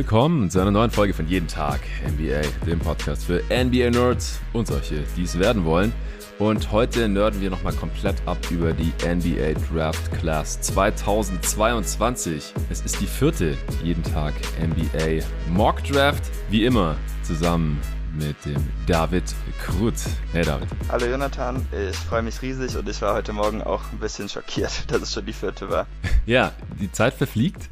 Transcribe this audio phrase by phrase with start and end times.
[0.00, 5.04] Willkommen zu einer neuen Folge von Jeden Tag NBA, dem Podcast für NBA-Nerds und solche,
[5.14, 5.92] die es werden wollen.
[6.38, 12.54] Und heute nerden wir nochmal komplett ab über die NBA Draft Class 2022.
[12.70, 16.22] Es ist die vierte Jeden Tag NBA Mock Draft.
[16.48, 17.78] Wie immer zusammen
[18.18, 19.24] mit dem David
[19.62, 19.96] Krut.
[20.32, 20.68] Hey David.
[20.88, 24.72] Hallo Jonathan, ich freue mich riesig und ich war heute Morgen auch ein bisschen schockiert,
[24.90, 25.86] dass es schon die vierte war.
[26.24, 27.68] ja, die Zeit verfliegt.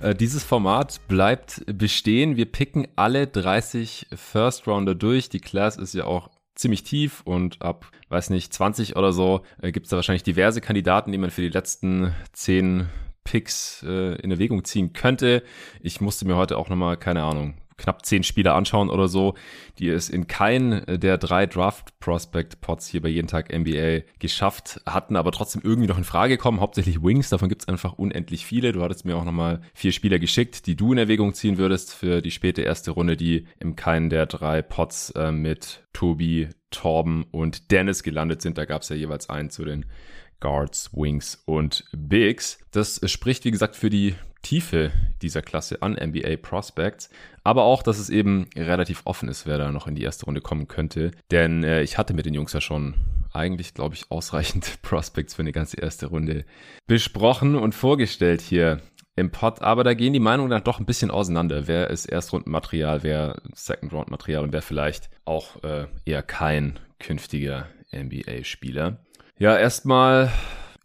[0.00, 2.36] Äh, dieses Format bleibt bestehen.
[2.36, 5.28] Wir picken alle 30 First Rounder durch.
[5.28, 9.72] Die Class ist ja auch ziemlich tief und ab, weiß nicht, 20 oder so äh,
[9.72, 12.88] gibt es da wahrscheinlich diverse Kandidaten, die man für die letzten 10
[13.24, 15.42] Picks äh, in Erwägung ziehen könnte.
[15.80, 19.34] Ich musste mir heute auch nochmal, keine Ahnung, knapp zehn Spieler anschauen oder so,
[19.78, 24.80] die es in keinen der drei Draft Prospect Pots hier bei jeden Tag NBA geschafft
[24.84, 26.60] hatten, aber trotzdem irgendwie noch in Frage kommen.
[26.60, 28.72] Hauptsächlich Wings, davon gibt es einfach unendlich viele.
[28.72, 32.20] Du hattest mir auch nochmal vier Spieler geschickt, die du in Erwägung ziehen würdest für
[32.20, 37.70] die späte erste Runde, die im keinen der drei Pots äh, mit Tobi, Torben und
[37.70, 38.58] Dennis gelandet sind.
[38.58, 39.86] Da gab es ja jeweils einen zu den
[40.40, 42.58] Guards, Wings und Bigs.
[42.70, 47.10] Das spricht, wie gesagt, für die Tiefe dieser Klasse an NBA Prospects,
[47.44, 50.40] aber auch, dass es eben relativ offen ist, wer da noch in die erste Runde
[50.40, 51.10] kommen könnte.
[51.30, 52.94] Denn äh, ich hatte mit den Jungs ja schon
[53.32, 56.44] eigentlich, glaube ich, ausreichend Prospects für eine ganze erste Runde
[56.86, 58.80] besprochen und vorgestellt hier
[59.16, 61.66] im Pod, aber da gehen die Meinungen dann doch ein bisschen auseinander.
[61.66, 68.98] Wer ist Erstrundenmaterial, wer Second-Round-Material und wer vielleicht auch äh, eher kein künftiger NBA-Spieler.
[69.38, 70.30] Ja, erstmal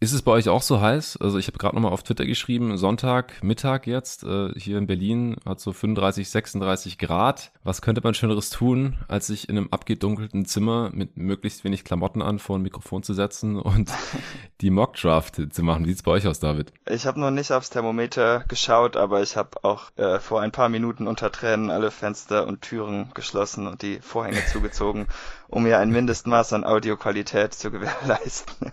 [0.00, 1.16] ist es bei euch auch so heiß?
[1.20, 5.36] Also ich habe gerade nochmal auf Twitter geschrieben, Sonntag, Mittag jetzt, äh, hier in Berlin
[5.46, 7.52] hat so 35, 36 Grad.
[7.62, 12.22] Was könnte man Schöneres tun, als sich in einem abgedunkelten Zimmer mit möglichst wenig Klamotten
[12.22, 13.90] an vor ein Mikrofon zu setzen und
[14.60, 15.84] die Mockdraft zu machen?
[15.84, 16.72] Wie sieht's bei euch aus, David?
[16.86, 20.68] Ich habe noch nicht aufs Thermometer geschaut, aber ich habe auch äh, vor ein paar
[20.68, 25.06] Minuten unter Tränen alle Fenster und Türen geschlossen und die Vorhänge zugezogen,
[25.48, 28.72] um mir ein Mindestmaß an Audioqualität zu gewährleisten.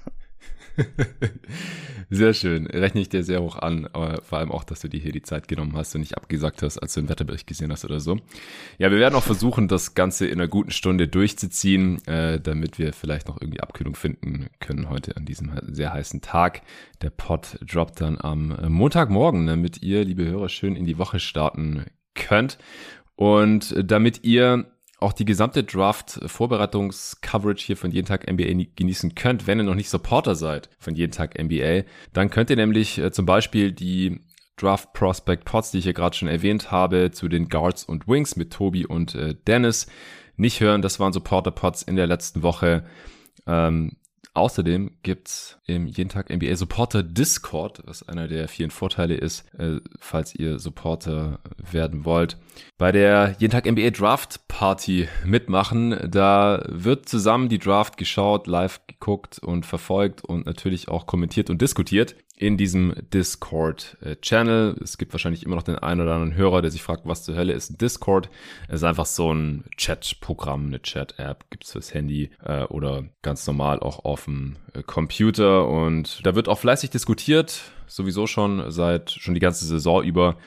[2.10, 2.68] sehr schön.
[2.68, 5.22] Rechne ich dir sehr hoch an, aber vor allem auch, dass du dir hier die
[5.22, 8.18] Zeit genommen hast und nicht abgesagt hast, als du den Wetterbericht gesehen hast oder so.
[8.78, 12.94] Ja, wir werden auch versuchen, das Ganze in einer guten Stunde durchzuziehen, äh, damit wir
[12.94, 16.62] vielleicht noch irgendwie Abkühlung finden können heute an diesem sehr heißen Tag.
[17.02, 21.86] Der Pod droppt dann am Montagmorgen, damit ihr, liebe Hörer, schön in die Woche starten
[22.14, 22.58] könnt.
[23.16, 24.72] Und damit ihr
[25.02, 29.90] auch die gesamte Draft-Vorbereitungs-Coverage hier von jeden Tag NBA genießen könnt, wenn ihr noch nicht
[29.90, 34.22] Supporter seid von jeden Tag NBA, dann könnt ihr nämlich äh, zum Beispiel die
[34.58, 38.36] Draft Prospect Pots, die ich hier gerade schon erwähnt habe, zu den Guards und Wings
[38.36, 39.88] mit Tobi und äh, Dennis
[40.38, 40.84] nicht hören.
[40.84, 42.86] Das waren Supporter Pots in der letzten Woche.
[43.48, 43.98] Ähm,
[44.34, 49.82] Außerdem gibt's im jeden Tag NBA Supporter Discord, was einer der vielen Vorteile ist, äh,
[50.00, 52.38] falls ihr Supporter werden wollt.
[52.78, 58.80] Bei der jeden Tag NBA Draft Party mitmachen, da wird zusammen die Draft geschaut, live
[58.88, 64.76] geguckt und verfolgt und natürlich auch kommentiert und diskutiert in diesem Discord-Channel.
[64.84, 67.36] Es gibt wahrscheinlich immer noch den einen oder anderen Hörer, der sich fragt, was zur
[67.36, 68.30] Hölle ist ein Discord?
[68.68, 73.80] Es ist einfach so ein Chat-Programm, eine Chat-App, gibt's fürs Handy äh, oder ganz normal
[73.80, 75.68] auch auf dem äh, Computer.
[75.68, 80.38] Und da wird auch fleißig diskutiert, sowieso schon seit schon die ganze Saison über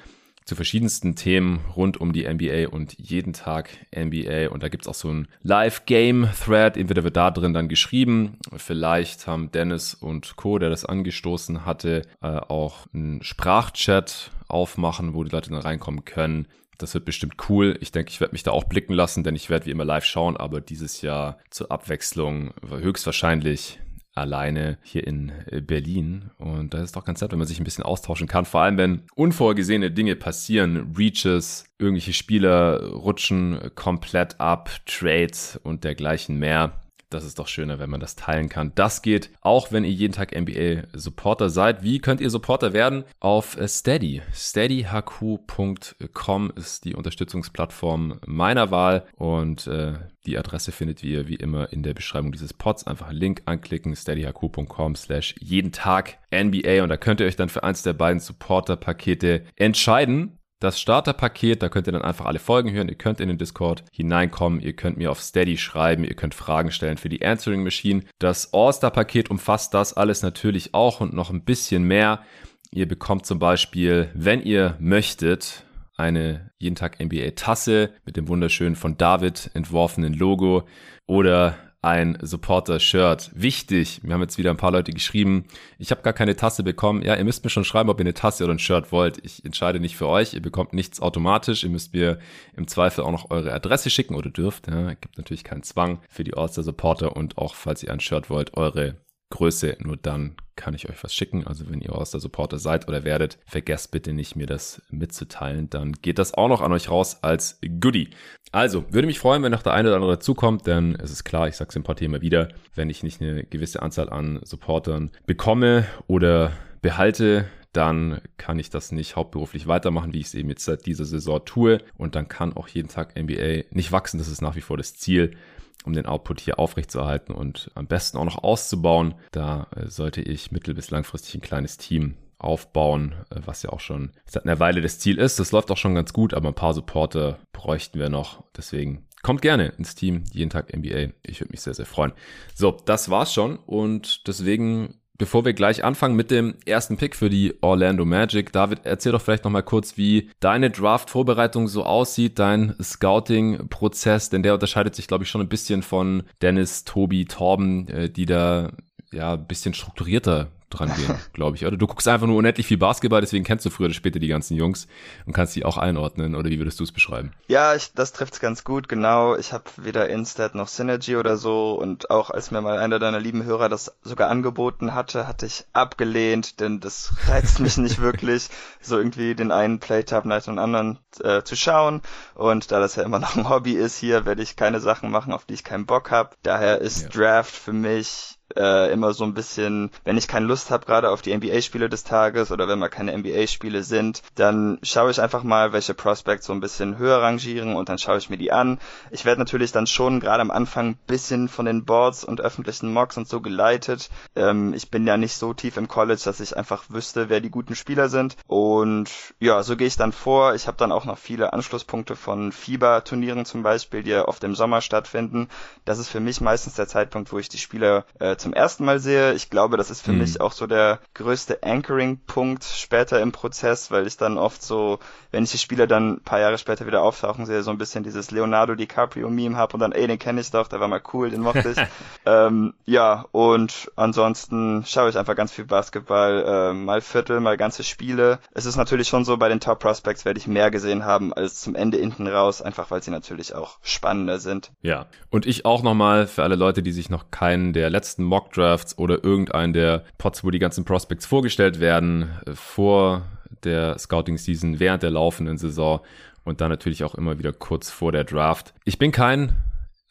[0.45, 4.51] zu verschiedensten Themen rund um die NBA und jeden Tag NBA.
[4.51, 6.77] Und da gibt's auch so ein Live-Game-Thread.
[6.77, 8.39] Entweder wird da drin dann geschrieben.
[8.57, 15.25] Vielleicht haben Dennis und Co., der das angestoßen hatte, äh, auch einen Sprachchat aufmachen, wo
[15.25, 16.47] die Leute dann reinkommen können.
[16.79, 17.79] Das wird bestimmt cool.
[17.81, 20.05] Ich denke, ich werde mich da auch blicken lassen, denn ich werde wie immer live
[20.05, 23.79] schauen, aber dieses Jahr zur Abwechslung höchstwahrscheinlich
[24.15, 26.31] alleine hier in äh, Berlin.
[26.39, 28.45] Und da ist doch ganz nett, wenn man sich ein bisschen austauschen kann.
[28.45, 36.39] Vor allem, wenn unvorgesehene Dinge passieren, Reaches, irgendwelche Spieler rutschen komplett ab, Trades und dergleichen
[36.39, 36.81] mehr.
[37.15, 38.73] Das ist doch schöner, wenn man das teilen kann.
[38.75, 41.85] Das geht auch, wenn ihr jeden Tag NBA Supporter seid.
[41.85, 43.05] Wie könnt ihr Supporter werden?
[43.21, 44.21] Auf Steady.
[44.33, 49.95] steadyhq.com ist die Unterstützungsplattform meiner Wahl und äh,
[50.27, 52.85] die Adresse findet ihr wie immer in der Beschreibung dieses Pods.
[52.87, 57.49] Einfach einen Link anklicken, steadyhq.com slash jeden Tag NBA und da könnt ihr euch dann
[57.49, 60.41] für eins der beiden Supporter-Pakete entscheiden.
[60.65, 62.89] Das Starterpaket, da könnt ihr dann einfach alle Folgen hören.
[62.89, 64.61] Ihr könnt in den Discord hineinkommen.
[64.61, 66.05] Ihr könnt mir auf Steady schreiben.
[66.05, 68.03] Ihr könnt Fragen stellen für die Answering Machine.
[68.19, 72.23] Das All-Star-Paket umfasst das alles natürlich auch und noch ein bisschen mehr.
[72.71, 75.67] Ihr bekommt zum Beispiel, wenn ihr möchtet,
[75.99, 80.67] eine jeden Tag NBA Tasse mit dem wunderschönen von David entworfenen Logo
[81.07, 83.31] oder ein Supporter-Shirt.
[83.35, 85.45] Wichtig, wir haben jetzt wieder ein paar Leute geschrieben,
[85.79, 87.03] ich habe gar keine Tasse bekommen.
[87.03, 89.19] Ja, ihr müsst mir schon schreiben, ob ihr eine Tasse oder ein Shirt wollt.
[89.25, 91.65] Ich entscheide nicht für euch, ihr bekommt nichts automatisch.
[91.65, 92.19] Ihr müsst mir
[92.57, 94.67] im Zweifel auch noch eure Adresse schicken oder dürft.
[94.69, 98.55] Ja, gibt natürlich keinen Zwang für die All-Star-Supporter und auch, falls ihr ein Shirt wollt,
[98.55, 98.97] eure
[99.31, 99.77] Größe.
[99.81, 101.47] Nur dann kann ich euch was schicken.
[101.47, 105.71] Also wenn ihr aus der Supporter seid oder werdet, vergesst bitte nicht, mir das mitzuteilen.
[105.71, 108.11] Dann geht das auch noch an euch raus als Goodie.
[108.53, 111.49] Also, würde mich freuen, wenn noch der eine oder andere zukommt, denn es ist klar,
[111.49, 115.87] ich sag's im Partie immer wieder, wenn ich nicht eine gewisse Anzahl an Supportern bekomme
[116.07, 120.87] oder behalte, dann kann ich das nicht hauptberuflich weitermachen, wie ich es eben jetzt seit
[120.87, 121.79] dieser Saison tue.
[121.97, 124.19] Und dann kann auch jeden Tag NBA nicht wachsen.
[124.19, 125.37] Das ist nach wie vor das Ziel
[125.85, 129.15] um den Output hier aufrechtzuerhalten und am besten auch noch auszubauen.
[129.31, 133.81] Da äh, sollte ich mittel- bis langfristig ein kleines Team aufbauen, äh, was ja auch
[133.81, 135.39] schon seit einer Weile das Ziel ist.
[135.39, 138.43] Das läuft auch schon ganz gut, aber ein paar Supporter bräuchten wir noch.
[138.57, 141.13] Deswegen kommt gerne ins Team, jeden Tag NBA.
[141.23, 142.13] Ich würde mich sehr, sehr freuen.
[142.55, 147.31] So, das war's schon und deswegen Bevor wir gleich anfangen mit dem ersten Pick für
[147.31, 152.75] die Orlando Magic, David, erzähl doch vielleicht nochmal kurz, wie deine Draft-Vorbereitung so aussieht, dein
[152.83, 158.11] Scouting-Prozess, denn der unterscheidet sich, glaube ich, schon ein bisschen von Dennis, Tobi, Torben, äh,
[158.11, 158.73] die da
[159.13, 161.67] ja ein bisschen strukturierter dran gehen, glaube ich.
[161.67, 164.29] Oder du guckst einfach nur unendlich viel Basketball, deswegen kennst du früher oder später die
[164.29, 164.87] ganzen Jungs
[165.27, 166.35] und kannst die auch einordnen.
[166.35, 167.33] Oder wie würdest du es beschreiben?
[167.49, 169.37] Ja, ich, das trifft's ganz gut, genau.
[169.37, 173.21] Ich habe weder Instat noch Synergy oder so und auch als mir mal einer deiner
[173.21, 178.49] lieben Hörer das sogar angeboten hatte, hatte ich abgelehnt, denn das reizt mich nicht wirklich,
[178.81, 182.03] so irgendwie den einen Playtab nach dem anderen äh, zu schauen.
[182.35, 185.33] Und da das ja immer noch ein Hobby ist hier, werde ich keine Sachen machen,
[185.33, 186.31] auf die ich keinen Bock habe.
[186.43, 187.09] Daher ist ja.
[187.09, 191.23] Draft für mich äh, immer so ein bisschen, wenn ich keine Lust habe, gerade auf
[191.23, 195.73] die NBA-Spiele des Tages oder wenn mal keine NBA-Spiele sind, dann schaue ich einfach mal,
[195.73, 198.79] welche Prospects so ein bisschen höher rangieren und dann schaue ich mir die an.
[199.11, 202.93] Ich werde natürlich dann schon gerade am Anfang ein bisschen von den Boards und öffentlichen
[202.93, 204.11] Mocks und so geleitet.
[204.37, 207.51] Ähm, ich bin ja nicht so tief im College, dass ich einfach wüsste, wer die
[207.51, 208.37] guten Spieler sind.
[208.47, 209.11] Und
[209.41, 210.55] ja, so gehe ich dann vor.
[210.55, 214.81] Ich habe dann auch noch viele Anschlusspunkte von FIBA-Turnieren zum Beispiel, die oft im Sommer
[214.81, 215.49] stattfinden.
[215.85, 218.99] Das ist für mich meistens der Zeitpunkt, wo ich die Spieler äh, zum ersten Mal
[218.99, 219.35] sehe.
[219.35, 220.19] Ich glaube, das ist für mhm.
[220.19, 224.99] mich auch so der größte Anchoring-Punkt später im Prozess, weil ich dann oft so,
[225.31, 228.05] wenn ich die Spieler dann ein paar Jahre später wieder auftauchen sehe, so ein bisschen
[228.05, 231.31] dieses Leonardo DiCaprio-Meme habe und dann, ey, den kenne ich doch, der war mal cool,
[231.31, 231.79] den mochte ich.
[232.27, 237.85] ähm, ja, und ansonsten schaue ich einfach ganz viel Basketball, äh, mal Viertel, mal ganze
[237.85, 238.39] Spiele.
[238.53, 241.61] Es ist natürlich schon so, bei den Top Prospects werde ich mehr gesehen haben als
[241.61, 244.73] zum Ende hinten raus, einfach weil sie natürlich auch spannender sind.
[244.83, 248.53] Ja, und ich auch nochmal für alle Leute, die sich noch keinen der letzten Mock
[248.53, 253.23] Drafts oder irgendeinen der Pots, wo die ganzen Prospects vorgestellt werden, äh, vor
[253.63, 256.01] der Scouting Season, während der laufenden Saison
[256.45, 258.75] und dann natürlich auch immer wieder kurz vor der Draft.
[258.85, 259.53] Ich bin kein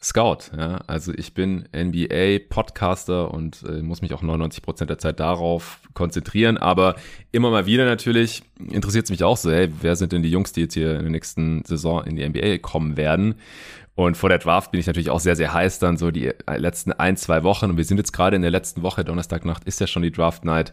[0.04, 0.82] Scout, ja.
[0.86, 6.96] Also ich bin NBA-Podcaster und äh, muss mich auch 99% der Zeit darauf konzentrieren, aber
[7.32, 10.52] immer mal wieder natürlich interessiert es mich auch so, hey, wer sind denn die Jungs,
[10.52, 13.36] die jetzt hier in der nächsten Saison in die NBA kommen werden?
[13.96, 16.92] Und vor der Draft bin ich natürlich auch sehr, sehr heiß dann so die letzten
[16.92, 17.70] ein, zwei Wochen.
[17.70, 20.44] Und wir sind jetzt gerade in der letzten Woche, Donnerstagnacht ist ja schon die Draft
[20.44, 20.72] Night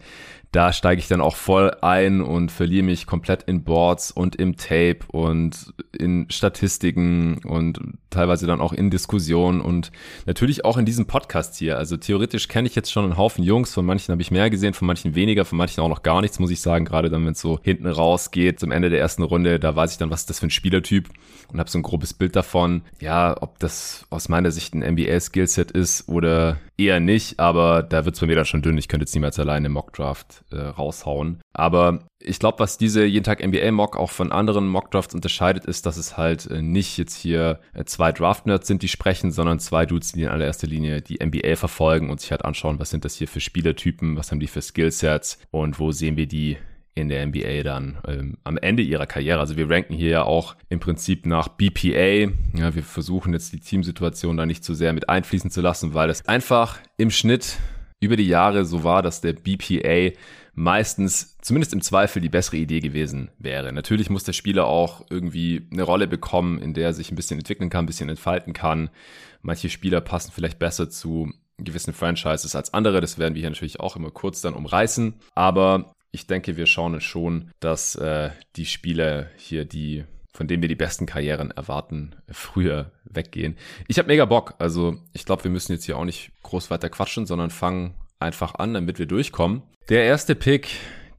[0.52, 4.58] da steige ich dann auch voll ein und verliere mich komplett in Boards und im
[4.58, 9.94] Tape und in Statistiken und teilweise dann auch in Diskussionen und
[10.26, 11.78] natürlich auch in diesem Podcast hier.
[11.78, 14.74] Also theoretisch kenne ich jetzt schon einen Haufen Jungs, von manchen habe ich mehr gesehen,
[14.74, 16.84] von manchen weniger, von manchen auch noch gar nichts, muss ich sagen.
[16.84, 19.98] Gerade dann, wenn es so hinten rausgeht, zum Ende der ersten Runde, da weiß ich
[20.00, 21.08] dann, was ist das für ein Spielertyp
[21.48, 22.82] und habe so ein grobes Bild davon.
[23.00, 28.16] Ja, ob das aus meiner Sicht ein NBA-Skillset ist oder eher nicht, aber da wird
[28.16, 28.78] es bei mir dann schon dünn.
[28.78, 31.40] Ich könnte jetzt niemals alleine Mockdraft äh, raushauen.
[31.54, 35.66] Aber ich glaube, was diese jeden Tag NBA Mock auch von anderen Mock Drafts unterscheidet,
[35.66, 39.32] ist, dass es halt äh, nicht jetzt hier äh, zwei Draft Nerds sind, die sprechen,
[39.32, 42.90] sondern zwei Dudes, die in allererster Linie die NBA verfolgen und sich halt anschauen, was
[42.90, 46.58] sind das hier für Spielertypen, was haben die für Skillsets und wo sehen wir die
[46.94, 49.40] in der NBA dann ähm, am Ende ihrer Karriere.
[49.40, 52.32] Also wir ranken hier ja auch im Prinzip nach BPA.
[52.58, 56.10] Ja, wir versuchen jetzt die Teamsituation da nicht zu sehr mit einfließen zu lassen, weil
[56.10, 57.58] es einfach im Schnitt
[58.02, 60.18] über die Jahre so war, dass der BPA
[60.54, 63.72] meistens zumindest im Zweifel die bessere Idee gewesen wäre.
[63.72, 67.40] Natürlich muss der Spieler auch irgendwie eine Rolle bekommen, in der er sich ein bisschen
[67.40, 68.90] entwickeln kann, ein bisschen entfalten kann.
[69.42, 73.02] Manche Spieler passen vielleicht besser zu gewissen Franchises als andere.
[73.02, 75.14] Das werden wir hier natürlich auch immer kurz dann umreißen.
[75.36, 80.70] Aber ich denke, wir schauen schon, dass äh, die Spieler hier, die von denen wir
[80.70, 83.58] die besten Karrieren erwarten, früher weggehen.
[83.88, 84.56] Ich habe mega Bock.
[84.60, 88.56] Also ich glaube, wir müssen jetzt hier auch nicht groß weiter quatschen, sondern fangen einfach
[88.56, 89.64] an, damit wir durchkommen.
[89.90, 90.70] Der erste Pick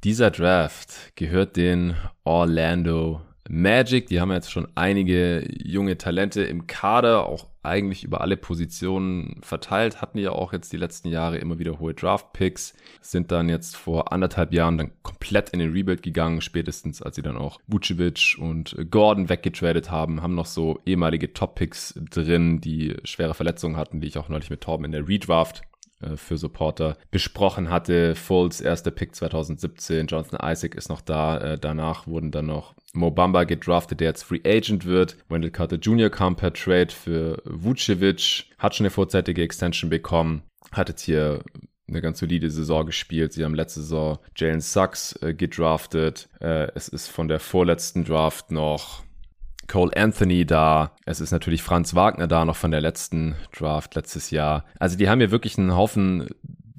[0.02, 1.94] dieser Draft gehört den
[2.24, 4.06] Orlando Magic.
[4.06, 10.02] Die haben jetzt schon einige junge Talente im Kader, auch eigentlich über alle Positionen verteilt,
[10.02, 14.12] hatten ja auch jetzt die letzten Jahre immer wieder hohe Draft-Picks, sind dann jetzt vor
[14.12, 18.76] anderthalb Jahren dann komplett in den Rebuild gegangen, spätestens als sie dann auch Vucevic und
[18.90, 24.18] Gordon weggetradet haben, haben noch so ehemalige Top-Picks drin, die schwere Verletzungen hatten, die ich
[24.18, 25.62] auch neulich mit Torben in der Redraft
[26.02, 28.14] äh, für Supporter besprochen hatte.
[28.14, 31.38] Fultz, erster Pick 2017, Jonathan Isaac ist noch da.
[31.38, 35.16] Äh, danach wurden dann noch Mo Bamba gedraftet, der jetzt Free Agent wird.
[35.28, 36.10] Wendell Carter Jr.
[36.10, 41.42] kam per Trade für Vucevic, hat schon eine vorzeitige Extension bekommen, hat jetzt hier
[41.88, 43.32] eine ganz solide Saison gespielt.
[43.32, 46.28] Sie haben letzte Saison Jalen Sachs äh, gedraftet.
[46.40, 49.02] Äh, es ist von der vorletzten Draft noch
[49.68, 50.96] Cole Anthony da.
[51.06, 54.64] Es ist natürlich Franz Wagner da, noch von der letzten Draft letztes Jahr.
[54.78, 56.28] Also die haben hier wirklich einen Haufen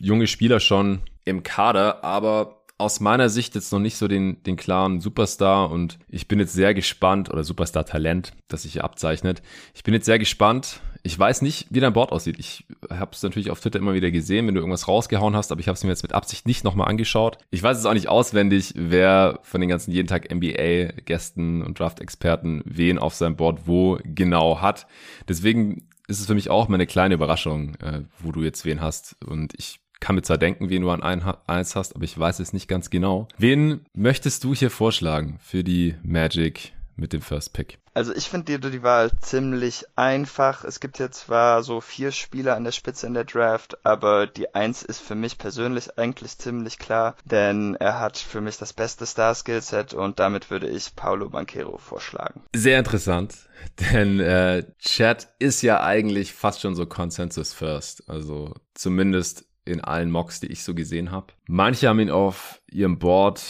[0.02, 4.56] junge Spieler schon im Kader, aber aus meiner Sicht jetzt noch nicht so den, den
[4.56, 9.42] klaren Superstar und ich bin jetzt sehr gespannt, oder Superstar-Talent, das sich hier abzeichnet.
[9.74, 12.40] Ich bin jetzt sehr gespannt, ich weiß nicht, wie dein Board aussieht.
[12.40, 15.60] Ich habe es natürlich auf Twitter immer wieder gesehen, wenn du irgendwas rausgehauen hast, aber
[15.60, 17.38] ich habe es mir jetzt mit Absicht nicht nochmal angeschaut.
[17.52, 22.62] Ich weiß es auch nicht auswendig, wer von den ganzen jeden Tag NBA-Gästen und Draft-Experten
[22.66, 24.88] wen auf seinem Board wo genau hat.
[25.28, 28.80] Deswegen ist es für mich auch mal eine kleine Überraschung, äh, wo du jetzt wen
[28.80, 29.18] hast.
[29.26, 32.40] Und ich kann mir zwar denken, wen du an ein, eins hast, aber ich weiß
[32.40, 33.30] es nicht ganz genau.
[33.38, 37.80] Wen möchtest du hier vorschlagen für die Magic mit dem First Pick?
[37.94, 40.66] Also ich finde die, die Wahl ziemlich einfach.
[40.66, 44.54] Es gibt ja zwar so vier Spieler an der Spitze in der Draft, aber die
[44.54, 49.06] Eins ist für mich persönlich eigentlich ziemlich klar, denn er hat für mich das beste
[49.06, 52.42] Star-Skillset und damit würde ich Paulo Banquero vorschlagen.
[52.54, 53.36] Sehr interessant,
[53.94, 60.12] denn äh, Chat ist ja eigentlich fast schon so Consensus First, also zumindest in allen
[60.12, 61.28] Mocks, die ich so gesehen habe.
[61.48, 63.42] Manche haben ihn auf ihrem Board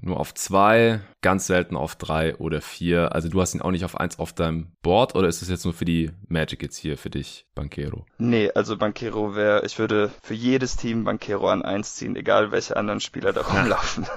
[0.00, 3.14] nur auf zwei, ganz selten auf drei oder vier.
[3.14, 5.64] Also du hast ihn auch nicht auf eins auf deinem Board oder ist es jetzt
[5.64, 8.04] nur für die Magic jetzt hier für dich, Banquero?
[8.18, 12.76] Nee, also Banquero wäre, ich würde für jedes Team Banquero an eins ziehen, egal welche
[12.76, 14.06] anderen Spieler da rumlaufen.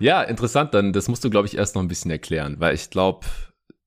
[0.00, 2.88] Ja, interessant, dann das musst du, glaube ich, erst noch ein bisschen erklären, weil ich
[2.88, 3.26] glaube,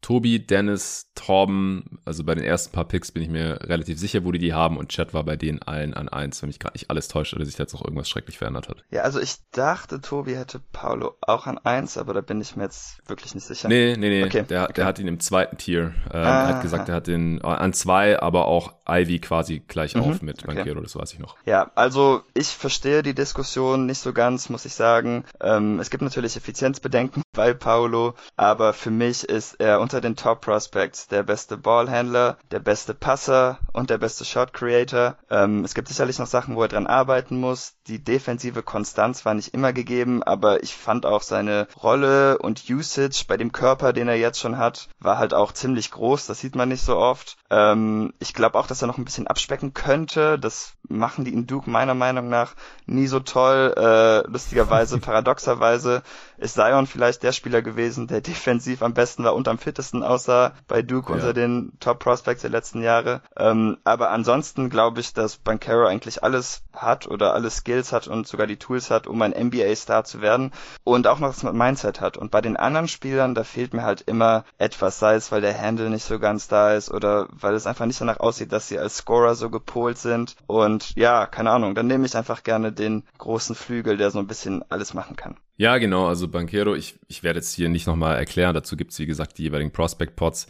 [0.01, 4.31] Tobi, Dennis, Torben, also bei den ersten paar Picks bin ich mir relativ sicher, wo
[4.31, 6.89] die die haben und Chat war bei denen allen an eins, wenn mich gerade nicht
[6.89, 8.83] alles täuscht oder sich jetzt noch irgendwas schrecklich verändert hat.
[8.89, 12.63] Ja, also ich dachte, Tobi hätte Paulo auch an eins, aber da bin ich mir
[12.63, 13.67] jetzt wirklich nicht sicher.
[13.67, 14.73] Nee, nee, nee, okay, der, okay.
[14.73, 15.93] der hat ihn im zweiten Tier.
[16.11, 20.01] Äh, ah, hat gesagt, er hat den an zwei, aber auch Ivy quasi gleich mhm,
[20.01, 20.83] auf mit Banquero, okay.
[20.83, 21.35] das weiß ich noch.
[21.45, 25.23] Ja, also ich verstehe die Diskussion nicht so ganz, muss ich sagen.
[25.39, 30.39] Ähm, es gibt natürlich Effizienzbedenken bei Paulo, aber für mich ist er unter den Top
[30.39, 35.17] Prospects der beste Ballhandler, der beste Passer und der beste Shot Creator.
[35.29, 37.73] Ähm, es gibt sicherlich noch Sachen, wo er dran arbeiten muss.
[37.87, 43.25] Die defensive Konstanz war nicht immer gegeben, aber ich fand auch seine Rolle und Usage
[43.27, 46.25] bei dem Körper, den er jetzt schon hat, war halt auch ziemlich groß.
[46.25, 47.35] Das sieht man nicht so oft.
[47.49, 50.39] Ähm, ich glaube auch, dass er noch ein bisschen abspecken könnte.
[50.39, 52.53] Das machen die in Duke meiner Meinung nach
[52.85, 53.73] nie so toll.
[53.75, 56.01] Äh, lustigerweise, paradoxerweise
[56.37, 60.53] ist Zion vielleicht der Spieler gewesen, der defensiv am besten war und am fittesten aussah
[60.67, 61.15] bei Duke ja.
[61.15, 63.21] unter den Top Prospects der letzten Jahre.
[63.37, 68.27] Ähm, aber ansonsten glaube ich, dass Bankero eigentlich alles hat oder alle Skills hat und
[68.27, 70.51] sogar die Tools hat, um ein NBA-Star zu werden
[70.83, 72.17] und auch noch das Mindset hat.
[72.17, 75.59] Und bei den anderen Spielern, da fehlt mir halt immer etwas, sei es, weil der
[75.59, 78.79] Handle nicht so ganz da ist oder weil es einfach nicht danach aussieht, dass sie
[78.79, 80.35] als Scorer so gepolt sind.
[80.47, 84.27] Und ja, keine Ahnung, dann nehme ich einfach gerne den großen Flügel, der so ein
[84.27, 85.37] bisschen alles machen kann.
[85.61, 86.07] Ja, genau.
[86.07, 88.55] Also Banquero, ich, ich werde jetzt hier nicht nochmal erklären.
[88.55, 90.47] Dazu gibt's wie gesagt, die jeweiligen Prospect-Pots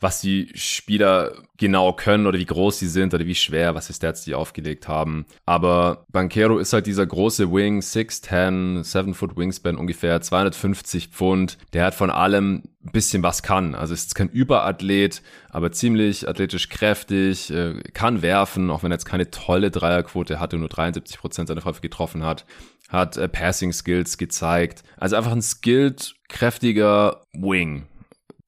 [0.00, 3.94] was die Spieler genau können oder wie groß sie sind oder wie schwer, was für
[3.94, 5.24] Stats die aufgelegt haben.
[5.46, 11.56] Aber Banquero ist halt dieser große Wing, 6'10, 7 Foot Wingspan ungefähr, 250 Pfund.
[11.72, 13.74] Der hat von allem ein bisschen was kann.
[13.74, 19.06] Also ist kein Überathlet, aber ziemlich athletisch kräftig, äh, kann werfen, auch wenn er jetzt
[19.06, 22.44] keine tolle Dreierquote hatte, nur 73 Prozent seiner Würfe getroffen hat.
[22.88, 24.82] Hat äh, Passing Skills gezeigt.
[24.96, 27.86] Also einfach ein skilled, kräftiger Wing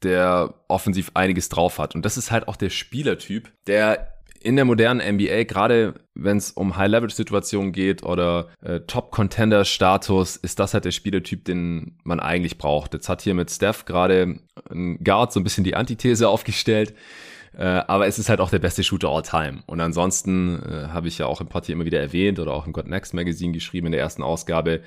[0.03, 1.95] der offensiv einiges drauf hat.
[1.95, 6.53] Und das ist halt auch der Spielertyp, der in der modernen NBA, gerade wenn es
[6.53, 12.95] um High-Level-Situationen geht oder äh, Top-Contender-Status, ist das halt der Spielertyp, den man eigentlich braucht.
[12.95, 14.39] Jetzt hat hier mit Steph gerade
[14.71, 16.95] ein Guard so ein bisschen die Antithese aufgestellt.
[17.59, 19.65] Äh, aber es ist halt auch der beste Shooter all time.
[19.67, 22.73] Und ansonsten äh, habe ich ja auch im Party immer wieder erwähnt oder auch im
[22.73, 24.83] God Next Magazine geschrieben in der ersten Ausgabe.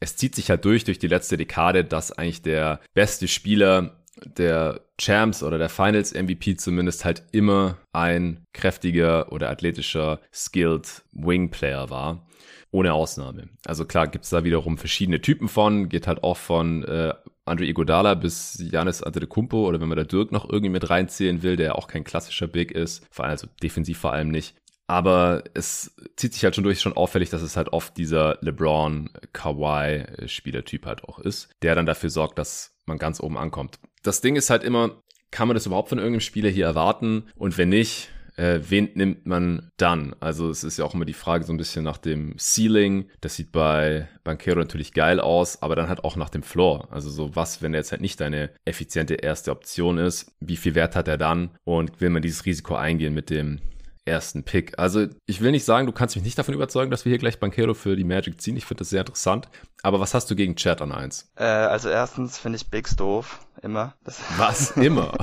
[0.00, 4.80] Es zieht sich halt durch, durch die letzte Dekade, dass eigentlich der beste Spieler der
[4.98, 11.90] Champs oder der Finals MVP zumindest halt immer ein kräftiger oder athletischer, skilled Wing Player
[11.90, 12.26] war.
[12.74, 13.48] Ohne Ausnahme.
[13.64, 17.14] Also klar gibt's da wiederum verschiedene Typen von, geht halt auch von äh,
[17.44, 21.54] Andre Iguodala bis Janis Antetokounmpo oder wenn man da Dirk noch irgendwie mit reinzählen will,
[21.54, 24.56] der auch kein klassischer Big ist, vor allem also defensiv vor allem nicht.
[24.88, 29.08] Aber es zieht sich halt schon durch, schon auffällig, dass es halt oft dieser LeBron
[29.32, 33.78] Kawhi Spielertyp halt auch ist, der dann dafür sorgt, dass man ganz oben ankommt.
[34.02, 35.00] Das Ding ist halt immer,
[35.30, 37.28] kann man das überhaupt von irgendeinem Spieler hier erwarten?
[37.36, 40.14] Und wenn nicht, äh, wen nimmt man dann?
[40.20, 43.08] Also es ist ja auch immer die Frage so ein bisschen nach dem Ceiling.
[43.20, 46.88] Das sieht bei Banquero natürlich geil aus, aber dann halt auch nach dem Floor.
[46.90, 50.74] Also so was, wenn er jetzt halt nicht deine effiziente erste Option ist, wie viel
[50.74, 51.50] Wert hat er dann?
[51.64, 53.60] Und will man dieses Risiko eingehen mit dem
[54.04, 54.78] ersten Pick.
[54.78, 57.38] Also ich will nicht sagen, du kannst mich nicht davon überzeugen, dass wir hier gleich
[57.40, 58.56] Banquero für die Magic ziehen.
[58.56, 59.48] Ich finde das sehr interessant.
[59.82, 61.30] Aber was hast du gegen Chat an eins?
[61.36, 63.40] Äh, also erstens finde ich Bigs doof.
[63.62, 63.94] Immer.
[64.04, 64.72] Das was?
[64.76, 65.16] Immer?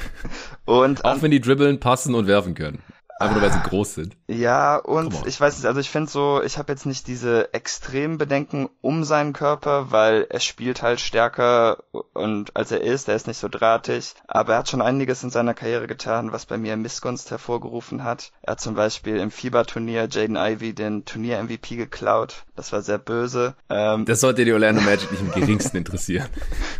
[0.64, 2.82] und Auch wenn die dribbeln, passen und werfen können.
[3.24, 4.16] Einfach nur, weil sie groß sind.
[4.28, 8.18] Ja, und ich weiß nicht, also ich finde so, ich habe jetzt nicht diese extremen
[8.18, 11.78] Bedenken um seinen Körper, weil er spielt halt stärker
[12.12, 15.30] und als er ist, er ist nicht so drahtig, aber er hat schon einiges in
[15.30, 18.30] seiner Karriere getan, was bei mir Missgunst hervorgerufen hat.
[18.42, 22.44] Er hat zum Beispiel im Fieberturnier Jaden Ivy den Turnier-MVP geklaut.
[22.56, 23.54] Das war sehr böse.
[23.70, 26.28] Ähm, das sollte die Orlando Magic nicht im geringsten interessieren.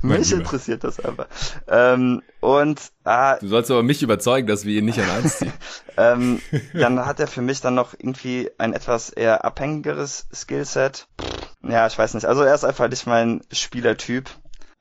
[0.03, 1.27] mich interessiert das aber.
[1.69, 5.53] Ähm, und ah, Du sollst aber mich überzeugen, dass wir ihn nicht an eins ziehen.
[5.97, 6.41] ähm,
[6.73, 11.07] dann hat er für mich dann noch irgendwie ein etwas eher abhängigeres Skillset.
[11.63, 12.27] Ja, ich weiß nicht.
[12.27, 14.31] Also er ist einfach nicht mein Spielertyp.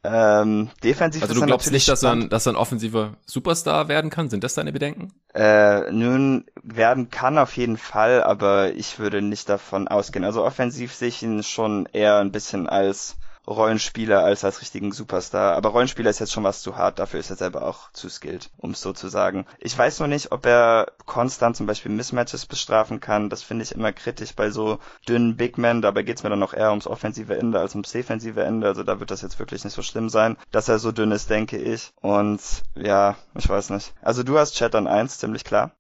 [0.06, 4.10] Ähm, defensiv also du glaubst nicht, dass er, ein, dass er ein offensiver Superstar werden
[4.10, 4.30] kann?
[4.30, 5.14] Sind das deine Bedenken?
[5.34, 10.26] Äh, nun, werden kann auf jeden Fall, aber ich würde nicht davon ausgehen.
[10.26, 13.16] Also offensiv sehe ich ihn schon eher ein bisschen als
[13.48, 15.56] Rollenspieler als als richtigen Superstar.
[15.56, 18.50] Aber Rollenspieler ist jetzt schon was zu hart, dafür ist er selber auch zu skilled,
[18.58, 19.46] um es so zu sagen.
[19.60, 23.30] Ich weiß nur nicht, ob er konstant zum Beispiel Mismatches bestrafen kann.
[23.30, 25.82] Das finde ich immer kritisch bei so dünnen Big Men.
[25.82, 28.68] Dabei geht's mir dann noch eher ums offensive Ende als ums defensive Ende.
[28.68, 31.30] Also da wird das jetzt wirklich nicht so schlimm sein, dass er so dünn ist,
[31.30, 31.92] denke ich.
[32.02, 32.42] Und
[32.76, 33.94] ja, ich weiß nicht.
[34.02, 35.72] Also du hast Chat an eins, ziemlich klar.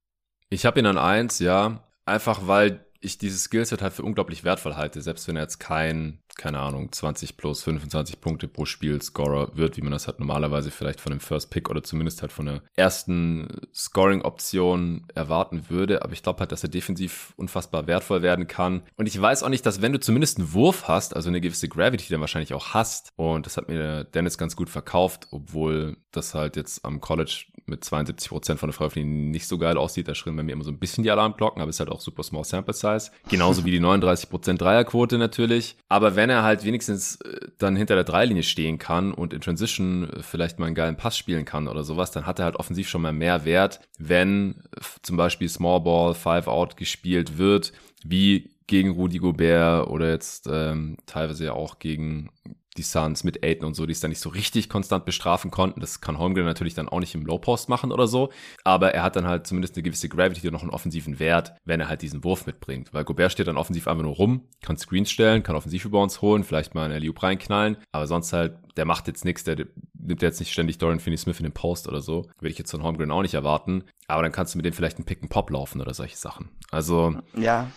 [0.49, 1.79] Ich habe ihn an eins, ja.
[2.05, 6.22] Einfach weil ich dieses Skillset halt für unglaublich wertvoll halte, selbst wenn er jetzt kein
[6.37, 10.71] keine Ahnung, 20 plus 25 Punkte pro Spiel Scorer wird, wie man das halt normalerweise
[10.71, 16.01] vielleicht von dem First Pick oder zumindest halt von der ersten Scoring-Option erwarten würde.
[16.01, 18.83] Aber ich glaube halt, dass er defensiv unfassbar wertvoll werden kann.
[18.97, 21.69] Und ich weiß auch nicht, dass wenn du zumindest einen Wurf hast, also eine gewisse
[21.69, 26.33] Gravity dann wahrscheinlich auch hast, und das hat mir Dennis ganz gut verkauft, obwohl das
[26.33, 30.07] halt jetzt am College mit 72 Prozent von der Freiwurflinie nicht so geil aussieht.
[30.07, 32.23] Da schrillen bei mir immer so ein bisschen die Alarmglocken, aber ist halt auch super
[32.23, 33.11] small sample size.
[33.29, 35.77] Genauso wie die 39% Dreierquote natürlich.
[35.89, 39.41] Aber wenn wenn er halt wenigstens äh, dann hinter der Dreilinie stehen kann und in
[39.41, 42.55] Transition äh, vielleicht mal einen geilen Pass spielen kann oder sowas, dann hat er halt
[42.55, 44.63] offensiv schon mal mehr Wert, wenn
[45.01, 47.73] zum Beispiel Small Ball, Five Out gespielt wird,
[48.05, 52.29] wie gegen Rudy Gobert oder jetzt ähm, teilweise ja auch gegen
[52.77, 55.79] die Suns mit Aiden und so, die es dann nicht so richtig konstant bestrafen konnten.
[55.79, 58.31] Das kann Holmgren natürlich dann auch nicht im Low Post machen oder so.
[58.63, 61.79] Aber er hat dann halt zumindest eine gewisse Gravity und noch einen offensiven Wert, wenn
[61.79, 62.93] er halt diesen Wurf mitbringt.
[62.93, 66.21] Weil Gobert steht dann offensiv einfach nur rum, kann Screens stellen, kann offensiv über uns
[66.21, 67.77] holen, vielleicht mal einen Alley reinknallen.
[67.91, 71.43] Aber sonst halt, der macht jetzt nichts, der nimmt jetzt nicht ständig Dorian Finney-Smith in
[71.43, 72.23] den Post oder so.
[72.39, 73.83] Würde ich jetzt von Holmgren auch nicht erwarten.
[74.07, 76.49] Aber dann kannst du mit dem vielleicht einen Pick-and-Pop laufen oder solche Sachen.
[76.71, 77.15] Also.
[77.37, 77.69] Ja,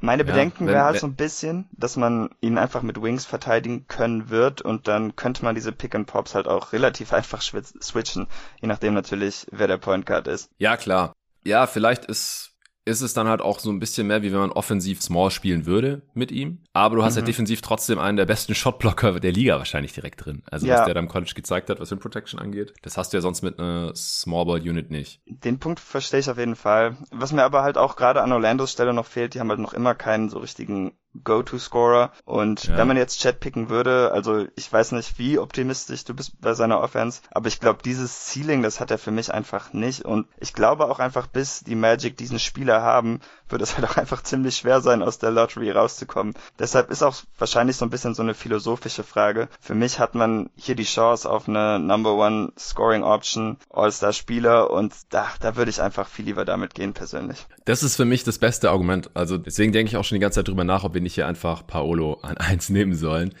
[0.00, 3.86] meine Bedenken ja, wäre halt so ein bisschen, dass man ihn einfach mit Wings verteidigen
[3.86, 8.26] können wird und dann könnte man diese Pick and Pops halt auch relativ einfach switchen,
[8.60, 10.50] je nachdem natürlich, wer der Point Guard ist.
[10.58, 11.12] Ja, klar.
[11.44, 12.49] Ja, vielleicht ist
[12.84, 15.66] ist es dann halt auch so ein bisschen mehr, wie wenn man offensiv Small spielen
[15.66, 16.62] würde mit ihm.
[16.72, 17.18] Aber du hast mhm.
[17.18, 20.42] halt defensiv trotzdem einen der besten Shotblocker der Liga wahrscheinlich direkt drin.
[20.50, 20.78] Also ja.
[20.78, 22.74] was der da im College gezeigt hat, was in Protection angeht.
[22.82, 25.20] Das hast du ja sonst mit einer Small Ball Unit nicht.
[25.26, 26.96] Den Punkt verstehe ich auf jeden Fall.
[27.10, 29.74] Was mir aber halt auch gerade an Orlandos Stelle noch fehlt, die haben halt noch
[29.74, 30.92] immer keinen so richtigen
[31.24, 32.12] Go-To-Scorer.
[32.24, 32.76] Und ja.
[32.76, 36.54] wenn man jetzt Chat picken würde, also ich weiß nicht, wie optimistisch du bist bei
[36.54, 40.04] seiner Offense, aber ich glaube, dieses Ceiling, das hat er für mich einfach nicht.
[40.04, 43.20] Und ich glaube auch einfach, bis die Magic diesen Spieler haben,
[43.52, 46.34] wird es halt auch einfach ziemlich schwer sein, aus der Lottery rauszukommen.
[46.58, 49.48] Deshalb ist auch wahrscheinlich so ein bisschen so eine philosophische Frage.
[49.60, 54.94] Für mich hat man hier die Chance auf eine Number One Scoring Option, All-Star-Spieler und
[55.10, 57.46] da, da würde ich einfach viel lieber damit gehen persönlich.
[57.64, 59.10] Das ist für mich das beste Argument.
[59.14, 61.26] Also deswegen denke ich auch schon die ganze Zeit drüber nach, ob wir nicht hier
[61.26, 63.34] einfach Paolo an eins nehmen sollen.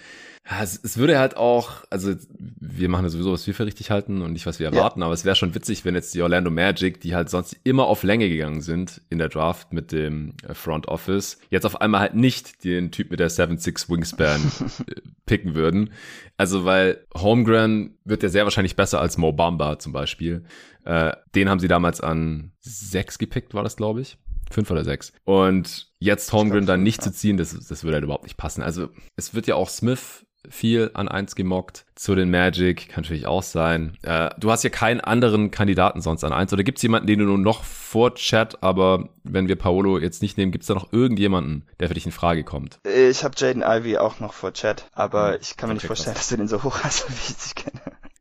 [0.48, 3.90] Ja, es, es würde halt auch, also wir machen ja sowieso, was wir für richtig
[3.90, 5.06] halten und nicht, was wir erwarten, ja.
[5.06, 8.02] aber es wäre schon witzig, wenn jetzt die Orlando Magic, die halt sonst immer auf
[8.02, 12.14] Länge gegangen sind in der Draft mit dem äh, Front Office, jetzt auf einmal halt
[12.14, 14.40] nicht den Typ mit der 7-6 Wingspan
[14.86, 15.92] äh, picken würden.
[16.36, 20.44] Also weil Holmgren wird ja sehr wahrscheinlich besser als Mo Bamba zum Beispiel.
[20.84, 24.16] Äh, den haben sie damals an sechs gepickt, war das, glaube ich
[24.50, 25.12] Fünf oder sechs.
[25.24, 28.62] Und jetzt Holmgren dann nicht zu ziehen, das, das würde halt überhaupt nicht passen.
[28.62, 31.84] Also es wird ja auch Smith viel an eins gemockt.
[31.94, 33.96] Zu den Magic kann natürlich auch sein.
[34.02, 36.52] Äh, du hast ja keinen anderen Kandidaten sonst an eins.
[36.52, 40.22] Oder gibt es jemanden, den du nur noch vor Chat, aber wenn wir Paolo jetzt
[40.22, 42.78] nicht nehmen, gibt es da noch irgendjemanden, der für dich in Frage kommt?
[42.84, 45.38] Ich habe Jaden Ivy auch noch vor Chat, aber hm.
[45.42, 46.28] ich kann mir okay, nicht vorstellen, krass.
[46.28, 47.80] dass du den so hoch hast, wie ich dich kenne.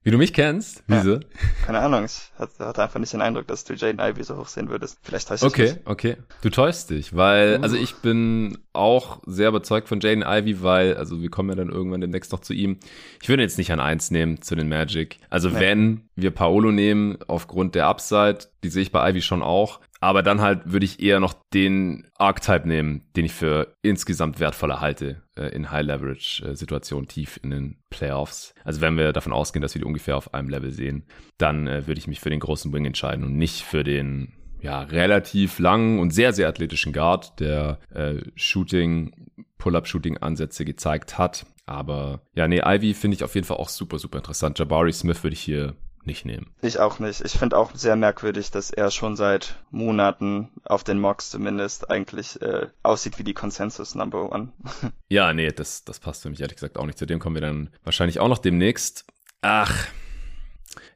[0.10, 0.84] Wie du mich kennst?
[0.88, 1.17] Wieso?
[1.17, 1.19] Ja,
[1.67, 2.06] keine Ahnung.
[2.06, 4.98] Ich hatte einfach nicht den Eindruck, dass du Jaden Ivy so hoch sehen würdest.
[5.04, 5.72] Vielleicht täuscht okay, dich.
[5.86, 6.17] Okay, okay.
[6.41, 7.62] Du täuschst dich, weil, uh.
[7.62, 11.69] also ich bin auch sehr überzeugt von Jaden Ivy, weil, also wir kommen ja dann
[11.69, 12.80] irgendwann demnächst noch zu ihm.
[13.22, 15.19] Ich würde jetzt nicht an eins nehmen zu den Magic.
[15.30, 15.60] Also nee.
[15.60, 19.80] wenn wir Paolo nehmen, aufgrund der Upside, die sehe ich bei Ivy schon auch.
[20.01, 24.79] Aber dann halt würde ich eher noch den Archetype nehmen, den ich für insgesamt wertvoller
[24.79, 28.53] halte äh, in High-Leverage-Situationen tief in den Playoffs.
[28.63, 31.05] Also wenn wir davon ausgehen, dass wir die ungefähr auf einem Level sehen,
[31.38, 34.81] dann äh, würde ich mich für den großen Wing entscheiden und nicht für den ja,
[34.81, 39.13] relativ langen und sehr, sehr athletischen Guard, der äh, Shooting,
[39.57, 41.45] Pull-Up-Shooting-Ansätze gezeigt hat.
[41.65, 44.59] Aber ja, nee, Ivy finde ich auf jeden Fall auch super, super interessant.
[44.59, 46.53] Jabari Smith würde ich hier nicht nehmen.
[46.62, 47.21] Ich auch nicht.
[47.21, 52.41] Ich finde auch sehr merkwürdig, dass er schon seit Monaten auf den Mocks zumindest eigentlich
[52.41, 54.53] äh, aussieht wie die Consensus Number One.
[55.09, 56.97] ja, nee, das, das passt für mich ehrlich gesagt auch nicht.
[56.97, 59.05] Zu dem kommen wir dann wahrscheinlich auch noch demnächst.
[59.41, 59.73] Ach,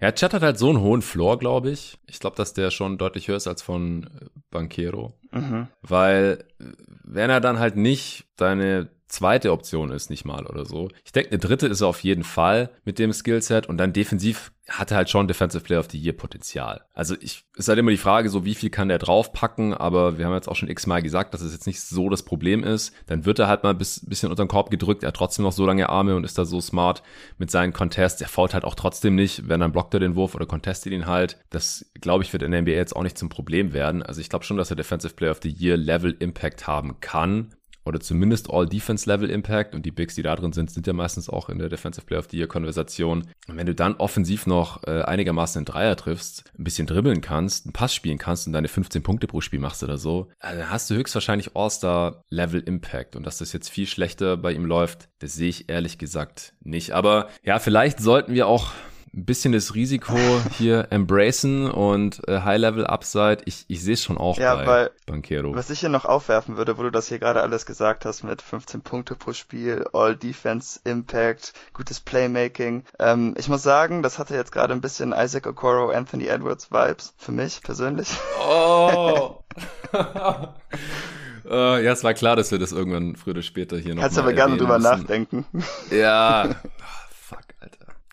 [0.03, 1.97] ja, Chat hat halt so einen hohen Floor, glaube ich.
[2.07, 5.13] Ich glaube, dass der schon deutlich höher ist als von äh, Banquero.
[5.31, 5.67] Mhm.
[5.81, 6.65] Weil, äh,
[7.03, 10.89] wenn er dann halt nicht deine zweite Option ist, nicht mal oder so.
[11.05, 14.51] Ich denke, eine dritte ist er auf jeden Fall mit dem Skillset und dann defensiv
[14.69, 16.81] hat er halt schon Defensive Player of the Year Potenzial.
[16.93, 20.25] Also ich, ist halt immer die Frage, so wie viel kann der draufpacken, aber wir
[20.25, 22.93] haben jetzt auch schon x-mal gesagt, dass es jetzt nicht so das Problem ist.
[23.07, 25.51] Dann wird er halt mal bis, bisschen unter den Korb gedrückt, er hat trotzdem noch
[25.51, 27.03] so lange Arme und ist da so smart
[27.37, 28.21] mit seinen Contests.
[28.21, 31.05] Er fault halt auch trotzdem nicht, wenn dann blockt er den Wurf oder contestet ihn
[31.05, 31.37] halt.
[31.49, 34.01] Das, glaube ich, wird in der NBA jetzt auch nicht zum Problem werden.
[34.01, 37.53] Also ich glaube schon, dass er Defensive Player of the Year Level Impact haben kann
[37.85, 41.59] oder zumindest All-Defense-Level-Impact und die Bigs, die da drin sind, sind ja meistens auch in
[41.59, 43.27] der Defensive Player of the Year-Konversation.
[43.47, 47.65] Und wenn du dann offensiv noch äh, einigermaßen einen Dreier triffst, ein bisschen dribbeln kannst,
[47.65, 50.69] einen Pass spielen kannst und deine 15 Punkte pro Spiel machst oder so, äh, dann
[50.69, 53.15] hast du höchstwahrscheinlich All-Star-Level-Impact.
[53.15, 56.91] Und dass das jetzt viel schlechter bei ihm läuft, das sehe ich ehrlich gesagt nicht.
[56.91, 58.71] Aber ja, vielleicht sollten wir auch
[59.13, 60.17] ein bisschen das Risiko
[60.57, 63.43] hier embracen und äh, High-Level-Upside.
[63.45, 65.55] Ich, ich sehe es schon auch ja, bei weil, Banquero.
[65.55, 68.41] Was ich hier noch aufwerfen würde, wo du das hier gerade alles gesagt hast mit
[68.41, 72.83] 15 Punkte pro Spiel, All-Defense-Impact, gutes Playmaking.
[72.99, 77.13] Ähm, ich muss sagen, das hatte jetzt gerade ein bisschen Isaac Okoro, Anthony Edwards Vibes
[77.17, 78.09] für mich persönlich.
[78.41, 79.43] Oh!
[79.93, 79.93] Uh,
[81.49, 84.33] ja, es war klar, dass wir das irgendwann früher oder später hier noch Kannst aber
[84.33, 85.45] gerne drüber nachdenken.
[85.91, 86.49] Ja,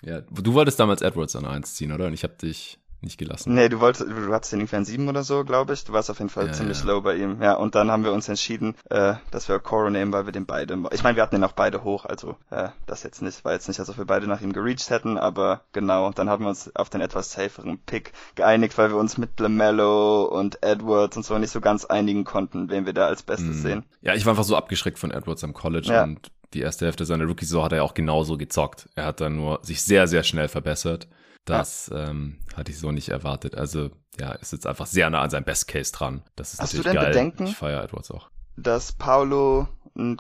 [0.03, 2.07] ja, du wolltest damals Edwards an 1 ziehen, oder?
[2.07, 3.55] Und ich habe dich nicht gelassen.
[3.55, 5.85] Nee, du wolltest, du hattest den irgendwie an 7 oder so, glaube ich.
[5.85, 6.87] Du warst auf jeden Fall ja, ziemlich ja.
[6.87, 7.43] low bei ihm.
[7.43, 10.47] Ja, und dann haben wir uns entschieden, äh, dass wir Coro nehmen, weil wir den
[10.47, 13.53] beide, ich meine, wir hatten den auch beide hoch, also äh, das jetzt nicht, war
[13.53, 16.51] jetzt nicht, als ob wir beide nach ihm gereached hätten, aber genau, dann haben wir
[16.51, 21.25] uns auf den etwas saferen Pick geeinigt, weil wir uns mit LaMelo und Edwards und
[21.25, 23.63] so nicht so ganz einigen konnten, wen wir da als Bestes mm.
[23.63, 23.85] sehen.
[24.03, 26.05] Ja, ich war einfach so abgeschreckt von Edwards am College ja.
[26.05, 28.89] und die erste Hälfte seiner Rookie-Saison hat er auch genauso gezockt.
[28.95, 31.09] Er hat dann nur sich sehr, sehr schnell verbessert.
[31.45, 32.11] Das ja.
[32.11, 33.55] ähm, hatte ich so nicht erwartet.
[33.55, 36.23] Also ja, ist jetzt einfach sehr nah an seinem Best Case dran.
[36.37, 37.13] Das ist Hast natürlich du denn geil.
[37.13, 38.31] Bedenken, ich feiere Edwards auch.
[38.57, 39.69] Dass Paulo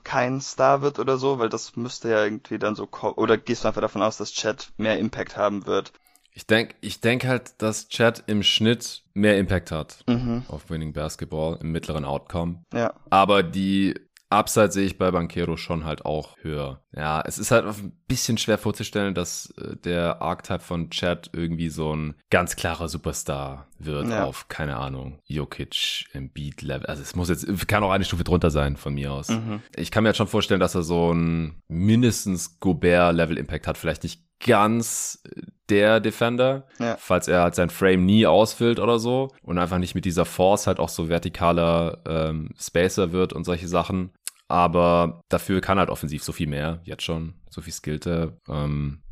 [0.05, 3.69] kein Star wird oder so, weil das müsste ja irgendwie dann so oder gehst du
[3.69, 5.93] einfach davon aus, dass Chat mehr Impact haben wird?
[6.33, 10.45] Ich denke ich denk halt, dass Chat im Schnitt mehr Impact hat mhm.
[10.49, 12.65] auf Winning Basketball im mittleren Outcome.
[12.73, 12.95] Ja.
[13.11, 13.95] Aber die
[14.31, 16.83] Upside sehe ich bei Banquero schon halt auch höher.
[16.97, 21.69] Ja, es ist halt ein bisschen schwer vorzustellen, dass äh, der Archetype von Chad irgendwie
[21.69, 24.25] so ein ganz klarer Superstar wird ja.
[24.25, 26.87] auf, keine Ahnung, Jokic im Beat-Level.
[26.87, 29.29] Also es muss jetzt, kann auch eine Stufe drunter sein von mir aus.
[29.29, 29.63] Mhm.
[29.75, 33.79] Ich kann mir jetzt schon vorstellen, dass er so ein mindestens Gobert-Level-Impact hat.
[33.79, 35.23] Vielleicht nicht ganz
[35.69, 36.97] der Defender, ja.
[36.99, 40.67] falls er halt sein Frame nie ausfüllt oder so und einfach nicht mit dieser Force
[40.67, 44.11] halt auch so vertikaler ähm, Spacer wird und solche Sachen.
[44.51, 48.37] Aber dafür kann halt offensiv so viel mehr, jetzt schon, so viel skillte.
[48.49, 49.03] Ähm,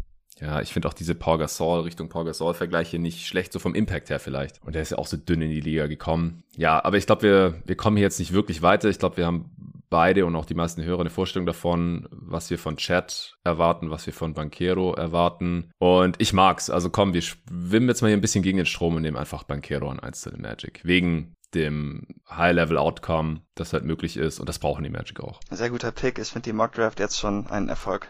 [0.41, 3.75] ja, ich finde auch diese Paul Gasol Richtung Paul Gasol Vergleiche nicht schlecht, so vom
[3.75, 4.61] Impact her vielleicht.
[4.65, 6.43] Und der ist ja auch so dünn in die Liga gekommen.
[6.57, 8.89] Ja, aber ich glaube, wir, wir kommen hier jetzt nicht wirklich weiter.
[8.89, 9.51] Ich glaube, wir haben
[9.91, 14.07] beide und auch die meisten Hörer eine Vorstellung davon, was wir von Chat erwarten, was
[14.07, 15.71] wir von Banquero erwarten.
[15.79, 16.69] Und ich mag's.
[16.69, 19.45] Also komm, wir schwimmen jetzt mal hier ein bisschen gegen den Strom und nehmen einfach
[19.45, 20.81] Banquero an 1 zu den Magic.
[20.85, 24.41] Wegen dem High-Level-Outcome, das halt möglich ist.
[24.41, 25.41] Und das brauchen die Magic auch.
[25.51, 26.19] Sehr guter Pick.
[26.19, 28.09] Ich finde die Mock Draft jetzt schon ein Erfolg.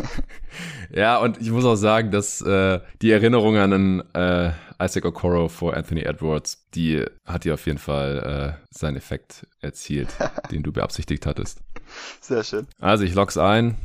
[0.90, 5.48] ja, und ich muss auch sagen, dass äh, die Erinnerung an einen, äh, Isaac Okoro
[5.48, 10.08] vor Anthony Edwards, die hat dir auf jeden Fall äh, seinen Effekt erzielt,
[10.50, 11.60] den du beabsichtigt hattest.
[12.20, 12.66] Sehr schön.
[12.78, 13.76] Also ich log's ein.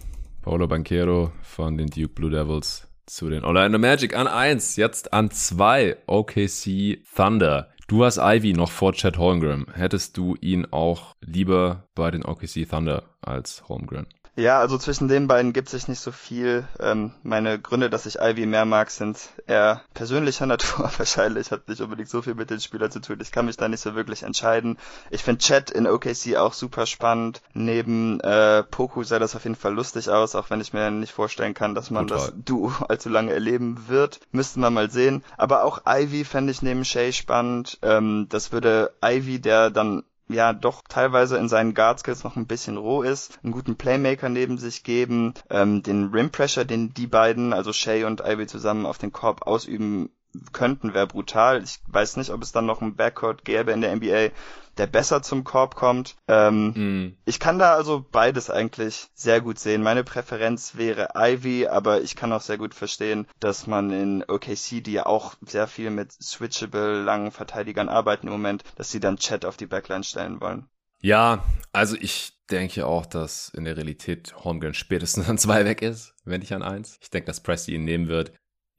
[0.41, 5.31] Paulo Banquero von den Duke Blue Devils zu den Orlando Magic an 1, jetzt an
[5.31, 7.72] 2 OKC Thunder.
[7.87, 9.65] Du hast Ivy noch vor Chad Holmgren.
[9.73, 14.07] Hättest du ihn auch lieber bei den OKC Thunder als Holmgren?
[14.35, 16.67] Ja, also zwischen den beiden gibt sich nicht so viel.
[16.79, 21.51] Ähm, meine Gründe, dass ich Ivy mehr mag, sind eher persönlicher Natur wahrscheinlich.
[21.51, 23.19] Hat nicht unbedingt so viel mit den Spielern zu tun.
[23.21, 24.79] Ich kann mich da nicht so wirklich entscheiden.
[25.11, 27.41] Ich finde Chat in OKC auch super spannend.
[27.53, 31.13] Neben äh, Poku sah das auf jeden Fall lustig aus, auch wenn ich mir nicht
[31.13, 32.27] vorstellen kann, dass man Total.
[32.27, 34.19] das Duo allzu lange erleben wird.
[34.31, 35.23] Müssten wir mal sehen.
[35.37, 37.77] Aber auch Ivy fände ich neben Shay spannend.
[37.83, 42.47] Ähm, das würde Ivy, der dann ja doch teilweise in seinen Guard Skills noch ein
[42.47, 47.07] bisschen roh ist, einen guten Playmaker neben sich geben, ähm, den Rim Pressure, den die
[47.07, 50.09] beiden, also Shay und Ivy zusammen auf den Korb ausüben
[50.51, 51.63] könnten, wäre brutal.
[51.63, 54.29] Ich weiß nicht, ob es dann noch einen Backcourt gäbe in der NBA,
[54.77, 56.15] der besser zum Korb kommt.
[56.27, 56.67] Ähm,
[57.05, 57.17] mm.
[57.25, 59.83] Ich kann da also beides eigentlich sehr gut sehen.
[59.83, 64.83] Meine Präferenz wäre Ivy, aber ich kann auch sehr gut verstehen, dass man in OKC,
[64.83, 69.17] die ja auch sehr viel mit switchable langen Verteidigern arbeiten im Moment, dass sie dann
[69.17, 70.67] Chat auf die Backline stellen wollen.
[71.01, 71.43] Ja,
[71.73, 76.39] also ich denke auch, dass in der Realität Holmgren spätestens an zwei weg ist, wenn
[76.39, 76.97] nicht an eins.
[77.01, 78.31] Ich denke, dass Presti ihn nehmen wird.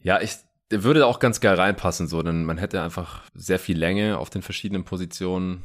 [0.03, 0.37] Ja, ich
[0.83, 4.43] würde auch ganz geil reinpassen, so, denn man hätte einfach sehr viel Länge auf den
[4.43, 5.63] verschiedenen Positionen.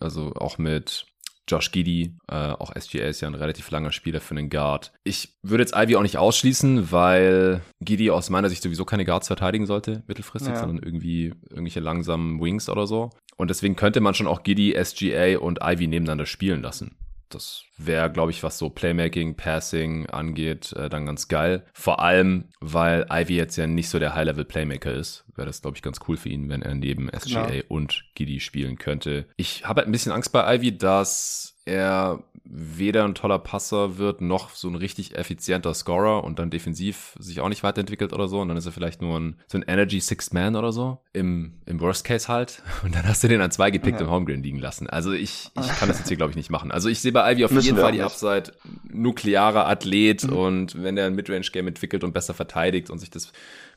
[0.00, 1.06] Also auch mit
[1.48, 4.92] Josh Giddy, äh, auch SGA ist ja ein relativ langer Spieler für einen Guard.
[5.04, 9.26] Ich würde jetzt Ivy auch nicht ausschließen, weil Giddy aus meiner Sicht sowieso keine Guards
[9.26, 10.60] verteidigen sollte, mittelfristig, ja.
[10.60, 13.10] sondern irgendwie irgendwelche langsamen Wings oder so.
[13.36, 16.96] Und deswegen könnte man schon auch Giddy, SGA und Ivy nebeneinander spielen lassen
[17.34, 21.64] das wäre, glaube ich, was so Playmaking, Passing angeht, äh, dann ganz geil.
[21.72, 25.82] Vor allem, weil Ivy jetzt ja nicht so der High-Level-Playmaker ist, wäre das, glaube ich,
[25.82, 27.64] ganz cool für ihn, wenn er neben SGA genau.
[27.68, 29.26] und Giddy spielen könnte.
[29.36, 34.20] Ich habe halt ein bisschen Angst bei Ivy, dass er weder ein toller Passer wird,
[34.20, 38.40] noch so ein richtig effizienter Scorer und dann defensiv sich auch nicht weiterentwickelt oder so.
[38.40, 40.98] Und dann ist er vielleicht nur ein, so ein Energy Sixth Man oder so.
[41.12, 42.62] Im, im Worst Case halt.
[42.82, 44.06] Und dann hast du den an zwei gepickt ja.
[44.06, 44.88] im Homegrown liegen lassen.
[44.90, 46.70] Also ich, ich kann das jetzt hier, glaube ich, nicht machen.
[46.70, 48.52] Also ich sehe bei Ivy auf Müssen jeden Fall die Upside.
[48.90, 50.36] Nuklearer Athlet mhm.
[50.36, 53.32] und wenn der ein Midrange-Game entwickelt und besser verteidigt und sich das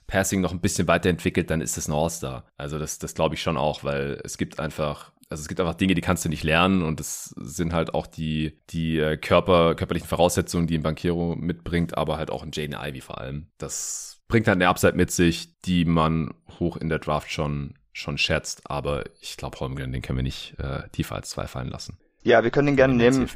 [0.07, 2.45] Passing noch ein bisschen weiterentwickelt, dann ist das ein All-Star.
[2.57, 5.75] Also das, das glaube ich schon auch, weil es gibt einfach also es gibt einfach
[5.75, 9.75] Dinge, die kannst du nicht lernen und es sind halt auch die, die äh, Körper,
[9.75, 13.47] körperlichen Voraussetzungen, die ein Bankero mitbringt, aber halt auch ein Jaden Ivy vor allem.
[13.57, 18.17] Das bringt halt eine Upside mit sich, die man hoch in der Draft schon, schon
[18.17, 21.97] schätzt, aber ich glaube, Holmgren, den können wir nicht äh, tiefer als zwei fallen lassen.
[22.25, 23.29] Ja, wir können den gerne nehmen.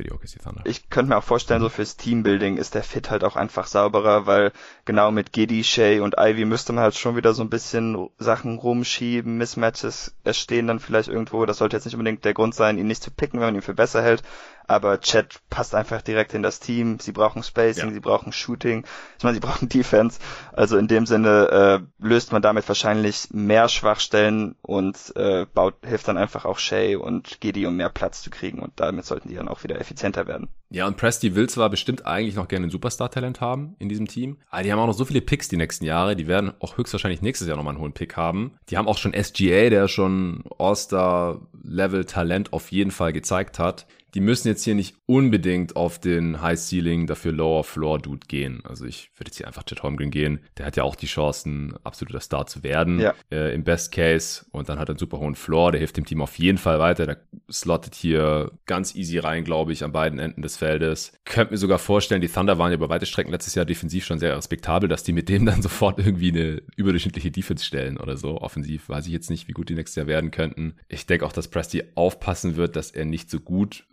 [0.63, 4.25] Ich könnte mir auch vorstellen, so fürs Teambuilding ist der Fit halt auch einfach sauberer,
[4.25, 4.51] weil
[4.83, 8.57] genau mit Giddy, Shay und Ivy müsste man halt schon wieder so ein bisschen Sachen
[8.57, 11.45] rumschieben, Mismatches entstehen dann vielleicht irgendwo.
[11.45, 13.61] Das sollte jetzt nicht unbedingt der Grund sein, ihn nicht zu picken, wenn man ihn
[13.61, 14.23] für besser hält
[14.69, 16.99] aber Chat passt einfach direkt in das Team.
[16.99, 17.93] Sie brauchen Spacing, ja.
[17.93, 18.85] sie brauchen Shooting,
[19.17, 20.19] ich meine, sie brauchen Defense.
[20.53, 26.07] Also in dem Sinne äh, löst man damit wahrscheinlich mehr Schwachstellen und äh, baut, hilft
[26.07, 29.35] dann einfach auch Shay und Giddy, um mehr Platz zu kriegen und damit sollten die
[29.35, 30.49] dann auch wieder effizienter werden.
[30.71, 34.37] Ja, und Presti will zwar bestimmt eigentlich noch gerne ein Superstar-Talent haben in diesem Team,
[34.49, 37.21] aber die haben auch noch so viele Picks die nächsten Jahre, die werden auch höchstwahrscheinlich
[37.21, 38.53] nächstes Jahr nochmal einen hohen Pick haben.
[38.69, 44.47] Die haben auch schon SGA, der schon All-Star-Level-Talent auf jeden Fall gezeigt hat die müssen
[44.47, 48.61] jetzt hier nicht unbedingt auf den High Ceiling, dafür Lower Floor Dude gehen.
[48.63, 50.39] Also ich würde jetzt hier einfach Chet Holmgren gehen.
[50.57, 52.99] Der hat ja auch die Chancen, absoluter Star zu werden.
[52.99, 53.13] Ja.
[53.31, 54.45] Äh, Im Best Case.
[54.51, 55.71] Und dann hat er einen super hohen Floor.
[55.71, 57.05] Der hilft dem Team auf jeden Fall weiter.
[57.05, 57.17] Der
[57.51, 61.13] slottet hier ganz easy rein, glaube ich, an beiden Enden des Feldes.
[61.25, 64.19] Könnt mir sogar vorstellen, die Thunder waren ja über weite Strecken letztes Jahr defensiv schon
[64.19, 68.39] sehr respektabel, dass die mit dem dann sofort irgendwie eine überdurchschnittliche Defense stellen oder so.
[68.41, 70.75] Offensiv weiß ich jetzt nicht, wie gut die nächstes Jahr werden könnten.
[70.87, 73.85] Ich denke auch, dass Presti aufpassen wird, dass er nicht so gut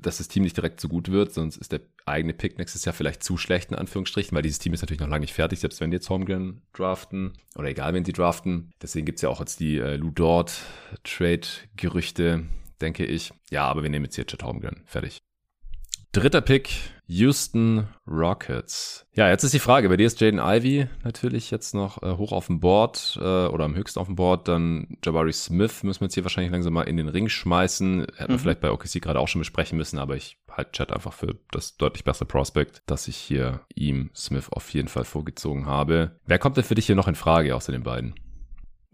[0.00, 2.92] dass das Team nicht direkt so gut wird, sonst ist der eigene Pick nächstes Jahr
[2.92, 5.80] vielleicht zu schlecht, in Anführungsstrichen, weil dieses Team ist natürlich noch lange nicht fertig, selbst
[5.80, 8.72] wenn die jetzt Holmgren draften oder egal, wenn sie draften.
[8.80, 10.62] Deswegen gibt's ja auch jetzt die äh, Lou Dort
[11.04, 12.44] Trade-Gerüchte,
[12.80, 13.32] denke ich.
[13.50, 14.82] Ja, aber wir nehmen jetzt hier Chet Holmgren.
[14.86, 15.22] Fertig.
[16.14, 16.68] Dritter Pick,
[17.06, 19.06] Houston Rockets.
[19.14, 22.32] Ja, jetzt ist die Frage, bei dir ist Jaden Ivy natürlich jetzt noch äh, hoch
[22.32, 24.46] auf dem Board äh, oder am höchsten auf dem Board.
[24.46, 28.00] Dann Jabari Smith müssen wir jetzt hier wahrscheinlich langsam mal in den Ring schmeißen.
[28.14, 28.34] Hätten mhm.
[28.34, 31.38] wir vielleicht bei OKC gerade auch schon besprechen müssen, aber ich halte Chat einfach für
[31.50, 36.18] das deutlich bessere Prospect, dass ich hier ihm Smith auf jeden Fall vorgezogen habe.
[36.26, 38.14] Wer kommt denn für dich hier noch in Frage außer den beiden?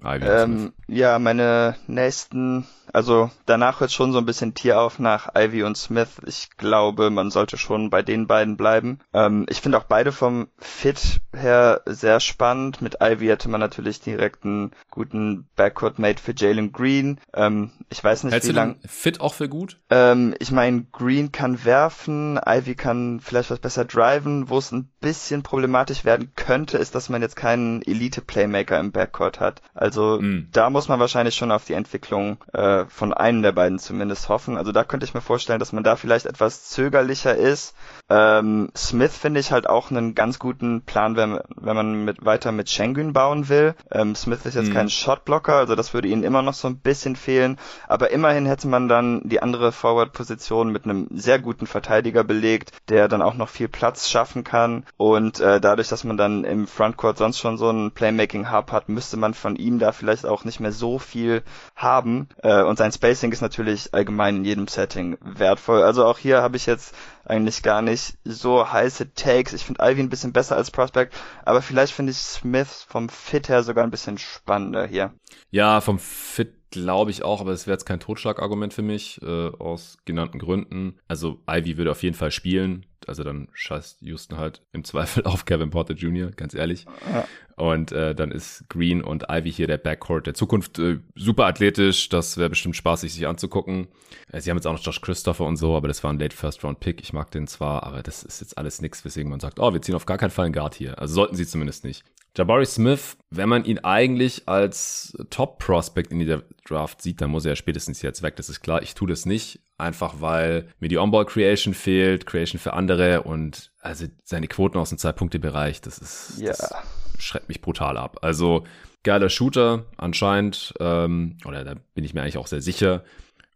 [0.02, 5.34] Ivy ähm, ja, meine nächsten also danach wird schon so ein bisschen Tier auf nach
[5.36, 6.20] Ivy und Smith.
[6.26, 8.98] Ich glaube, man sollte schon bei den beiden bleiben.
[9.12, 12.82] Ähm, ich finde auch beide vom Fit her sehr spannend.
[12.82, 17.20] Mit Ivy hätte man natürlich direkt einen guten Backcourt-Mate für Jalen Green.
[17.34, 18.76] Ähm, ich weiß nicht, Hältst wie lang.
[18.86, 19.78] Fit auch für gut?
[19.90, 24.48] Ähm, ich meine, Green kann werfen, Ivy kann vielleicht was besser driven.
[24.48, 29.40] Wo es ein bisschen problematisch werden könnte, ist, dass man jetzt keinen Elite-Playmaker im Backcourt
[29.40, 29.62] hat.
[29.74, 30.48] Also mm.
[30.52, 34.56] da muss man wahrscheinlich schon auf die Entwicklung äh, von einem der beiden zumindest hoffen.
[34.56, 37.74] Also da könnte ich mir vorstellen, dass man da vielleicht etwas zögerlicher ist.
[38.10, 42.52] Ähm, Smith finde ich halt auch einen ganz guten Plan, wenn, wenn man mit, weiter
[42.52, 43.74] mit Schengen bauen will.
[43.90, 44.74] Ähm, Smith ist jetzt mhm.
[44.74, 47.58] kein Shotblocker, also das würde ihnen immer noch so ein bisschen fehlen.
[47.86, 53.08] Aber immerhin hätte man dann die andere Forward-Position mit einem sehr guten Verteidiger belegt, der
[53.08, 54.84] dann auch noch viel Platz schaffen kann.
[54.96, 59.16] Und äh, dadurch, dass man dann im Frontcourt sonst schon so einen Playmaking-Hub hat, müsste
[59.16, 61.42] man von ihm da vielleicht auch nicht mehr so viel
[61.76, 62.28] haben.
[62.42, 65.82] Äh, und sein Spacing ist natürlich allgemein in jedem Setting wertvoll.
[65.82, 69.52] Also auch hier habe ich jetzt eigentlich gar nicht so heiße Takes.
[69.52, 71.14] Ich finde Ivy ein bisschen besser als Prospect,
[71.44, 75.12] aber vielleicht finde ich Smith vom Fit her sogar ein bisschen spannender hier.
[75.50, 79.48] Ja, vom Fit glaube ich auch, aber es wäre jetzt kein Totschlagargument für mich, äh,
[79.58, 80.98] aus genannten Gründen.
[81.08, 82.86] Also Ivy würde auf jeden Fall spielen.
[83.06, 86.86] Also dann scheißt Houston halt im Zweifel auf Kevin Porter Jr., ganz ehrlich.
[87.12, 87.26] Ja.
[87.56, 90.78] Und äh, dann ist Green und Ivy hier der Backcourt der Zukunft.
[90.78, 93.88] Äh, super athletisch, das wäre bestimmt spaßig, sich anzugucken.
[94.30, 96.36] Äh, sie haben jetzt auch noch Josh Christopher und so, aber das war ein Late
[96.36, 97.00] First Round Pick.
[97.00, 99.82] Ich mag den zwar, aber das ist jetzt alles nichts, weswegen man sagt, oh, wir
[99.82, 100.98] ziehen auf gar keinen Fall einen Guard hier.
[100.98, 102.04] Also sollten sie zumindest nicht.
[102.38, 107.52] Jabari Smith, wenn man ihn eigentlich als Top-Prospect in dieser Draft sieht, dann muss er
[107.52, 108.36] ja spätestens jetzt weg.
[108.36, 108.80] Das ist klar.
[108.80, 114.06] Ich tue das nicht, einfach weil mir die On-Ball-Creation fehlt, Creation für andere und also
[114.22, 116.50] seine Quoten aus dem Zwei-Punkte-Bereich, das ist, ja.
[116.50, 116.72] das
[117.18, 118.18] schreckt mich brutal ab.
[118.22, 118.64] Also
[119.02, 123.02] geiler Shooter anscheinend, ähm, oder da bin ich mir eigentlich auch sehr sicher.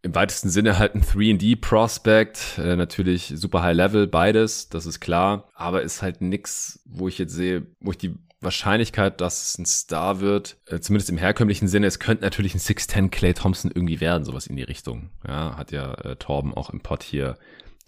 [0.03, 5.49] Im weitesten Sinne halt ein 3D-Prospect, äh, natürlich super High Level, beides, das ist klar,
[5.55, 9.67] aber ist halt nix, wo ich jetzt sehe, wo ich die Wahrscheinlichkeit, dass es ein
[9.67, 14.01] Star wird, äh, zumindest im herkömmlichen Sinne, es könnte natürlich ein 6'10 Clay Thompson irgendwie
[14.01, 15.11] werden, sowas in die Richtung.
[15.27, 17.37] Ja, hat ja äh, Torben auch im Pod hier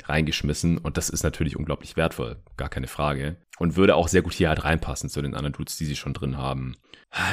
[0.04, 3.36] reingeschmissen und das ist natürlich unglaublich wertvoll, gar keine Frage.
[3.58, 6.12] Und würde auch sehr gut hier halt reinpassen zu den anderen Dudes, die sie schon
[6.12, 6.76] drin haben.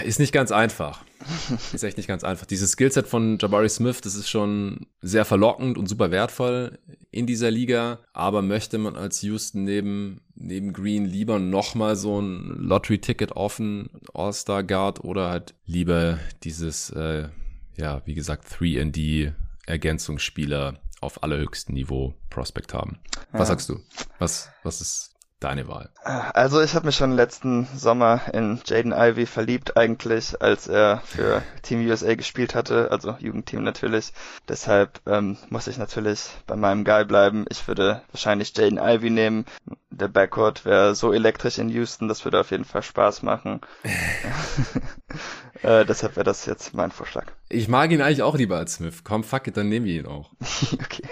[0.06, 1.04] Ist nicht ganz einfach.
[1.74, 2.46] Ist echt nicht ganz einfach.
[2.46, 6.78] Dieses Skillset von Jabari Smith, das ist schon sehr verlockend und super wertvoll
[7.10, 8.00] in dieser Liga.
[8.14, 14.64] Aber möchte man als Houston neben, neben Green lieber nochmal so ein Lottery-Ticket offen, All-Star
[14.64, 17.30] Guard oder halt lieber dieses, äh,
[17.78, 19.34] ja, wie gesagt, 3D
[19.66, 23.00] Ergänzungsspieler auf allerhöchstem Niveau Prospect haben.
[23.32, 23.46] Was ja.
[23.46, 23.80] sagst du?
[24.20, 25.11] Was, was ist
[25.44, 25.90] deine Wahl?
[26.04, 31.42] Also ich habe mich schon letzten Sommer in Jaden Ivey verliebt eigentlich, als er für
[31.62, 34.14] Team USA gespielt hatte, also Jugendteam natürlich.
[34.48, 37.46] Deshalb ähm, muss ich natürlich bei meinem Guy bleiben.
[37.50, 39.46] Ich würde wahrscheinlich Jaden Ivey nehmen.
[39.90, 43.62] Der Backcourt wäre so elektrisch in Houston, das würde auf jeden Fall Spaß machen.
[45.64, 47.26] äh, deshalb wäre das jetzt mein Vorschlag.
[47.50, 49.04] Ich mag ihn eigentlich auch lieber als Smith.
[49.04, 50.32] Komm, fuck it, dann nehmen wir ihn auch.
[50.74, 51.04] okay.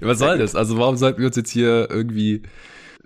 [0.00, 0.54] Was soll das?
[0.54, 2.42] Also warum sollten wir uns jetzt hier irgendwie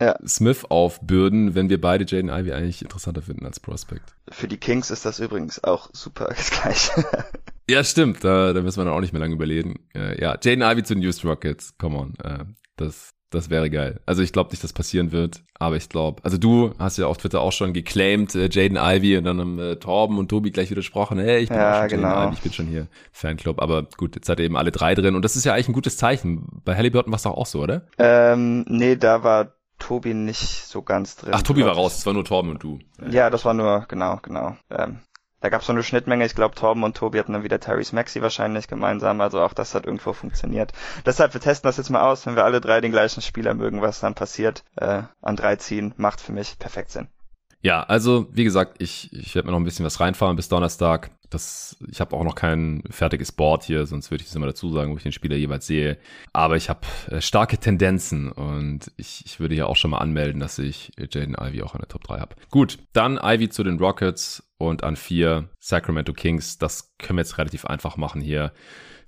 [0.01, 0.17] ja.
[0.27, 4.15] Smith aufbürden, wenn wir beide Jaden Ivy eigentlich interessanter finden als Prospect?
[4.31, 7.05] Für die Kings ist das übrigens auch super das Gleiche.
[7.71, 8.25] ja, stimmt.
[8.25, 9.87] Da, da müssen wir dann auch nicht mehr lange überlegen.
[9.95, 11.77] Äh, ja, Jaden Ivy zu den Houston Rockets.
[11.79, 12.15] Come on.
[12.23, 12.45] Äh,
[12.77, 14.01] das, das wäre geil.
[14.07, 17.19] Also ich glaube nicht, dass passieren wird, aber ich glaube, also du hast ja auf
[17.19, 20.71] Twitter auch schon geclaimed, äh, Jaden Ivy und dann haben äh, Torben und Tobi gleich
[20.71, 22.09] widersprochen, hey, ich bin ja, schon genau.
[22.09, 24.95] Jaden Ivy, ich bin schon hier Fanclub, aber gut, jetzt hat er eben alle drei
[24.95, 26.63] drin und das ist ja eigentlich ein gutes Zeichen.
[26.65, 27.87] Bei Halliburton war es doch auch so, oder?
[27.99, 31.33] Ähm, nee, da war Tobi nicht so ganz drin.
[31.35, 32.79] Ach, Tobi war raus, es war nur Torben und du.
[33.11, 34.57] Ja, das war nur, genau, genau.
[34.71, 35.01] Ähm,
[35.47, 36.27] da gab es so eine Schnittmenge.
[36.27, 39.21] Ich glaube, Torben und Tobi hatten dann wieder Tyrese Maxi wahrscheinlich gemeinsam.
[39.21, 40.73] Also auch das hat irgendwo funktioniert.
[41.07, 42.27] Deshalb, wir testen das jetzt mal aus.
[42.27, 45.95] Wenn wir alle drei den gleichen Spieler mögen, was dann passiert, äh, an drei ziehen,
[45.99, 47.07] macht für mich perfekt Sinn.
[47.63, 51.13] Ja, also wie gesagt, ich, ich werde mir noch ein bisschen was reinfahren bis Donnerstag.
[51.31, 54.73] Das, ich habe auch noch kein fertiges Board hier, sonst würde ich es immer dazu
[54.73, 55.97] sagen, wo ich den Spieler jeweils sehe.
[56.33, 60.41] Aber ich habe äh, starke Tendenzen und ich, ich würde ja auch schon mal anmelden,
[60.41, 62.35] dass ich Jaden Ivy auch in der Top 3 habe.
[62.51, 66.59] Gut, dann Ivy zu den Rockets und an 4 Sacramento Kings.
[66.59, 68.53] Das können wir jetzt relativ einfach machen hier.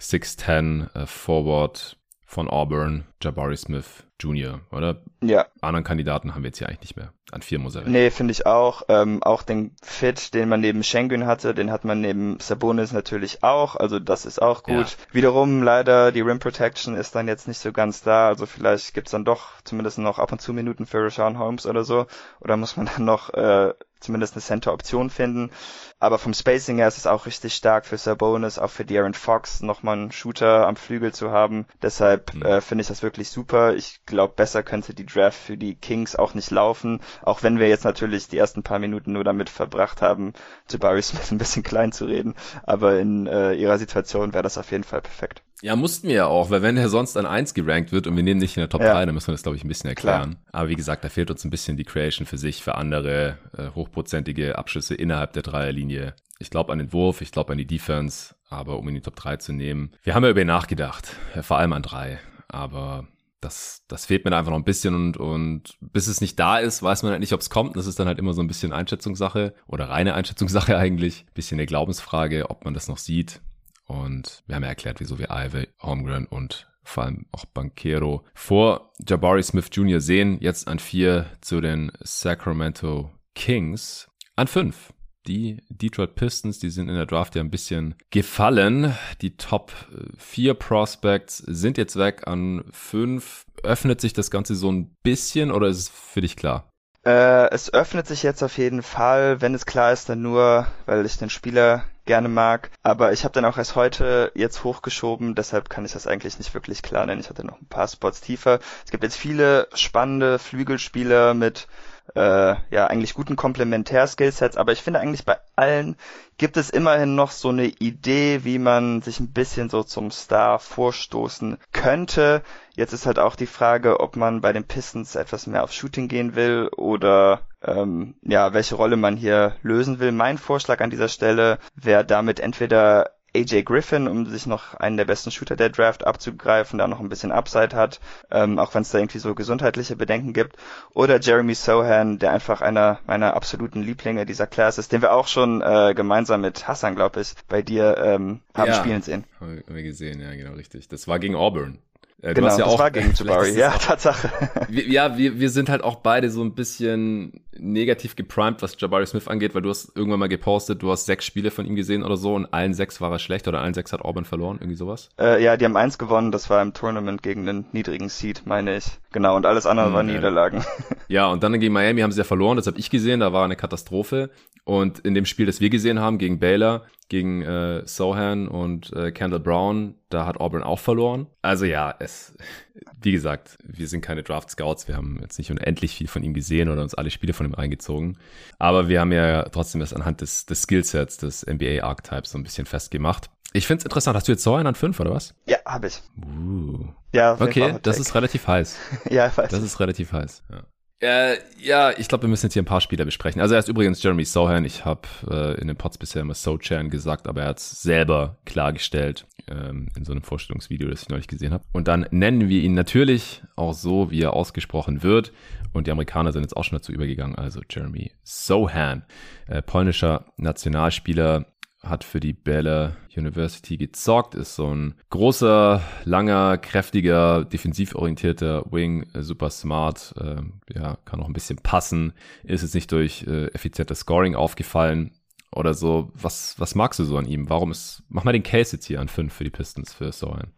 [0.00, 5.02] 6'10 äh, Forward von Auburn, Jabari Smith Jr., oder?
[5.22, 5.46] Ja.
[5.60, 7.12] Anderen Kandidaten haben wir jetzt hier eigentlich nicht mehr.
[7.30, 7.82] An vier muss er.
[7.82, 8.82] Nee, finde ich auch.
[8.88, 13.42] Ähm, auch den Fit, den man neben Schengen hatte, den hat man neben Sabonis natürlich
[13.42, 13.76] auch.
[13.76, 14.90] Also das ist auch gut.
[14.90, 15.14] Ja.
[15.14, 18.28] Wiederum leider, die Rim Protection ist dann jetzt nicht so ganz da.
[18.28, 21.84] Also vielleicht gibt's dann doch zumindest noch ab und zu Minuten für Rashawn Holmes oder
[21.84, 22.06] so.
[22.40, 25.50] Oder muss man dann noch äh, zumindest eine Center-Option finden.
[25.98, 29.60] Aber vom Spacing her ist es auch richtig stark für Sabonis, auch für De'Aaron Fox
[29.60, 31.66] nochmal einen Shooter am Flügel zu haben.
[31.82, 32.42] Deshalb mhm.
[32.42, 33.74] äh, finde ich das wirklich super.
[33.74, 37.00] Ich glaube, besser könnte die Draft für die Kings auch nicht laufen.
[37.22, 40.34] Auch wenn wir jetzt natürlich die ersten paar Minuten nur damit verbracht haben,
[40.70, 42.34] Jabari Smith ein bisschen klein zu reden.
[42.64, 45.42] Aber in äh, ihrer Situation wäre das auf jeden Fall perfekt.
[45.62, 48.22] Ja, mussten wir ja auch, weil wenn er sonst an eins gerankt wird und wir
[48.22, 48.92] nehmen nicht in der Top ja.
[48.92, 50.32] 3, dann müssen wir das, glaube ich, ein bisschen erklären.
[50.32, 50.52] Klar.
[50.52, 53.70] Aber wie gesagt, da fehlt uns ein bisschen die Creation für sich, für andere äh,
[53.74, 56.14] hochprozentige Abschüsse innerhalb der Dreierlinie.
[56.38, 59.16] Ich glaube an den Wurf, ich glaube an die Defense, aber um in die Top
[59.16, 59.92] 3 zu nehmen.
[60.02, 61.08] Wir haben ja über ihn nachgedacht,
[61.40, 62.18] vor allem an drei.
[62.48, 63.08] Aber
[63.40, 66.82] das, das fehlt mir einfach noch ein bisschen und, und bis es nicht da ist,
[66.82, 67.76] weiß man halt nicht, ob es kommt.
[67.76, 71.26] Das ist dann halt immer so ein bisschen Einschätzungssache oder reine Einschätzungssache eigentlich.
[71.34, 73.40] Bisschen eine Glaubensfrage, ob man das noch sieht.
[73.86, 78.92] Und wir haben ja erklärt, wieso wir Ivy, Holmgren und vor allem auch Banquero vor
[79.06, 80.00] Jabari Smith Jr.
[80.00, 80.38] sehen.
[80.40, 84.08] Jetzt an vier zu den Sacramento Kings.
[84.36, 84.92] An fünf
[85.28, 88.96] die Detroit Pistons, die sind in der Draft ja ein bisschen gefallen.
[89.20, 89.72] Die Top
[90.16, 93.44] 4 Prospects sind jetzt weg an 5.
[93.62, 96.68] Öffnet sich das Ganze so ein bisschen oder ist es für dich klar?
[97.04, 99.40] Äh, es öffnet sich jetzt auf jeden Fall.
[99.40, 102.70] Wenn es klar ist, dann nur, weil ich den Spieler gerne mag.
[102.82, 106.54] Aber ich habe dann auch erst heute jetzt hochgeschoben, deshalb kann ich das eigentlich nicht
[106.54, 107.20] wirklich klar nennen.
[107.20, 108.60] Ich hatte noch ein paar Spots tiefer.
[108.84, 111.68] Es gibt jetzt viele spannende Flügelspieler mit
[112.14, 115.96] äh, ja eigentlich guten Komplementär-Skillsets, aber ich finde eigentlich bei allen
[116.38, 120.58] gibt es immerhin noch so eine Idee, wie man sich ein bisschen so zum Star
[120.58, 122.42] vorstoßen könnte.
[122.76, 126.06] Jetzt ist halt auch die Frage, ob man bei den Pistons etwas mehr auf Shooting
[126.06, 130.12] gehen will oder ähm, ja, welche Rolle man hier lösen will.
[130.12, 135.04] Mein Vorschlag an dieser Stelle wäre damit entweder AJ Griffin, um sich noch einen der
[135.04, 138.00] besten Shooter der Draft abzugreifen, da noch ein bisschen Upside hat,
[138.30, 140.56] ähm, auch wenn es da irgendwie so gesundheitliche Bedenken gibt.
[140.94, 145.28] Oder Jeremy Sohan, der einfach einer meiner absoluten Lieblinge dieser Class ist, den wir auch
[145.28, 149.24] schon äh, gemeinsam mit Hassan, glaube ich, bei dir ähm, haben ja, spielen sehen.
[149.40, 150.88] Haben wir gesehen, ja, genau, richtig.
[150.88, 151.78] Das war gegen Auburn.
[152.20, 154.30] Äh, genau, ja das auch, war gegen Jabari, ja, auch, Tatsache.
[154.68, 159.06] Wir, ja, wir, wir sind halt auch beide so ein bisschen negativ geprimed, was Jabari
[159.06, 162.02] Smith angeht, weil du hast irgendwann mal gepostet, du hast sechs Spiele von ihm gesehen
[162.02, 164.76] oder so und allen sechs war er schlecht oder allen sechs hat Auburn verloren, irgendwie
[164.76, 165.10] sowas?
[165.18, 168.76] Äh, ja, die haben eins gewonnen, das war im Tournament gegen den niedrigen Seed, meine
[168.76, 168.86] ich.
[169.12, 170.64] Genau, und alles andere hm, war Niederlagen.
[171.10, 173.42] Ja, und dann gegen Miami haben sie ja verloren, das habe ich gesehen, da war
[173.42, 174.28] eine Katastrophe.
[174.64, 179.12] Und in dem Spiel, das wir gesehen haben, gegen Baylor, gegen äh, Sohan und äh,
[179.12, 181.26] Kendall Brown, da hat Auburn auch verloren.
[181.42, 182.34] Also ja, es,
[183.00, 186.34] wie gesagt, wir sind keine Draft Scouts, wir haben jetzt nicht unendlich viel von ihm
[186.34, 188.18] gesehen oder uns alle Spiele von ihm reingezogen.
[188.58, 192.42] Aber wir haben ja trotzdem das anhand des, des Skillsets des NBA Archetypes so ein
[192.42, 193.30] bisschen festgemacht.
[193.54, 194.14] Ich find's interessant.
[194.14, 195.34] Hast du jetzt Sohan an 5 oder was?
[195.46, 196.02] Ja, habe ich.
[196.22, 196.88] Uh.
[197.14, 198.76] Ja, okay, das ist relativ heiß.
[199.10, 199.50] ja, ich weiß.
[199.50, 200.42] Das ist relativ heiß.
[200.50, 200.64] Ja.
[201.00, 203.40] Äh, ja, ich glaube, wir müssen jetzt hier ein paar Spieler besprechen.
[203.40, 204.64] Also er ist übrigens Jeremy Sohan.
[204.64, 208.38] Ich habe äh, in den Pods bisher immer Sochan gesagt, aber er hat es selber
[208.44, 211.62] klargestellt ähm, in so einem Vorstellungsvideo, das ich neulich gesehen habe.
[211.72, 215.32] Und dann nennen wir ihn natürlich auch so, wie er ausgesprochen wird.
[215.72, 217.36] Und die Amerikaner sind jetzt auch schon dazu übergegangen.
[217.36, 219.04] Also Jeremy Sohan,
[219.46, 221.46] äh, polnischer Nationalspieler,
[221.82, 229.06] hat für die Bälle University gezockt, ist so ein großer, langer, kräftiger, defensiv orientierter Wing,
[229.14, 230.42] äh, super smart, äh,
[230.74, 232.12] ja, kann auch ein bisschen passen,
[232.42, 235.12] ist jetzt nicht durch äh, effizientes Scoring aufgefallen
[235.52, 236.10] oder so.
[236.14, 237.48] Was, was magst du so an ihm?
[237.48, 240.52] Warum ist, mach mal den Case jetzt hier an 5 für die Pistons für Sohan.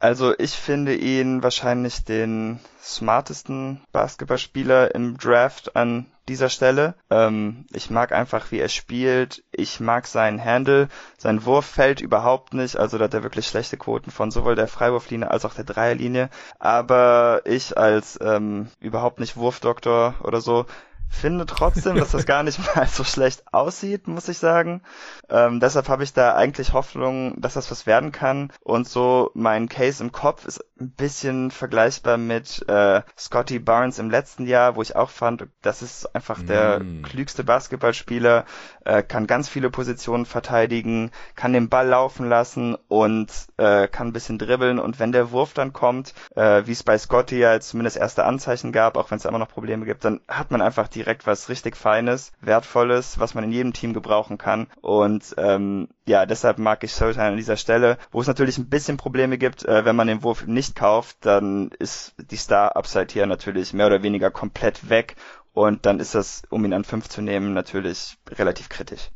[0.00, 6.94] Also ich finde ihn wahrscheinlich den smartesten Basketballspieler im Draft an dieser Stelle.
[7.10, 9.44] Ähm, ich mag einfach, wie er spielt.
[9.52, 10.88] Ich mag seinen Handle.
[11.18, 12.76] Sein Wurf fällt überhaupt nicht.
[12.76, 16.30] Also da hat er wirklich schlechte Quoten von sowohl der Freiwurflinie als auch der Dreierlinie.
[16.58, 20.64] Aber ich als ähm, überhaupt nicht Wurfdoktor oder so
[21.10, 24.82] finde trotzdem, dass das gar nicht mal so schlecht aussieht, muss ich sagen.
[25.28, 28.52] Ähm, deshalb habe ich da eigentlich Hoffnung, dass das was werden kann.
[28.62, 34.10] Und so mein Case im Kopf ist ein bisschen vergleichbar mit äh, Scotty Barnes im
[34.10, 37.02] letzten Jahr, wo ich auch fand, das ist einfach der mm.
[37.02, 38.44] klügste Basketballspieler,
[38.84, 44.12] äh, kann ganz viele Positionen verteidigen, kann den Ball laufen lassen und äh, kann ein
[44.12, 44.78] bisschen dribbeln.
[44.78, 48.72] Und wenn der Wurf dann kommt, äh, wie es bei Scotty ja zumindest erste Anzeichen
[48.72, 51.76] gab, auch wenn es immer noch Probleme gibt, dann hat man einfach direkt was richtig
[51.76, 54.66] Feines, Wertvolles, was man in jedem Team gebrauchen kann.
[54.80, 57.96] Und ähm, ja, deshalb mag ich Sohan an dieser Stelle.
[58.10, 61.70] Wo es natürlich ein bisschen Probleme gibt, äh, wenn man den Wurf nicht kauft, dann
[61.78, 65.14] ist die Star-Upside hier natürlich mehr oder weniger komplett weg
[65.52, 69.10] und dann ist das, um ihn an fünf zu nehmen, natürlich relativ kritisch.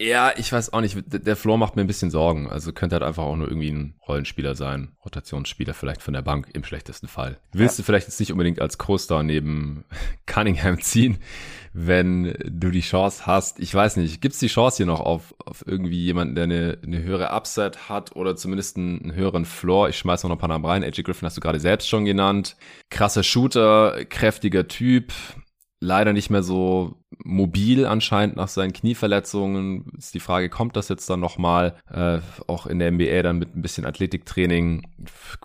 [0.00, 0.96] Ja, ich weiß auch nicht.
[1.06, 2.48] Der Floor macht mir ein bisschen Sorgen.
[2.48, 4.92] Also könnte halt einfach auch nur irgendwie ein Rollenspieler sein.
[5.04, 7.40] Rotationsspieler vielleicht von der Bank im schlechtesten Fall.
[7.52, 7.82] Willst ja.
[7.82, 9.84] du vielleicht jetzt nicht unbedingt als Co-Star neben
[10.26, 11.18] Cunningham ziehen,
[11.72, 13.58] wenn du die Chance hast.
[13.58, 14.20] Ich weiß nicht.
[14.20, 17.88] Gibt es die Chance hier noch auf, auf irgendwie jemanden, der eine, eine höhere Upside
[17.88, 19.88] hat oder zumindest einen, einen höheren Floor?
[19.88, 20.84] Ich schmeiß noch ein paar Namen rein.
[20.84, 22.56] AJ Griffin hast du gerade selbst schon genannt.
[22.90, 25.12] Krasser Shooter, kräftiger Typ
[25.80, 29.86] leider nicht mehr so mobil anscheinend nach seinen Knieverletzungen.
[29.96, 31.76] Ist die Frage, kommt das jetzt dann nochmal?
[31.90, 34.86] Äh, auch in der NBA dann mit ein bisschen Athletiktraining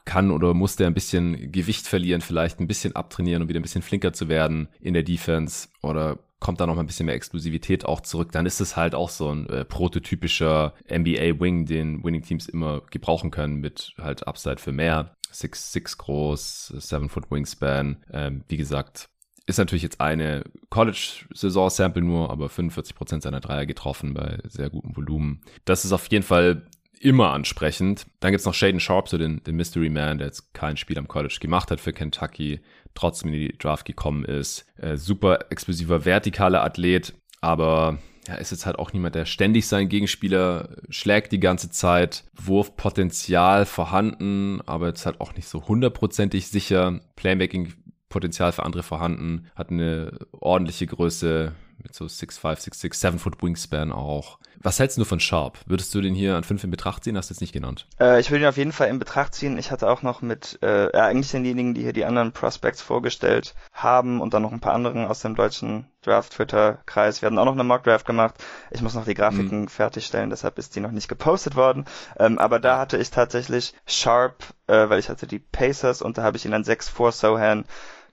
[0.05, 3.63] kann oder muss der ein bisschen Gewicht verlieren, vielleicht ein bisschen abtrainieren, um wieder ein
[3.63, 7.15] bisschen flinker zu werden in der Defense oder kommt da noch mal ein bisschen mehr
[7.15, 12.49] Exklusivität auch zurück, dann ist es halt auch so ein äh, prototypischer NBA-Wing, den Winning-Teams
[12.49, 15.15] immer gebrauchen können mit halt Upside für mehr.
[15.31, 18.03] 6'6 groß, 7 Foot Wingspan.
[18.11, 19.09] Ähm, wie gesagt,
[19.45, 25.41] ist natürlich jetzt eine College-Saison-Sample nur, aber 45% seiner Dreier getroffen bei sehr gutem Volumen.
[25.65, 26.65] Das ist auf jeden Fall
[26.99, 28.05] immer ansprechend.
[28.21, 31.09] Dann gibt's noch Shaden Sharp, so den, den Mystery Man, der jetzt kein Spiel am
[31.09, 32.61] College gemacht hat für Kentucky,
[32.93, 34.65] trotzdem in die Draft gekommen ist.
[34.77, 39.89] Äh, super explosiver, vertikaler Athlet, aber ja, ist jetzt halt auch niemand, der ständig seinen
[39.89, 42.23] Gegenspieler schlägt die ganze Zeit.
[42.33, 47.01] Wurfpotenzial vorhanden, aber jetzt halt auch nicht so hundertprozentig sicher.
[47.17, 47.73] Playmaking
[48.13, 53.91] Potenzial für andere vorhanden, hat eine ordentliche Größe mit so 6'5, 6'6, 7 Foot Wingspan
[53.91, 54.37] auch.
[54.61, 55.59] Was hältst du von Sharp?
[55.65, 57.17] Würdest du den hier an 5 in Betracht ziehen?
[57.17, 57.85] Hast du jetzt nicht genannt?
[57.99, 59.57] Äh, ich würde ihn auf jeden Fall in Betracht ziehen.
[59.57, 63.55] Ich hatte auch noch mit, äh, ja, eigentlich denjenigen, die hier die anderen Prospects vorgestellt
[63.73, 67.21] haben und dann noch ein paar anderen aus dem deutschen Draft-Twitter-Kreis.
[67.21, 68.35] Wir hatten auch noch eine Mock-Draft gemacht.
[68.71, 69.67] Ich muss noch die Grafiken mhm.
[69.67, 71.85] fertigstellen, deshalb ist die noch nicht gepostet worden.
[72.17, 76.23] Ähm, aber da hatte ich tatsächlich Sharp, äh, weil ich hatte die Pacers und da
[76.23, 77.65] habe ich ihn an 6 vor Sohan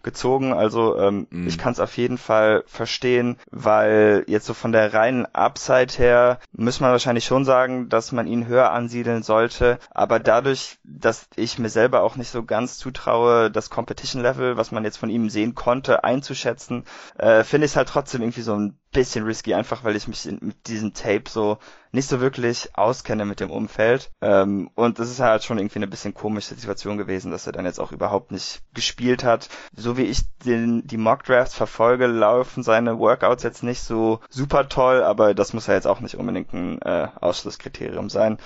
[0.03, 0.53] gezogen.
[0.53, 1.46] Also ähm, mhm.
[1.46, 6.38] ich kann es auf jeden Fall verstehen, weil jetzt so von der reinen Upside her
[6.53, 9.78] muss man wahrscheinlich schon sagen, dass man ihn höher ansiedeln sollte.
[9.90, 14.72] Aber dadurch, dass ich mir selber auch nicht so ganz zutraue, das Competition Level, was
[14.72, 16.84] man jetzt von ihm sehen konnte, einzuschätzen,
[17.18, 20.26] äh, finde ich es halt trotzdem irgendwie so ein bisschen risky, einfach weil ich mich
[20.26, 21.59] in, mit diesem Tape so
[21.93, 24.11] nicht so wirklich auskenne mit dem Umfeld.
[24.20, 27.64] Ähm, und es ist halt schon irgendwie eine bisschen komische Situation gewesen, dass er dann
[27.64, 29.49] jetzt auch überhaupt nicht gespielt hat.
[29.74, 34.68] So wie ich den, die Mock Drafts verfolge, laufen seine Workouts jetzt nicht so super
[34.68, 38.38] toll, aber das muss ja jetzt auch nicht unbedingt ein äh, Ausschlusskriterium sein.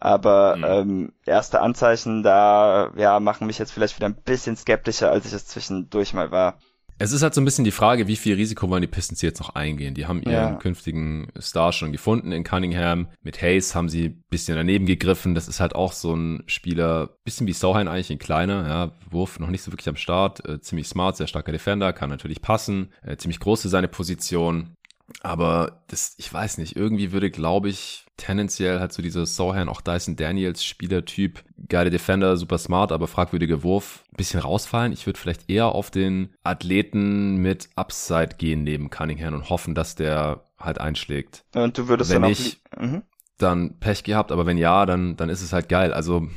[0.00, 0.64] Aber mhm.
[0.64, 5.32] ähm, erste Anzeichen da ja machen mich jetzt vielleicht wieder ein bisschen skeptischer, als ich
[5.32, 6.58] es zwischendurch mal war.
[7.00, 9.38] Es ist halt so ein bisschen die Frage, wie viel Risiko wollen die Pistons jetzt
[9.38, 9.94] noch eingehen.
[9.94, 10.54] Die haben ihren ja.
[10.54, 13.08] künftigen Star schon gefunden in Cunningham.
[13.22, 15.36] Mit Hayes haben sie ein bisschen daneben gegriffen.
[15.36, 19.38] Das ist halt auch so ein Spieler, bisschen wie Sohain eigentlich, ein kleiner, ja, Wurf
[19.38, 22.92] noch nicht so wirklich am Start, äh, ziemlich smart, sehr starker Defender, kann natürlich passen,
[23.02, 24.74] äh, ziemlich groß für seine Position.
[25.20, 29.80] Aber das, ich weiß nicht, irgendwie würde, glaube ich, tendenziell halt so dieser Sohan, auch
[29.80, 34.92] Dyson Daniels Spielertyp, geile Defender, super smart, aber fragwürdiger Wurf, ein bisschen rausfallen.
[34.92, 39.94] Ich würde vielleicht eher auf den Athleten mit Upside gehen neben Cunningham und hoffen, dass
[39.94, 41.44] der halt einschlägt.
[41.54, 43.02] Und du würdest wenn dann nicht, mhm.
[43.38, 45.94] dann Pech gehabt, aber wenn ja, dann, dann ist es halt geil.
[45.94, 46.28] Also,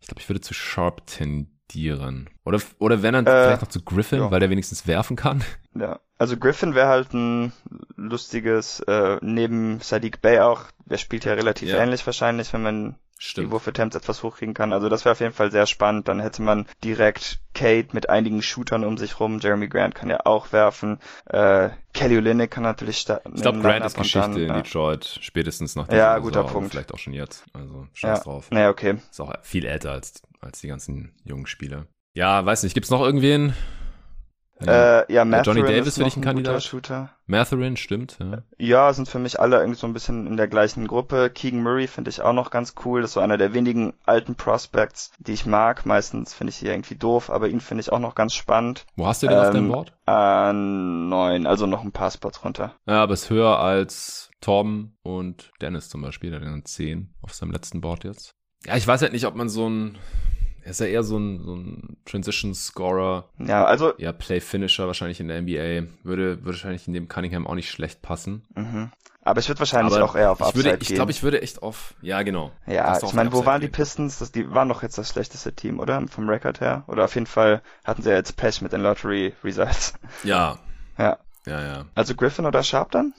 [0.00, 1.57] ich glaube, ich würde zu Sharp tendieren.
[2.44, 4.30] Oder, oder wenn dann äh, vielleicht noch zu Griffin, ja.
[4.30, 5.44] weil der wenigstens werfen kann.
[5.74, 7.52] Ja, also Griffin wäre halt ein
[7.96, 11.78] lustiges, äh, neben Sadiq Bay auch, der spielt ja relativ ja.
[11.78, 13.48] ähnlich wahrscheinlich, wenn man Stimmt.
[13.48, 14.72] die Wurf-Attempts etwas hochkriegen kann.
[14.72, 16.06] Also das wäre auf jeden Fall sehr spannend.
[16.08, 19.40] Dann hätte man direkt Kate mit einigen Shootern um sich rum.
[19.40, 21.00] Jeremy Grant kann ja auch werfen.
[21.26, 23.32] Äh, Kelly Olynyk kann natürlich starten.
[23.34, 24.54] Ich glaube, Grant ist Geschichte dann, in ja.
[24.54, 26.70] Detroit, spätestens nach dieser Ja, guter Saison, Punkt.
[26.70, 27.44] Vielleicht auch schon jetzt.
[27.52, 28.24] Also scheiß ja.
[28.24, 28.50] drauf.
[28.50, 28.98] Naja, okay.
[29.10, 31.86] Ist auch viel älter als, als die ganzen jungen Spieler.
[32.14, 32.74] Ja, weiß nicht.
[32.74, 33.54] Gibt's noch irgendwen?
[34.64, 36.62] Ja, äh, ja Matherin Johnny Davis finde ich ein Kandidat.
[36.62, 37.10] Shooter.
[37.26, 38.18] Matherin, stimmt.
[38.18, 38.42] Ja.
[38.58, 41.30] ja, sind für mich alle irgendwie so ein bisschen in der gleichen Gruppe.
[41.30, 43.02] Keegan Murray finde ich auch noch ganz cool.
[43.02, 45.86] Das ist so einer der wenigen alten Prospects, die ich mag.
[45.86, 48.86] Meistens finde ich sie irgendwie doof, aber ihn finde ich auch noch ganz spannend.
[48.96, 49.92] Wo hast du den ähm, auf deinem Board?
[50.06, 52.74] Äh, neun, also noch ein paar Spots runter.
[52.86, 56.30] Ja, aber ist höher als Tom und Dennis zum Beispiel.
[56.30, 58.34] Der hat dann zehn auf seinem letzten Board jetzt.
[58.66, 59.98] Ja, ich weiß halt nicht, ob man so ein
[60.68, 63.24] er ist ja eher so ein, so ein Transition-Scorer.
[63.38, 63.94] Ja, also.
[63.96, 65.88] Ja, Play-Finisher wahrscheinlich in der NBA.
[66.02, 68.44] Würde, würde wahrscheinlich in dem Cunningham auch nicht schlecht passen.
[68.54, 68.92] Mhm.
[69.22, 70.82] Aber ich würde wahrscheinlich Aber auch eher auf ich Upside würde, gehen.
[70.82, 72.52] Ich glaube, ich würde echt auf, ja genau.
[72.66, 74.18] Ja, ich meine, wo waren die Pistons?
[74.18, 76.06] Das, die waren doch jetzt das schlechteste Team, oder?
[76.06, 76.84] Vom Record her.
[76.86, 79.94] Oder auf jeden Fall hatten sie ja jetzt Pech mit den Lottery Results.
[80.22, 80.58] Ja.
[80.98, 81.16] Ja.
[81.46, 81.84] Ja, ja.
[81.94, 83.14] Also Griffin oder Sharp dann?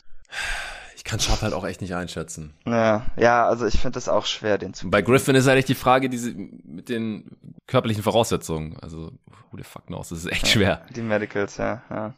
[1.00, 2.54] Ich kann Sharp halt auch echt nicht einschätzen.
[2.66, 4.90] Ja, ja also ich finde es auch schwer, den zu.
[4.90, 7.38] Bei Griffin ist eigentlich die Frage, diese mit den
[7.68, 8.76] körperlichen Voraussetzungen.
[8.82, 9.14] Also,
[9.50, 10.10] who the fuck knows?
[10.10, 10.86] Das ist echt ja, schwer.
[10.94, 11.82] Die Medicals, ja.
[11.90, 12.14] ja.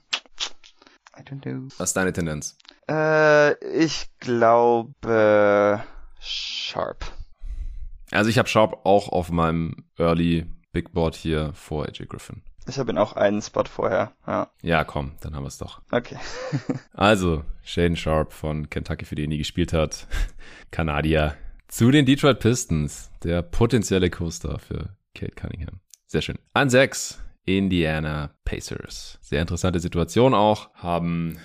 [1.16, 1.68] I don't know.
[1.78, 2.58] Was ist deine Tendenz?
[2.90, 5.84] Äh, ich glaube
[6.20, 7.06] Sharp.
[8.10, 12.42] Also ich habe Sharp auch auf meinem Early Big Board hier vor AJ Griffin.
[12.68, 14.14] Ich habe ihn auch einen Spot vorher.
[14.28, 15.82] Ja, ja komm, dann haben wir es doch.
[15.92, 16.18] Okay.
[16.94, 20.08] also, Shaden Sharp von Kentucky, für den er nie gespielt hat.
[20.72, 21.36] Kanadier.
[21.68, 23.12] Zu den Detroit Pistons.
[23.24, 25.80] Der potenzielle Co-Star für Kate Cunningham.
[26.06, 26.38] Sehr schön.
[26.54, 27.20] An 6.
[27.46, 29.18] Indiana Pacers.
[29.22, 30.74] Sehr interessante Situation auch.
[30.76, 31.38] Haben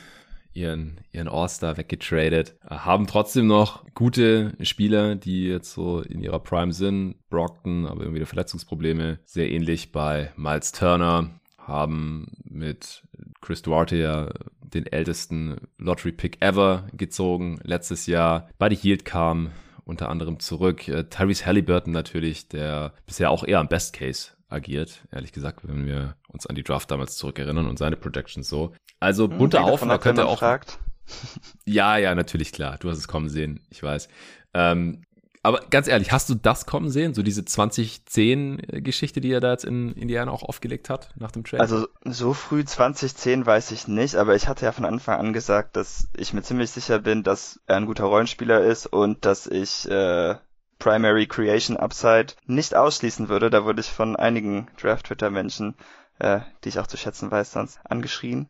[0.56, 6.72] ihren, ihren All-Star weggetradet, haben trotzdem noch gute Spieler, die jetzt so in ihrer Prime
[6.72, 7.16] sind.
[7.28, 9.18] Brockton, aber irgendwie Verletzungsprobleme.
[9.24, 13.02] Sehr ähnlich bei Miles Turner, haben mit
[13.40, 14.30] Chris Duarte ja
[14.60, 18.48] den ältesten Lottery-Pick ever gezogen letztes Jahr.
[18.58, 19.50] Buddy Hield kam
[19.84, 20.88] unter anderem zurück.
[20.88, 25.86] Äh, Tyrese Halliburton natürlich, der bisher auch eher am Best Case agiert, ehrlich gesagt, wenn
[25.86, 28.74] wir uns an die Draft damals zurückerinnern und seine Projections so.
[29.00, 30.38] Also hm, bunter Auf, man könnte auch.
[30.38, 30.78] Fragt.
[31.64, 32.78] Ja, ja, natürlich klar.
[32.78, 34.08] Du hast es kommen sehen, ich weiß.
[34.54, 35.02] Ähm,
[35.46, 37.14] aber ganz ehrlich, hast du das kommen sehen?
[37.14, 41.60] So diese 2010-Geschichte, die er da jetzt in Indiana auch aufgelegt hat nach dem Trade?
[41.60, 45.76] Also so früh 2010 weiß ich nicht, aber ich hatte ja von Anfang an gesagt,
[45.76, 49.88] dass ich mir ziemlich sicher bin, dass er ein guter Rollenspieler ist und dass ich
[49.88, 50.34] äh,
[50.78, 53.50] Primary Creation Upside nicht ausschließen würde.
[53.50, 55.74] Da wurde ich von einigen Draft-Twitter-Menschen
[56.18, 58.48] äh, die ich auch zu schätzen weiß, sonst angeschrien.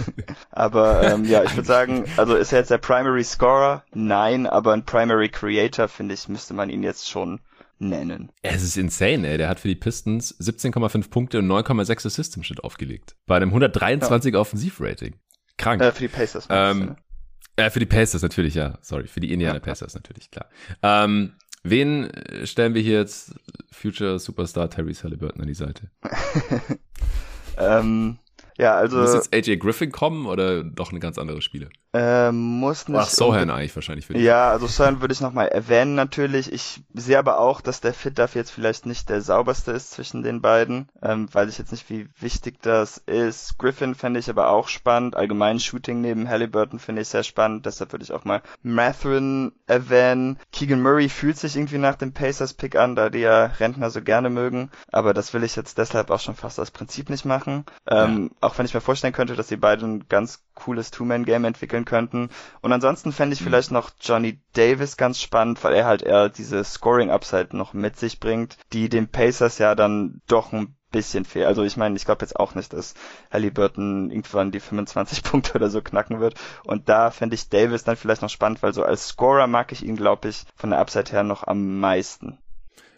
[0.50, 3.84] aber ähm, ja, ich würde sagen, also ist er jetzt der Primary Scorer?
[3.92, 7.40] Nein, aber ein Primary Creator, finde ich, müsste man ihn jetzt schon
[7.78, 8.30] nennen.
[8.42, 9.38] Es ist insane, ey.
[9.38, 13.16] Der hat für die Pistons 17,5 Punkte und 9,6 Assists im Schnitt aufgelegt.
[13.26, 14.40] Bei einem 123 ja.
[14.40, 15.16] Offensivrating.
[15.58, 15.82] Krank.
[15.82, 16.46] Äh, für die Pacers.
[16.48, 16.96] Ähm,
[17.56, 18.78] äh, für die Pacers natürlich, ja.
[18.80, 19.60] Sorry, für die Indiana ja.
[19.60, 20.48] Pacers natürlich, klar.
[20.82, 22.10] Ähm, wen
[22.44, 23.34] stellen wir hier jetzt
[23.70, 25.90] Future Superstar Terry Halliburton an die Seite?
[27.58, 28.18] ähm,
[28.58, 28.98] ja, also.
[28.98, 31.68] Muss jetzt AJ Griffin kommen oder doch eine ganz andere Spiele?
[31.94, 32.98] Ähm, muss nicht.
[32.98, 34.22] Ach, Sohan eigentlich wahrscheinlich für dich.
[34.22, 36.50] Ja, also Sohan würde ich nochmal erwähnen natürlich.
[36.50, 40.22] Ich sehe aber auch, dass der Fit dafür jetzt vielleicht nicht der sauberste ist zwischen
[40.22, 40.88] den beiden.
[41.02, 43.58] Ähm, weiß ich jetzt nicht, wie wichtig das ist.
[43.58, 45.16] Griffin fände ich aber auch spannend.
[45.16, 47.66] Allgemein Shooting neben Halliburton finde ich sehr spannend.
[47.66, 50.38] Deshalb würde ich auch mal Matherin erwähnen.
[50.50, 54.30] Keegan Murray fühlt sich irgendwie nach dem Pacers-Pick an, da die ja Rentner so gerne
[54.30, 54.70] mögen.
[54.90, 57.66] Aber das will ich jetzt deshalb auch schon fast aus Prinzip nicht machen.
[57.86, 58.36] Ähm, ja.
[58.48, 62.30] Auch wenn ich mir vorstellen könnte, dass die beiden ganz cooles Two-Man-Game entwickeln könnten.
[62.60, 63.46] Und ansonsten fände ich mhm.
[63.46, 68.20] vielleicht noch Johnny Davis ganz spannend, weil er halt eher diese Scoring-Upside noch mit sich
[68.20, 71.46] bringt, die den Pacers ja dann doch ein bisschen fehlt.
[71.46, 72.94] Also ich meine, ich glaube jetzt auch nicht, dass
[73.32, 76.34] Halliburton irgendwann die 25 Punkte oder so knacken wird.
[76.64, 79.82] Und da fände ich Davis dann vielleicht noch spannend, weil so als Scorer mag ich
[79.82, 82.38] ihn, glaube ich, von der Upside her noch am meisten.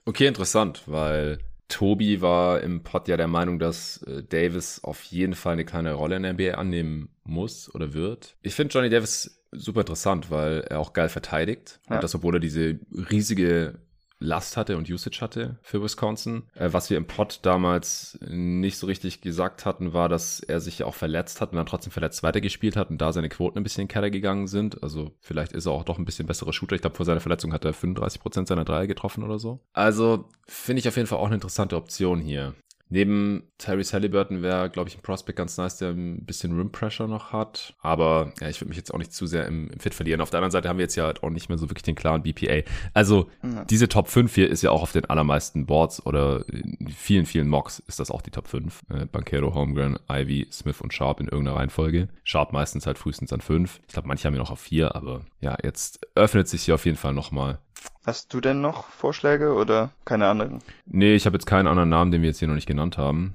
[0.05, 1.38] Okay, interessant, weil
[1.68, 5.94] Tobi war im Pod ja der Meinung, dass äh, Davis auf jeden Fall eine kleine
[5.94, 8.36] Rolle in der NBA annehmen muss oder wird.
[8.42, 11.80] Ich finde Johnny Davis super interessant, weil er auch geil verteidigt.
[11.88, 11.96] Ja.
[11.96, 12.78] Und das, obwohl er diese
[13.10, 13.78] riesige
[14.18, 16.44] Last hatte und Usage hatte für Wisconsin.
[16.54, 20.78] Äh, was wir im Pod damals nicht so richtig gesagt hatten, war, dass er sich
[20.78, 23.62] ja auch verletzt hat und dann trotzdem verletzt weitergespielt hat und da seine Quoten ein
[23.62, 24.82] bisschen in den Keller gegangen sind.
[24.82, 26.76] Also vielleicht ist er auch doch ein bisschen besserer Shooter.
[26.76, 29.60] Ich glaube, vor seiner Verletzung hat er 35 Prozent seiner Dreier getroffen oder so.
[29.72, 32.54] Also finde ich auf jeden Fall auch eine interessante Option hier.
[32.91, 37.09] Neben Tyrese Halliburton wäre, glaube ich, ein Prospect ganz nice, der ein bisschen Rim Pressure
[37.09, 37.74] noch hat.
[37.80, 40.20] Aber ja, ich würde mich jetzt auch nicht zu sehr im, im, Fit verlieren.
[40.20, 41.95] Auf der anderen Seite haben wir jetzt ja halt auch nicht mehr so wirklich den
[41.95, 42.62] klaren BPA.
[42.93, 43.64] Also ja.
[43.64, 47.49] diese Top 5 hier ist ja auch auf den allermeisten Boards oder in vielen, vielen
[47.49, 48.82] Mocks ist das auch die Top 5.
[48.91, 52.09] Äh, Banquero, Holmgren, Ivy, Smith und Sharp in irgendeiner Reihenfolge.
[52.22, 53.80] Sharp meistens halt frühestens an 5.
[53.87, 56.85] Ich glaube, manche haben ja noch auf 4, aber ja, jetzt öffnet sich hier auf
[56.85, 57.59] jeden Fall nochmal
[58.07, 60.59] Hast du denn noch Vorschläge oder keine anderen?
[60.84, 63.34] Nee, ich habe jetzt keinen anderen Namen, den wir jetzt hier noch nicht genannt haben.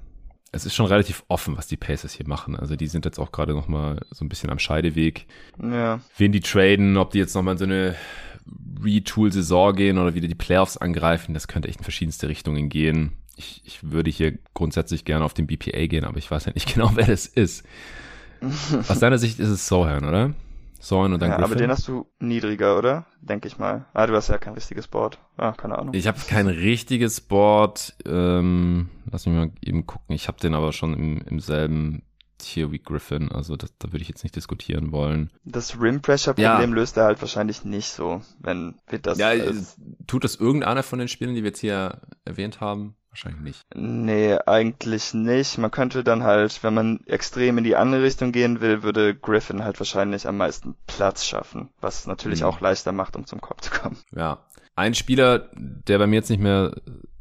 [0.51, 2.55] Es ist schon relativ offen, was die Pacers hier machen.
[2.55, 5.26] Also die sind jetzt auch gerade noch mal so ein bisschen am Scheideweg.
[5.61, 5.99] Ja.
[6.17, 7.95] Wen die traden, ob die jetzt noch mal in so eine
[8.84, 13.13] Retool-Saison gehen oder wieder die Playoffs angreifen, das könnte echt in verschiedenste Richtungen gehen.
[13.38, 16.74] Ich, ich würde hier grundsätzlich gerne auf den BPA gehen, aber ich weiß ja nicht
[16.74, 17.63] genau, wer das ist.
[18.88, 20.34] Aus deiner Sicht ist es Sohan, oder?
[20.80, 21.51] Soren und dann ja, Griffin.
[21.51, 23.05] Aber den hast du niedriger, oder?
[23.21, 23.86] Denke ich mal.
[23.93, 25.19] Ah, du hast ja kein richtiges Board.
[25.38, 25.93] Ah, keine Ahnung.
[25.93, 27.95] Ich habe kein richtiges Board.
[28.05, 30.15] Ähm, lass mich mal eben gucken.
[30.15, 32.03] Ich habe den aber schon im, im selben
[32.38, 33.32] Tier wie Griffin.
[33.32, 35.30] Also das, da würde ich jetzt nicht diskutieren wollen.
[35.43, 36.75] Das Rim Pressure Problem ja.
[36.75, 39.17] löst er halt wahrscheinlich nicht so, wenn wird das.
[39.17, 39.77] Ja, als...
[40.07, 42.95] tut das irgendeiner von den Spielen, die wir jetzt hier erwähnt haben?
[43.10, 43.66] Wahrscheinlich nicht.
[43.76, 45.57] Nee, eigentlich nicht.
[45.57, 49.64] Man könnte dann halt, wenn man extrem in die andere Richtung gehen will, würde Griffin
[49.64, 52.47] halt wahrscheinlich am meisten Platz schaffen, was natürlich mhm.
[52.47, 53.97] auch leichter macht, um zum Korb zu kommen.
[54.16, 54.45] Ja.
[54.76, 56.74] Ein Spieler, der bei mir jetzt nicht mehr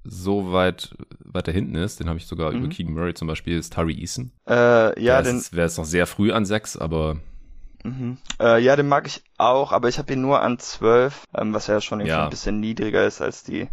[0.05, 2.59] so weit weiter hinten ist, den habe ich sogar mhm.
[2.59, 4.31] über Keegan Murray zum Beispiel, ist Tari Eason.
[4.47, 7.17] Äh, ja, der wäre jetzt noch sehr früh an sechs, aber
[7.85, 8.19] Mhm.
[8.41, 11.69] Äh, ja, den mag ich auch, aber ich habe ihn nur an 12, ähm, was
[11.69, 12.25] ja schon ja.
[12.25, 13.69] ein bisschen niedriger ist als die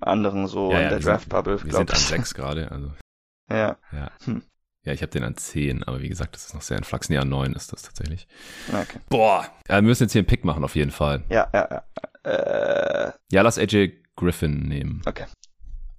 [0.00, 1.62] anderen so ja, in ja, der Draft Bubble.
[1.64, 2.92] Wir sind an 6 gerade, also.
[3.50, 3.76] Ja.
[3.90, 4.12] Ja.
[4.26, 4.42] Hm.
[4.84, 7.08] Ja, ich habe den an 10, aber wie gesagt, das ist noch sehr in Flachs.
[7.08, 8.28] Nee, an 9 ist das tatsächlich.
[8.68, 9.00] Okay.
[9.08, 11.24] Boah, wir müssen jetzt hier einen Pick machen, auf jeden Fall.
[11.28, 11.68] Ja, ja,
[12.24, 12.30] ja.
[12.30, 13.12] Äh...
[13.32, 15.02] Ja, lass AJ Griffin nehmen.
[15.04, 15.26] Okay.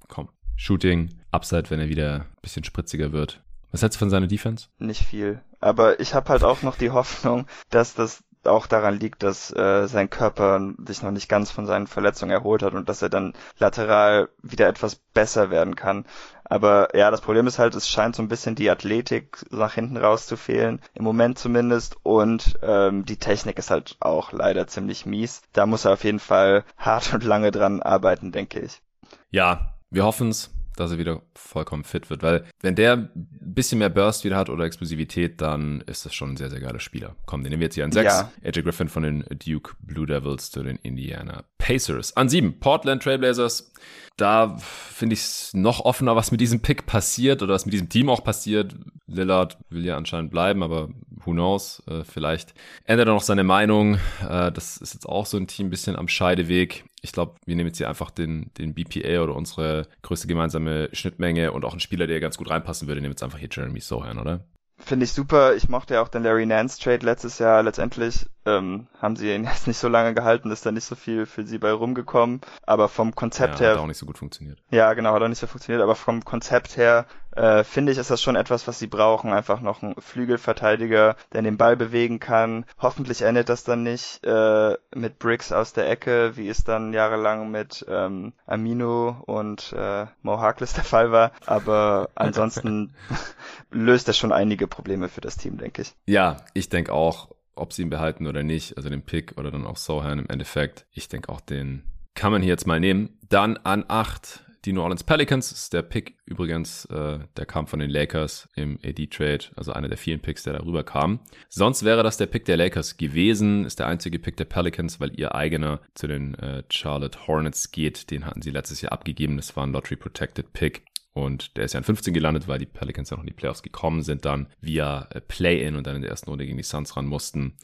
[0.07, 0.29] Komm.
[0.55, 3.43] Shooting, Upside, wenn er wieder ein bisschen spritziger wird.
[3.71, 4.67] Was hältst du von seiner Defense?
[4.79, 5.41] Nicht viel.
[5.59, 9.87] Aber ich habe halt auch noch die Hoffnung, dass das auch daran liegt, dass äh,
[9.87, 13.33] sein Körper sich noch nicht ganz von seinen Verletzungen erholt hat und dass er dann
[13.59, 16.05] lateral wieder etwas besser werden kann.
[16.43, 19.95] Aber ja, das Problem ist halt, es scheint so ein bisschen die Athletik nach hinten
[19.95, 21.95] raus zu fehlen, im Moment zumindest.
[22.03, 25.43] Und ähm, die Technik ist halt auch leider ziemlich mies.
[25.53, 28.81] Da muss er auf jeden Fall hart und lange dran arbeiten, denke ich.
[29.29, 32.23] Ja, wir hoffen's dass er wieder vollkommen fit wird.
[32.23, 36.31] Weil wenn der ein bisschen mehr Burst wieder hat oder Explosivität, dann ist das schon
[36.31, 37.15] ein sehr, sehr geiler Spieler.
[37.25, 38.05] Komm, den nehmen wir jetzt hier an 6.
[38.05, 38.31] Ja.
[38.43, 42.17] AJ Griffin von den Duke Blue Devils zu den Indiana Pacers.
[42.17, 42.59] An 7.
[42.59, 43.71] Portland Trailblazers.
[44.17, 47.89] Da finde ich es noch offener, was mit diesem Pick passiert oder was mit diesem
[47.89, 48.75] Team auch passiert.
[49.07, 50.89] Lillard will ja anscheinend bleiben, aber
[51.23, 51.81] who knows?
[51.87, 52.53] Äh, vielleicht
[52.83, 53.95] ändert er noch seine Meinung.
[54.27, 57.55] Äh, das ist jetzt auch so ein Team ein bisschen am Scheideweg ich glaube, wir
[57.55, 61.79] nehmen jetzt hier einfach den, den BPA oder unsere größte gemeinsame Schnittmenge und auch einen
[61.79, 64.45] Spieler, der ganz gut reinpassen würde, nehmen jetzt einfach hier Jeremy Sohan, oder?
[64.77, 65.55] Finde ich super.
[65.55, 67.61] Ich mochte ja auch den Larry Nance Trade letztes Jahr.
[67.61, 71.25] Letztendlich ähm, haben sie ihn jetzt nicht so lange gehalten, ist da nicht so viel
[71.25, 72.41] für sie bei rumgekommen.
[72.65, 73.71] Aber vom Konzept ja, her.
[73.75, 74.59] Hat auch nicht so gut funktioniert.
[74.69, 75.83] Ja, genau, hat auch nicht so funktioniert.
[75.83, 79.31] Aber vom Konzept her äh, finde ich, ist das schon etwas, was sie brauchen.
[79.31, 82.65] Einfach noch ein Flügelverteidiger, der den Ball bewegen kann.
[82.79, 87.51] Hoffentlich endet das dann nicht äh, mit Bricks aus der Ecke, wie es dann jahrelang
[87.51, 91.31] mit ähm, Amino und äh, Mo Harkless der Fall war.
[91.45, 92.93] Aber ansonsten
[93.71, 95.93] löst das schon einige Probleme für das Team, denke ich.
[96.05, 97.29] Ja, ich denke auch,
[97.61, 100.85] ob sie ihn behalten oder nicht, also den Pick oder dann auch Sohan im Endeffekt.
[100.91, 101.83] Ich denke auch, den
[102.13, 103.17] kann man hier jetzt mal nehmen.
[103.29, 105.51] Dann an acht die New Orleans Pelicans.
[105.51, 109.97] ist der Pick übrigens, äh, der kam von den Lakers im AD-Trade, also einer der
[109.97, 111.19] vielen Picks, der darüber kam.
[111.49, 115.19] Sonst wäre das der Pick der Lakers gewesen, ist der einzige Pick der Pelicans, weil
[115.19, 118.11] ihr eigener zu den äh, Charlotte Hornets geht.
[118.11, 119.37] Den hatten sie letztes Jahr abgegeben.
[119.37, 120.83] Das war ein Lottery-Protected Pick.
[121.13, 123.63] Und der ist ja an 15 gelandet, weil die Pelicans ja noch in die Playoffs
[123.63, 126.95] gekommen sind, dann via äh, Play-In und dann in der ersten Runde gegen die Suns
[126.95, 127.57] ran mussten.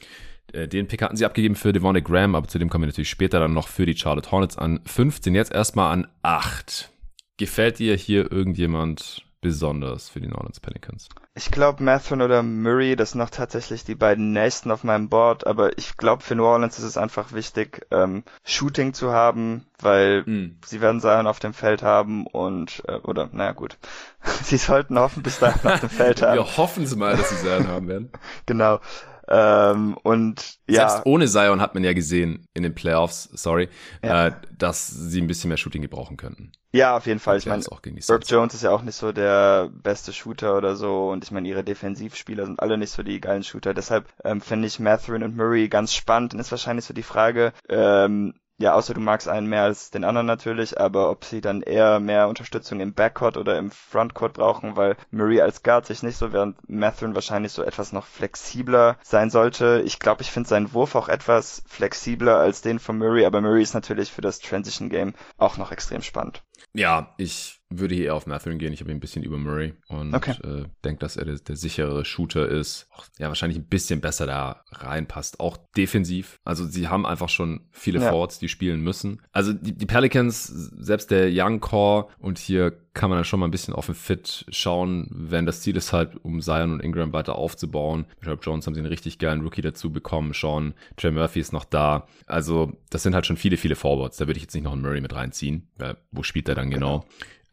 [0.52, 3.10] Äh, den Pick hatten sie abgegeben für Devonne Graham, aber zu dem kommen wir natürlich
[3.10, 5.34] später dann noch für die Charlotte Hornets an 15.
[5.34, 6.90] Jetzt erstmal an 8.
[7.38, 11.08] Gefällt dir hier irgendjemand besonders für die New Orleans Pelicans?
[11.38, 15.46] Ich glaube, Mathen oder Murray, das sind noch tatsächlich die beiden nächsten auf meinem Board,
[15.46, 20.22] aber ich glaube, für New Orleans ist es einfach wichtig, ähm, Shooting zu haben, weil
[20.22, 20.58] mm.
[20.66, 23.78] sie werden Zion auf dem Feld haben und, äh, oder, naja, gut.
[24.42, 26.38] sie sollten hoffen, bis dahin auf dem Feld haben.
[26.38, 28.10] Wir hoffen es mal, dass sie Zion haben werden.
[28.46, 28.80] genau.
[29.28, 30.88] Ähm, und ja.
[30.88, 33.68] Selbst ohne Zion hat man ja gesehen in den Playoffs, sorry,
[34.02, 34.28] ja.
[34.28, 36.52] äh, dass sie ein bisschen mehr Shooting gebrauchen könnten.
[36.72, 37.38] Ja, auf jeden Fall.
[37.38, 41.24] Ich meine, Herb Jones ist ja auch nicht so der beste Shooter oder so und
[41.24, 43.72] ich meine, ihre Defensivspieler sind alle nicht so die geilen Shooter.
[43.72, 46.32] Deshalb ähm, finde ich Matherin und Murray ganz spannend.
[46.32, 50.04] Dann ist wahrscheinlich so die Frage, ähm, ja, außer du magst einen mehr als den
[50.04, 54.76] anderen natürlich, aber ob sie dann eher mehr Unterstützung im Backcourt oder im Frontcourt brauchen,
[54.76, 59.30] weil Murray als Guard sich nicht so, während Matherin wahrscheinlich so etwas noch flexibler sein
[59.30, 59.82] sollte.
[59.84, 63.62] Ich glaube, ich finde seinen Wurf auch etwas flexibler als den von Murray, aber Murray
[63.62, 66.42] ist natürlich für das Transition Game auch noch extrem spannend.
[66.72, 68.72] Ja, ich würde hier eher auf Matherin gehen.
[68.72, 70.32] Ich habe ihn ein bisschen über Murray und okay.
[70.42, 72.88] äh, denke, dass er der, der sichere Shooter ist.
[72.92, 75.40] Auch, ja, wahrscheinlich ein bisschen besser da reinpasst.
[75.40, 76.38] Auch defensiv.
[76.44, 78.10] Also sie haben einfach schon viele ja.
[78.10, 79.20] Forwards, die spielen müssen.
[79.32, 83.46] Also die, die Pelicans, selbst der Young Core und hier kann man dann schon mal
[83.46, 87.12] ein bisschen auf den Fit schauen, wenn das Ziel ist halt, um Zion und Ingram
[87.12, 88.06] weiter aufzubauen.
[88.20, 91.64] Mit Jones haben sie einen richtig geilen Rookie dazu bekommen, Sean, Trey Murphy ist noch
[91.64, 92.08] da.
[92.26, 94.16] Also das sind halt schon viele, viele Forwards.
[94.16, 95.68] Da würde ich jetzt nicht noch einen Murray mit reinziehen.
[95.76, 97.00] Weil, wo spielt er dann genau?
[97.00, 97.04] genau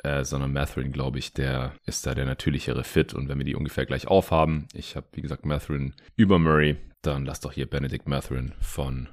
[0.05, 3.13] äh, sondern Matherin, glaube ich, der ist da der natürlichere Fit.
[3.13, 7.25] Und wenn wir die ungefähr gleich aufhaben, ich habe, wie gesagt, Matherin über Murray, dann
[7.25, 9.09] lass doch hier Benedict Matherin von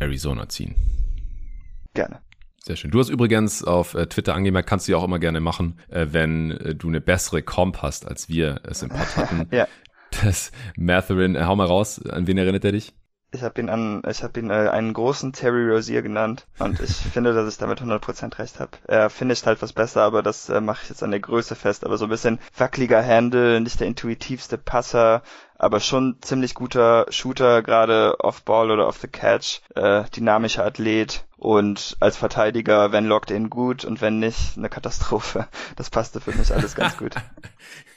[0.00, 0.74] Arizona ziehen.
[1.94, 2.20] Gerne.
[2.64, 2.90] Sehr schön.
[2.90, 6.08] Du hast übrigens auf äh, Twitter angemerkt, kannst du ja auch immer gerne machen, äh,
[6.10, 9.46] wenn äh, du eine bessere Comp hast, als wir es im Pod hatten.
[9.54, 9.66] ja.
[10.22, 12.92] Das Matherin, hau mal raus, an wen erinnert er dich?
[13.34, 16.90] Ich habe ihn an, ich habe ihn äh, einen großen Terry Rozier genannt und ich
[17.12, 18.72] finde, dass ich damit 100% recht habe.
[18.86, 21.84] Er finisht halt was besser, aber das äh, mache ich jetzt an der Größe fest.
[21.84, 25.22] Aber so ein bisschen wackeliger Handle, nicht der intuitivste Passer,
[25.56, 31.96] aber schon ziemlich guter Shooter, gerade off-Ball oder off the catch, äh, dynamischer Athlet und
[32.00, 35.48] als Verteidiger, wenn locked in gut und wenn nicht, eine Katastrophe.
[35.76, 37.14] Das passte für mich alles ganz gut.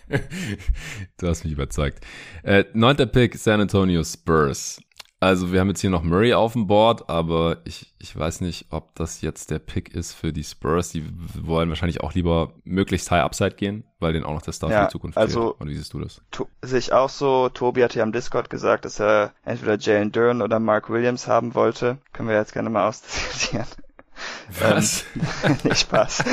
[1.17, 1.99] du hast mich überzeugt.
[2.43, 4.79] Äh, neunter Pick, San Antonio Spurs.
[5.21, 8.67] Also wir haben jetzt hier noch Murray auf dem Board, aber ich, ich weiß nicht,
[8.69, 10.89] ob das jetzt der Pick ist für die Spurs.
[10.89, 11.05] Die
[11.41, 14.81] wollen wahrscheinlich auch lieber möglichst high Upside gehen, weil denen auch noch der Star ja,
[14.81, 15.61] für die Zukunft also, fehlt.
[15.61, 16.21] Oder wie siehst du das?
[16.61, 17.49] Sehe ich auch so.
[17.49, 21.55] Tobi hat ja am Discord gesagt, dass er entweder Jalen Dern oder Mark Williams haben
[21.55, 21.97] wollte.
[22.11, 23.65] Können wir jetzt gerne mal ausdiskutieren.
[24.59, 25.05] Was?
[25.43, 26.23] Ähm, nicht Spaß.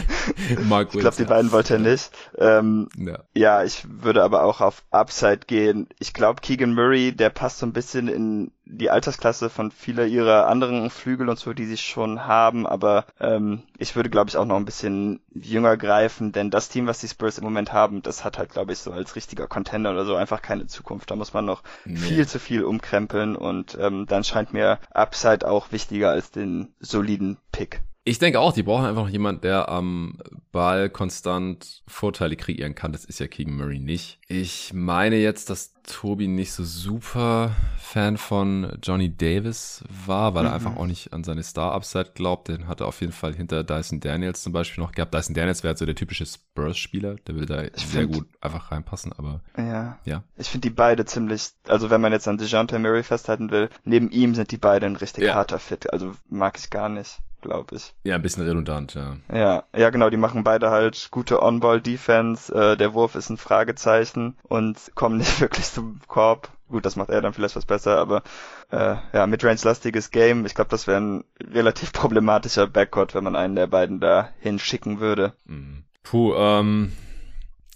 [0.68, 2.10] Mark ich glaube, die beiden wollte er nicht.
[2.38, 3.24] Ähm, ja.
[3.34, 5.88] ja, ich würde aber auch auf Upside gehen.
[5.98, 10.46] Ich glaube, Keegan Murray, der passt so ein bisschen in die Altersklasse von vieler ihrer
[10.46, 14.46] anderen Flügel und so, die sie schon haben, aber ähm, ich würde, glaube ich, auch
[14.46, 18.24] noch ein bisschen jünger greifen, denn das Team, was die Spurs im Moment haben, das
[18.24, 21.10] hat halt, glaube ich, so als richtiger Contender oder so einfach keine Zukunft.
[21.10, 21.96] Da muss man noch nee.
[21.96, 27.38] viel zu viel umkrempeln und ähm, dann scheint mir Upside auch wichtiger als den soliden
[27.52, 27.82] Pick.
[28.06, 30.18] Ich denke auch, die brauchen einfach noch jemanden, der am
[30.52, 32.92] Ball konstant Vorteile kreieren kann.
[32.92, 34.20] Das ist ja Keegan Murray nicht.
[34.28, 40.48] Ich meine jetzt, dass Tobi nicht so super Fan von Johnny Davis war, weil mhm.
[40.48, 42.48] er einfach auch nicht an seine Star-Upside glaubt.
[42.48, 45.14] Den hat er auf jeden Fall hinter Dyson Daniels zum Beispiel noch gehabt.
[45.14, 47.16] Dyson Daniels wäre halt so der typische Spurs-Spieler.
[47.26, 49.98] Der will da ich sehr gut einfach reinpassen, aber ja.
[50.04, 50.22] ja.
[50.36, 54.10] Ich finde die beide ziemlich, also wenn man jetzt an DeJounte Murray festhalten will, neben
[54.10, 55.34] ihm sind die beiden ein richtig ja.
[55.34, 55.90] harter Fit.
[55.90, 57.94] Also mag ich gar nicht glaube ich.
[58.02, 59.16] Ja, ein bisschen redundant, ja.
[59.32, 64.36] Ja, ja, genau, die machen beide halt gute On-Ball-Defense, äh, der Wurf ist ein Fragezeichen
[64.42, 66.48] und kommen nicht wirklich zum Korb.
[66.68, 68.22] Gut, das macht er dann vielleicht was besser, aber
[68.70, 70.46] äh, ja, Midrange-lastiges Game.
[70.46, 74.98] Ich glaube, das wäre ein relativ problematischer Backcourt, wenn man einen der beiden da hinschicken
[74.98, 75.34] würde.
[75.44, 75.84] Mhm.
[76.02, 76.92] Puh, ähm,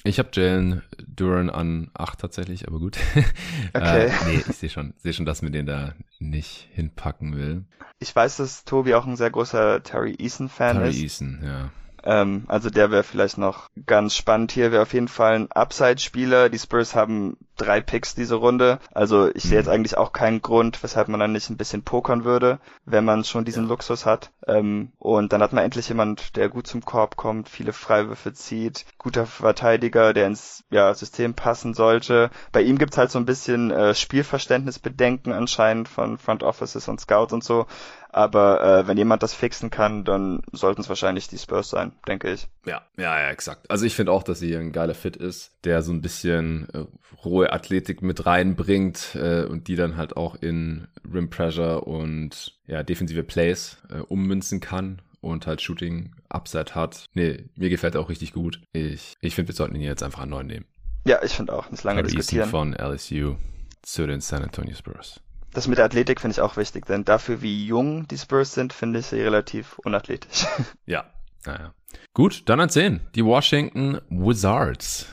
[0.08, 2.98] ich habe Jalen Duran an 8 tatsächlich, aber gut.
[3.74, 4.06] Okay.
[4.06, 7.64] äh, nee, ich sehe schon, seh schon, dass mir den da nicht hinpacken will.
[7.98, 10.92] Ich weiß, dass Tobi auch ein sehr großer Terry Eason-Fan ist.
[10.92, 11.70] Terry Eason, ja.
[12.08, 16.48] Ähm, also der wäre vielleicht noch ganz spannend hier, wäre auf jeden Fall ein Upside-Spieler.
[16.48, 18.78] Die Spurs haben drei Picks diese Runde.
[18.94, 19.72] Also ich sehe jetzt mhm.
[19.72, 23.44] eigentlich auch keinen Grund, weshalb man dann nicht ein bisschen pokern würde, wenn man schon
[23.44, 23.68] diesen ja.
[23.68, 24.30] Luxus hat.
[24.46, 28.86] Ähm, und dann hat man endlich jemand, der gut zum Korb kommt, viele Freiwürfe zieht,
[28.96, 32.30] guter Verteidiger, der ins ja, System passen sollte.
[32.52, 37.34] Bei ihm gibt's halt so ein bisschen äh, Spielverständnisbedenken anscheinend von Front Offices und Scouts
[37.34, 37.66] und so.
[38.10, 42.32] Aber äh, wenn jemand das fixen kann, dann sollten es wahrscheinlich die Spurs sein, denke
[42.32, 42.48] ich.
[42.64, 43.70] Ja, ja, ja, exakt.
[43.70, 46.84] Also ich finde auch, dass sie ein geiler Fit ist, der so ein bisschen äh,
[47.24, 52.82] rohe Athletik mit reinbringt äh, und die dann halt auch in Rim Pressure und ja,
[52.82, 57.06] defensive Plays äh, ummünzen kann und halt Shooting Upside hat.
[57.12, 58.60] Nee, mir gefällt er auch richtig gut.
[58.72, 60.66] Ich, ich finde, wir sollten ihn jetzt einfach an neuen nehmen.
[61.04, 61.70] Ja, ich finde auch.
[61.70, 62.48] Nicht lange Carter diskutieren.
[62.48, 63.36] von LSU
[63.82, 65.20] zu den San Antonio Spurs
[65.52, 68.72] das mit der Athletik finde ich auch wichtig, denn dafür, wie jung die Spurs sind,
[68.72, 70.46] finde ich sie relativ unathletisch.
[70.86, 71.04] Ja,
[71.44, 71.74] naja.
[72.14, 73.00] Gut, dann an 10.
[73.14, 75.06] Die Washington Wizards.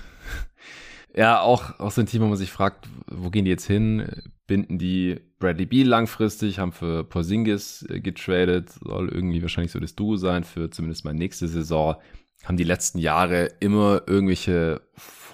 [1.15, 4.05] Ja, auch, auch so ein Team, wo man sich fragt, wo gehen die jetzt hin?
[4.47, 9.95] Binden die Bradley Beal langfristig, haben für Porzingis äh, getradet, soll irgendwie wahrscheinlich so das
[9.95, 11.95] Duo sein für zumindest mal nächste Saison.
[12.43, 14.81] Haben die letzten Jahre immer irgendwelche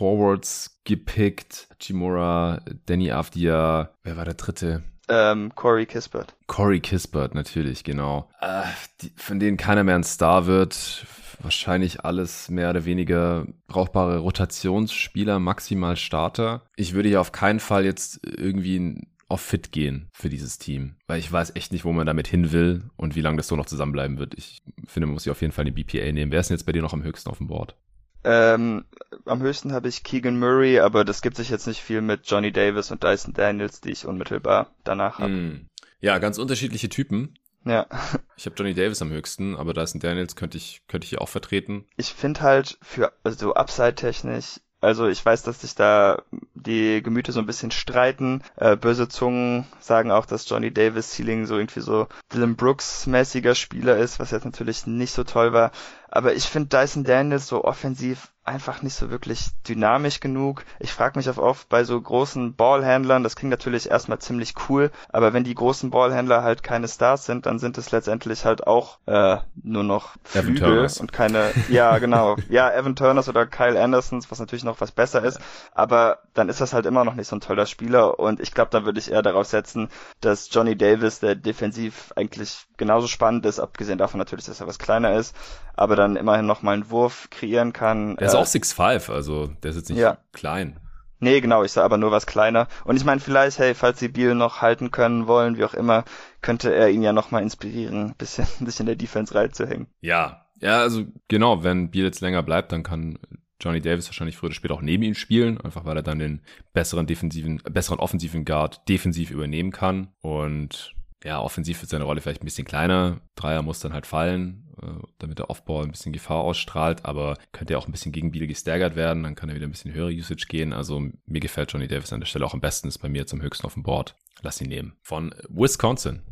[0.02, 1.68] Forwards gepickt.
[1.80, 4.82] Chimura, Danny Avdia, wer war der dritte?
[5.08, 6.34] Ähm, Corey Kispert.
[6.48, 8.28] Corey Kispert, natürlich, genau.
[8.40, 8.64] Äh,
[9.00, 11.06] die, von denen keiner mehr ein Star wird.
[11.40, 16.64] Wahrscheinlich alles mehr oder weniger brauchbare Rotationsspieler, maximal Starter.
[16.76, 21.20] Ich würde hier auf keinen Fall jetzt irgendwie auf Fit gehen für dieses Team, weil
[21.20, 23.68] ich weiß echt nicht, wo man damit hin will und wie lange das so noch
[23.68, 24.34] zusammenbleiben wird.
[24.34, 26.32] Ich finde, man muss sich auf jeden Fall eine BPA nehmen.
[26.32, 27.76] Wer ist denn jetzt bei dir noch am höchsten auf dem Board?
[28.24, 28.86] Ähm,
[29.26, 32.52] am höchsten habe ich Keegan Murray, aber das gibt sich jetzt nicht viel mit Johnny
[32.52, 35.32] Davis und Dyson Daniels, die ich unmittelbar danach habe.
[35.32, 35.68] Mm.
[36.00, 37.38] Ja, ganz unterschiedliche Typen.
[37.66, 37.88] Ja.
[38.38, 41.30] Ich habe Johnny Davis am höchsten, aber Dyson Daniels könnte ich könnte ich hier auch
[41.30, 41.86] vertreten.
[41.96, 46.24] Ich finde halt für also Upside technisch also ich weiß, dass sich da
[46.56, 48.42] die Gemüter so ein bisschen streiten.
[48.56, 53.54] Äh, böse Zungen sagen auch, dass Johnny Davis Ceiling so irgendwie so Dylan Brooks mäßiger
[53.54, 55.72] Spieler ist, was jetzt natürlich nicht so toll war.
[56.12, 60.66] Aber ich finde Dyson Daniels so offensiv einfach nicht so wirklich dynamisch genug.
[60.80, 64.92] Ich frage mich auch oft bei so großen Ballhändlern, das klingt natürlich erstmal ziemlich cool,
[65.10, 68.98] aber wenn die großen Ballhändler halt keine Stars sind, dann sind es letztendlich halt auch
[69.06, 74.40] äh, nur noch Flügel und keine, ja genau, ja Evan Turners oder Kyle Andersons, was
[74.40, 75.40] natürlich noch was besser ist,
[75.74, 78.72] aber dann ist das halt immer noch nicht so ein toller Spieler und ich glaube,
[78.72, 79.90] da würde ich eher darauf setzen,
[80.20, 84.80] dass Johnny Davis, der defensiv eigentlich genauso spannend ist, abgesehen davon natürlich, dass er was
[84.80, 85.36] kleiner ist,
[85.76, 88.16] aber dann immerhin noch mal einen Wurf kreieren kann.
[88.16, 90.18] Der ist äh, auch 6'5, also der ist jetzt nicht ja.
[90.34, 90.80] klein.
[91.20, 92.68] Nee, genau, ich sah aber nur was kleiner.
[92.84, 96.06] Und ich meine, vielleicht, hey, falls sie Beal noch halten können wollen, wie auch immer,
[96.42, 99.86] könnte er ihn ja noch mal inspirieren, ein bisschen sich in der Defense reinzuhängen.
[100.00, 103.20] Ja, ja, also genau, wenn Beal jetzt länger bleibt, dann kann
[103.60, 106.42] Johnny Davis wahrscheinlich früher oder später auch neben ihm spielen, einfach weil er dann den
[106.74, 110.08] besseren defensiven, besseren offensiven Guard defensiv übernehmen kann.
[110.22, 113.22] Und ja, offensiv wird seine Rolle vielleicht ein bisschen kleiner.
[113.36, 114.88] Dreier muss dann halt fallen, äh,
[115.20, 118.48] damit der Offball ein bisschen Gefahr ausstrahlt, aber könnte ja auch ein bisschen gegen Biel
[118.48, 120.74] gestaggert werden, dann kann er wieder ein bisschen höhere Usage gehen.
[120.74, 123.42] Also mir gefällt Johnny Davis an der Stelle auch am besten, ist bei mir zum
[123.42, 124.16] höchsten auf dem Board.
[124.42, 124.94] Lass ihn nehmen.
[125.04, 126.24] Von Wisconsin.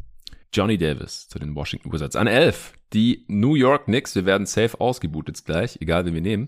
[0.52, 2.16] Johnny Davis zu den Washington Wizards.
[2.16, 2.74] An 11.
[2.94, 4.16] Die New York Knicks.
[4.16, 6.48] Wir werden safe ausgebootet gleich, egal wen wir nehmen.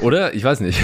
[0.00, 0.34] Oder?
[0.34, 0.80] Ich weiß nicht.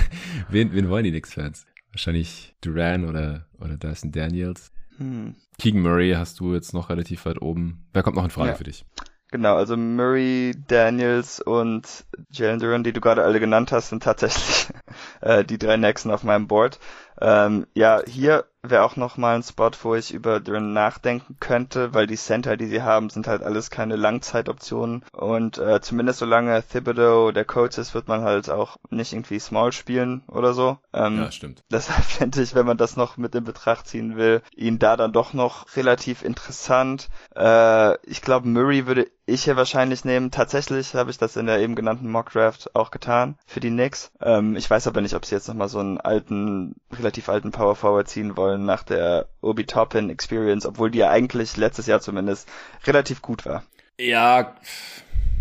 [0.50, 1.64] wen, wen wollen die Knicks-Fans?
[1.92, 4.70] Wahrscheinlich Duran oder, oder Dyson Daniels.
[4.98, 5.34] Hm.
[5.58, 7.86] Keegan Murray hast du jetzt noch relativ weit oben.
[7.92, 8.54] Wer kommt noch in Frage ja.
[8.54, 8.84] für dich?
[9.30, 14.68] Genau, also Murray, Daniels und Jalen Duran, die du gerade alle genannt hast, sind tatsächlich
[15.20, 16.78] äh, die drei nächsten auf meinem Board.
[17.20, 21.94] Ähm, ja, hier wäre auch noch mal ein Spot, wo ich über Duran nachdenken könnte,
[21.94, 26.62] weil die Center, die sie haben, sind halt alles keine Langzeitoptionen und äh, zumindest solange
[26.62, 30.78] Thibodeau der Coach ist, wird man halt auch nicht irgendwie Small spielen oder so.
[30.92, 31.62] Ähm, ja, stimmt.
[31.70, 35.12] Deshalb fände ich, wenn man das noch mit in Betracht ziehen will, ihn da dann
[35.12, 37.08] doch noch relativ interessant.
[37.34, 40.30] Äh, ich glaube, Murray würde ich hier wahrscheinlich nehmen.
[40.30, 44.12] Tatsächlich habe ich das in der eben genannten Mock Draft auch getan für die Knicks.
[44.20, 47.74] Ähm, ich weiß aber nicht, ob sie jetzt nochmal so einen alten, relativ alten Power
[47.74, 52.48] Forward ziehen wollen nach der Obi Toppin Experience, obwohl die ja eigentlich letztes Jahr zumindest
[52.84, 53.64] relativ gut war.
[53.98, 54.56] Ja,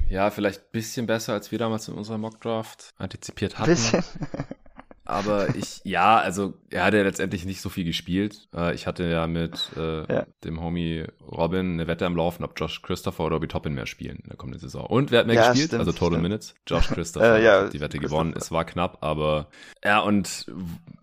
[0.09, 3.71] ja, vielleicht bisschen besser, als wir damals in unserer Mock Draft antizipiert hatten.
[3.71, 4.03] Bisschen.
[5.05, 8.47] Aber ich, ja, also er hat ja letztendlich nicht so viel gespielt.
[8.53, 10.25] Äh, ich hatte ja mit äh, ja.
[10.43, 14.17] dem Homie Robin eine Wette am Laufen, ob Josh Christopher oder Obi Toppin mehr spielen
[14.17, 14.85] in der kommenden Saison.
[14.85, 15.69] Und wer hat mehr ja, gespielt?
[15.69, 16.23] Stimmt, also Total stimmt.
[16.23, 16.55] Minutes.
[16.67, 18.33] Josh Christopher äh, ja, hat die Wette gewonnen.
[18.35, 19.47] Es war knapp, aber
[19.83, 20.47] ja, und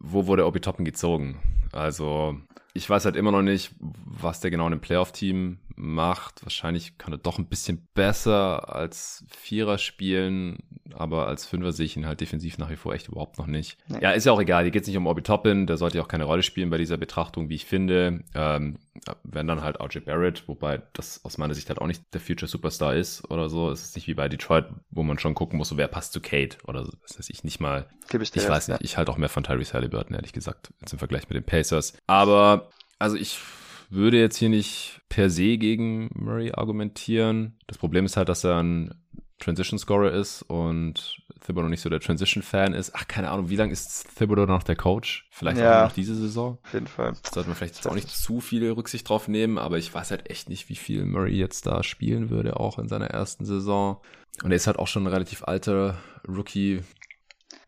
[0.00, 1.40] wo wurde Obi Toppin gezogen?
[1.72, 2.36] Also
[2.74, 6.44] ich weiß halt immer noch nicht, was der genau in dem Playoff-Team macht.
[6.44, 10.58] Wahrscheinlich kann er doch ein bisschen besser als Vierer spielen,
[10.94, 13.78] aber als Fünfer sehe ich ihn halt defensiv nach wie vor echt überhaupt noch nicht.
[13.88, 13.98] Nee.
[14.00, 14.62] Ja, ist ja auch egal.
[14.64, 16.78] Hier geht es nicht um Obi Toppin, der sollte ja auch keine Rolle spielen bei
[16.78, 18.24] dieser Betrachtung, wie ich finde.
[18.34, 18.78] Ähm,
[19.24, 22.48] wenn dann halt RJ Barrett, wobei das aus meiner Sicht halt auch nicht der Future
[22.48, 23.70] Superstar ist oder so.
[23.70, 26.20] Es ist nicht wie bei Detroit, wo man schon gucken muss, so wer passt zu
[26.20, 26.92] Kate oder so.
[27.02, 27.86] Das heißt, ich nicht mal.
[28.12, 30.98] ich, ich weiß nicht, ich halte auch mehr von Tyrese Halliburton, ehrlich gesagt, jetzt im
[30.98, 31.94] Vergleich mit den Pacers.
[32.06, 32.61] Aber,
[33.03, 33.38] also ich
[33.90, 37.59] würde jetzt hier nicht per se gegen Murray argumentieren.
[37.66, 38.94] Das Problem ist halt, dass er ein
[39.38, 42.94] Transition Scorer ist und Thibodeau nicht so der Transition-Fan ist.
[42.94, 45.26] Ach, keine Ahnung, wie lange ist Thibodeau noch der Coach?
[45.30, 46.59] Vielleicht ja, auch noch diese Saison.
[46.62, 47.14] Auf jeden Fall.
[47.24, 50.30] Da sollte man vielleicht auch nicht zu viel Rücksicht drauf nehmen, aber ich weiß halt
[50.30, 54.00] echt nicht, wie viel Murray jetzt da spielen würde, auch in seiner ersten Saison.
[54.44, 56.82] Und er ist halt auch schon ein relativ alter Rookie.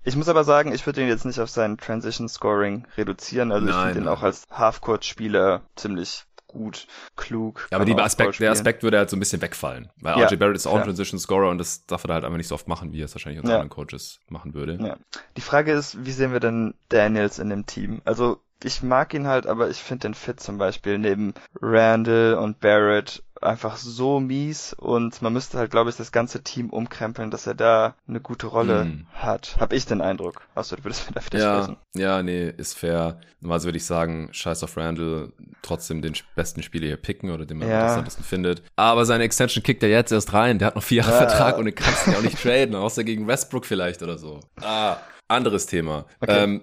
[0.05, 3.53] Ich muss aber sagen, ich würde ihn jetzt nicht auf sein Transition Scoring reduzieren.
[3.53, 6.87] Also nein, ich finde ihn auch als Halfcourt-Spieler ziemlich gut,
[7.17, 7.67] klug.
[7.71, 9.91] Ja, aber die Aspekt, der Aspekt würde halt so ein bisschen wegfallen.
[10.01, 12.37] Weil ja, RJ Barrett ist auch ein Transition Scorer und das darf er halt einfach
[12.37, 13.61] nicht so oft machen, wie er es wahrscheinlich unter ja.
[13.61, 14.79] anderen Coaches machen würde.
[14.81, 14.97] Ja.
[15.37, 18.01] Die Frage ist, wie sehen wir denn Daniels in dem Team?
[18.05, 22.61] Also ich mag ihn halt, aber ich finde den Fit zum Beispiel neben Randall und
[22.61, 27.47] Barrett einfach so mies und man müsste halt, glaube ich, das ganze Team umkrempeln, dass
[27.47, 29.07] er da eine gute Rolle mm.
[29.15, 29.57] hat.
[29.61, 30.43] Hab ich den Eindruck.
[30.55, 31.77] Achso, du würdest mir da widersprechen.
[31.95, 33.21] Ja, ja, nee, ist fair.
[33.41, 35.33] Normalerweise würde ich sagen, scheiß auf Randall,
[35.63, 37.75] trotzdem den besten Spieler hier picken oder den man ja.
[37.75, 38.63] am interessantesten findet.
[38.77, 40.59] Aber seine Extension kickt er jetzt erst rein.
[40.59, 41.29] Der hat noch vier Jahre ja.
[41.29, 44.41] Vertrag und den kannst du ja auch nicht traden, außer gegen Westbrook vielleicht oder so.
[44.61, 44.97] Ah,
[45.29, 46.07] anderes Thema.
[46.21, 46.45] Okay.
[46.45, 46.63] Ähm,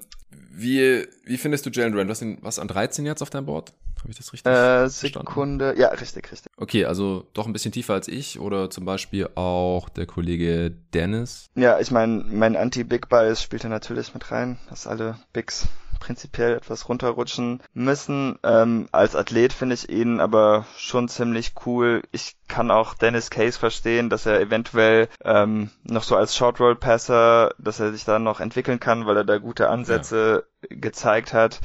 [0.54, 2.08] wie, wie findest du Jalen Duran?
[2.08, 3.74] Du hast ihn was an 13 jetzt auf deinem Board?
[4.00, 5.80] Habe ich das richtig äh, Sekunde, verstanden?
[5.80, 6.52] ja, richtig, richtig.
[6.58, 11.50] Okay, also doch ein bisschen tiefer als ich oder zum Beispiel auch der Kollege Dennis.
[11.56, 15.68] Ja, ich meine, mein Anti-Big Bias spielt da natürlich mit rein, dass alle Bigs
[16.02, 18.38] prinzipiell etwas runterrutschen müssen.
[18.44, 22.02] Ähm, als Athlet finde ich ihn aber schon ziemlich cool.
[22.12, 26.76] Ich kann auch Dennis Case verstehen, dass er eventuell ähm, noch so als Short Roll
[26.76, 30.76] Passer, dass er sich da noch entwickeln kann, weil er da gute Ansätze ja.
[30.76, 31.62] gezeigt hat.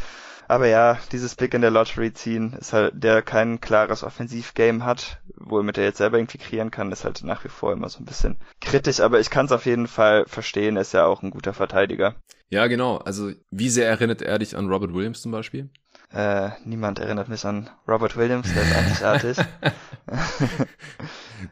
[0.48, 5.20] Aber ja, dieses Big in der Lottery ziehen ist halt, der kein klares Offensivgame hat,
[5.36, 8.04] womit er jetzt selber irgendwie kreieren kann, ist halt nach wie vor immer so ein
[8.04, 11.30] bisschen kritisch, aber ich kann es auf jeden Fall verstehen, er ist ja auch ein
[11.30, 12.14] guter Verteidiger.
[12.48, 12.98] Ja, genau.
[12.98, 15.68] Also, wie sehr erinnert er dich an Robert Williams zum Beispiel?
[16.12, 19.38] Äh, niemand erinnert mich an Robert Williams, der ist einzigartig.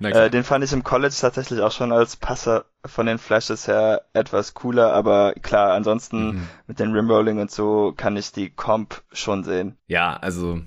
[0.01, 4.03] äh, den fand ich im College tatsächlich auch schon als Passer von den Flashes her
[4.13, 6.49] etwas cooler, aber klar, ansonsten mhm.
[6.67, 9.77] mit den Rimrolling und so kann ich die Comp schon sehen.
[9.87, 10.61] Ja, also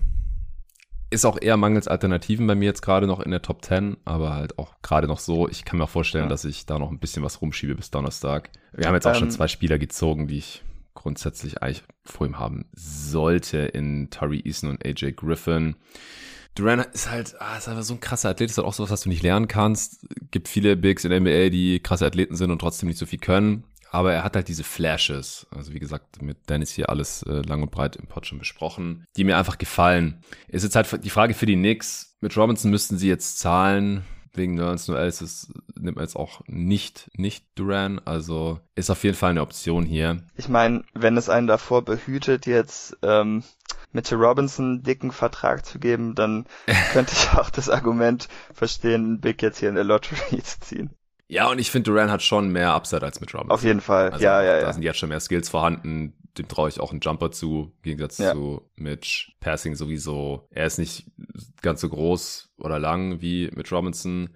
[1.09, 4.33] ist auch eher mangels Alternativen bei mir jetzt gerade noch in der Top 10, aber
[4.33, 5.47] halt auch gerade noch so.
[5.47, 6.29] Ich kann mir vorstellen, ja.
[6.29, 8.49] dass ich da noch ein bisschen was rumschiebe bis Donnerstag.
[8.73, 10.63] Wir haben jetzt auch ähm, schon zwei Spieler gezogen, die ich
[10.93, 15.75] grundsätzlich eigentlich vor ihm haben sollte in Tari Eason und AJ Griffin.
[16.57, 19.01] Duran ist halt, ah, ist einfach so ein krasser Athlet, ist halt auch sowas, was
[19.01, 20.07] du nicht lernen kannst.
[20.31, 23.19] Gibt viele Bigs in der NBA, die krasse Athleten sind und trotzdem nicht so viel
[23.19, 23.63] können.
[23.91, 25.47] Aber er hat halt diese Flashes.
[25.51, 29.05] Also wie gesagt, mit Dennis hier alles äh, lang und breit im Pod schon besprochen,
[29.15, 30.21] die mir einfach gefallen.
[30.47, 32.17] Ist jetzt halt die Frage für die Knicks.
[32.19, 34.03] Mit Robinson müssten sie jetzt zahlen
[34.37, 37.99] wegen Nerds ist es, nimmt man jetzt auch nicht, nicht Duran.
[38.05, 40.23] Also ist auf jeden Fall eine Option hier.
[40.35, 43.43] Ich meine, wenn es einen davor behütet, jetzt ähm,
[43.91, 46.45] Mitchell Robinson einen dicken Vertrag zu geben, dann
[46.93, 50.89] könnte ich auch das Argument verstehen, Big jetzt hier in der Lottery zu ziehen.
[51.29, 53.51] Ja, und ich finde, Duran hat schon mehr Upside als mit Robinson.
[53.51, 54.61] Auf jeden Fall, also, ja, ja, ja.
[54.61, 56.13] Da sind jetzt schon mehr Skills vorhanden.
[56.37, 58.33] Dem traue ich auch einen Jumper zu, im Gegensatz ja.
[58.33, 59.33] zu Mitch.
[59.39, 60.47] Passing sowieso.
[60.51, 61.05] Er ist nicht
[61.61, 64.29] ganz so groß oder lang wie mit Robinson.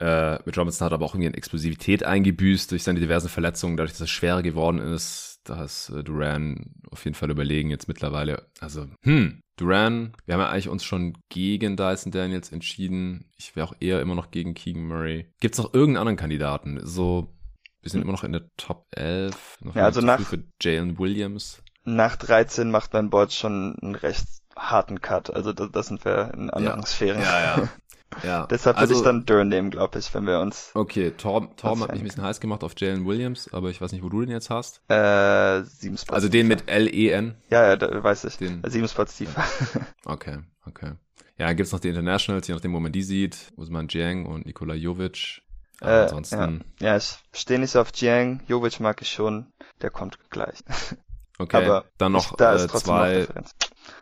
[0.00, 3.92] Äh, mit Robinson hat aber auch irgendwie eine Explosivität eingebüßt durch seine diversen Verletzungen, dadurch,
[3.92, 5.40] dass er schwerer geworden ist.
[5.44, 8.48] Da ist äh, Duran auf jeden Fall überlegen jetzt mittlerweile.
[8.60, 13.30] Also, hm, Duran, wir haben ja eigentlich uns schon gegen Dyson Daniels entschieden.
[13.36, 15.32] Ich wäre auch eher immer noch gegen Keegan Murray.
[15.40, 16.80] Gibt es noch irgendeinen anderen Kandidaten?
[16.82, 17.34] So,
[17.80, 19.58] wir sind immer noch in der Top 11.
[19.60, 21.62] Noch ja, also nach, für Jalen Williams.
[21.84, 24.26] Nach 13 macht mein Board schon einen recht
[24.56, 25.30] harten Cut.
[25.30, 26.86] Also das, das sind wir in anderen ja.
[26.86, 27.22] Sphären.
[27.22, 27.68] Ja, ja.
[28.22, 28.46] Ja.
[28.46, 30.70] Deshalb würde also, ich dann Dern nehmen, glaube ich, wenn wir uns.
[30.74, 33.92] Okay, Torm, Torm hat mich ein bisschen heiß gemacht auf Jalen Williams, aber ich weiß
[33.92, 34.80] nicht, wo du den jetzt hast.
[34.90, 36.12] Äh, sieben Spots.
[36.12, 37.34] Also den mit L-E-N?
[37.50, 38.36] Ja, ja, da weiß ich.
[38.36, 38.62] Den.
[38.66, 39.44] Sieben Spots tiefer.
[40.04, 40.92] okay, okay.
[41.36, 43.52] Ja, dann gibt's noch die Internationals, je nachdem, wo man die sieht.
[43.56, 45.42] Usman Jiang und Nikola Jovic.
[45.80, 46.64] äh, ansonsten.
[46.80, 46.88] Ja.
[46.88, 48.40] ja, ich stehe nicht so auf Jiang.
[48.46, 49.52] Jovic mag ich schon.
[49.82, 50.58] Der kommt gleich.
[51.38, 53.26] Okay, aber dann noch da äh, zwei.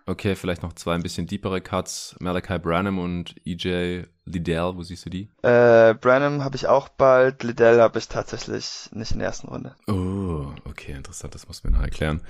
[0.07, 2.17] Okay, vielleicht noch zwei ein bisschen deepere Cuts.
[2.21, 5.29] Malachi Branham und EJ Liddell, wo siehst du die?
[5.43, 9.75] Äh, Branham habe ich auch bald, Liddell habe ich tatsächlich nicht in der ersten Runde.
[9.87, 12.21] Oh, okay, interessant, das muss man noch erklären.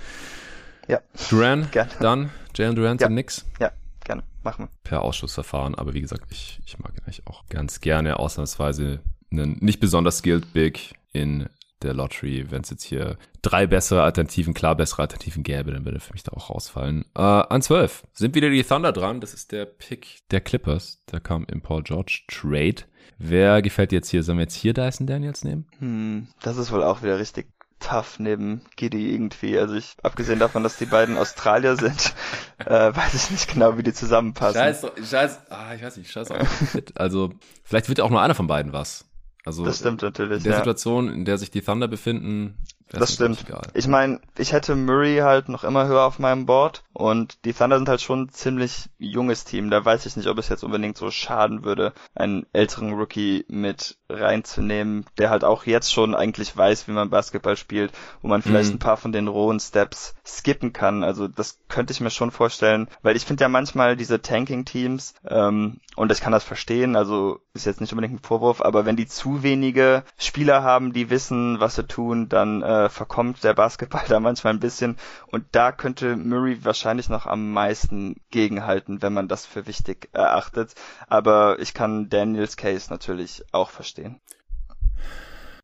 [0.89, 1.01] Ja.
[1.31, 1.91] Duran, gerne.
[2.01, 3.07] dann Jalen Duran ja.
[3.07, 3.45] zum Nix.
[3.61, 3.73] Ja,
[4.05, 4.69] gerne, machen wir.
[4.85, 9.01] Per Ausschussverfahren, aber wie gesagt, ich, ich mag ihn eigentlich auch ganz gerne, ausnahmsweise
[9.31, 11.49] einen nicht besonders skilled Big in
[11.83, 12.47] der Lottery.
[12.51, 16.23] Wenn es jetzt hier drei bessere Alternativen, klar bessere Alternativen gäbe, dann würde für mich
[16.23, 17.05] da auch rausfallen.
[17.15, 19.21] Äh, an 12 sind wieder die Thunder dran.
[19.21, 21.03] Das ist der Pick der Clippers.
[21.11, 22.83] Der kam im Paul George Trade.
[23.19, 24.23] Wer gefällt dir jetzt hier?
[24.23, 25.67] Sollen wir jetzt hier Dyson Daniels nehmen?
[25.79, 27.47] Hm, das ist wohl auch wieder richtig
[27.83, 29.59] tough neben Giddy irgendwie.
[29.59, 32.15] Also ich, abgesehen davon, dass die beiden Australier sind,
[32.59, 34.61] äh, weiß ich nicht genau, wie die zusammenpassen.
[34.61, 36.47] Scheiß, scheiß, ah, ich weiß nicht, scheiß auch.
[36.95, 37.33] also,
[37.65, 39.05] vielleicht wird auch nur einer von beiden was.
[39.45, 40.39] Also das stimmt natürlich.
[40.39, 40.59] In der ja.
[40.59, 42.57] Situation, in der sich die Thunder befinden,
[43.01, 43.45] das stimmt.
[43.75, 47.77] Ich meine, ich hätte Murray halt noch immer höher auf meinem Board und die Thunder
[47.77, 49.71] sind halt schon ein ziemlich junges Team.
[49.71, 53.99] Da weiß ich nicht, ob es jetzt unbedingt so schaden würde, einen älteren Rookie mit
[54.09, 58.71] reinzunehmen, der halt auch jetzt schon eigentlich weiß, wie man Basketball spielt, wo man vielleicht
[58.71, 58.77] mhm.
[58.77, 61.03] ein paar von den rohen Steps skippen kann.
[61.05, 65.81] Also das könnte ich mir schon vorstellen, weil ich finde ja manchmal diese Tanking-Teams, ähm,
[65.95, 69.07] und ich kann das verstehen, also ist jetzt nicht unbedingt ein Vorwurf, aber wenn die
[69.07, 74.21] zu wenige Spieler haben, die wissen, was sie tun, dann äh, verkommt der Basketball da
[74.21, 74.97] manchmal ein bisschen.
[75.27, 80.75] Und da könnte Murray wahrscheinlich noch am meisten gegenhalten, wenn man das für wichtig erachtet.
[81.09, 84.21] Aber ich kann Daniels Case natürlich auch verstehen.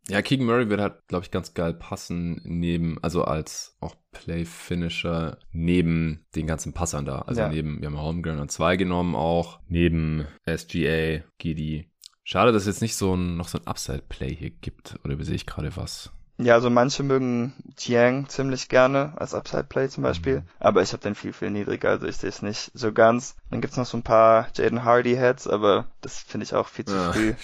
[0.09, 5.37] Ja, Keegan Murray wird halt, glaube ich, ganz geil passen neben, also als auch Play-Finisher
[5.53, 7.21] neben den ganzen Passern da.
[7.21, 7.49] Also ja.
[7.51, 11.91] neben, wir haben Holmgren an zwei genommen auch, neben SGA, Giddy.
[12.25, 14.99] Schade, dass es jetzt nicht so ein, noch so ein Upside-Play hier gibt.
[15.05, 16.11] Oder sehe ich gerade was?
[16.41, 20.49] Ja, also manche mögen Tiang ziemlich gerne als Upside Play zum Beispiel, mhm.
[20.61, 23.35] aber ich habe den viel, viel niedriger, also ich sehe es nicht so ganz.
[23.51, 26.85] Dann gibt's noch so ein paar Jaden Hardy Heads, aber das finde ich auch viel
[26.85, 27.35] zu ja, früh,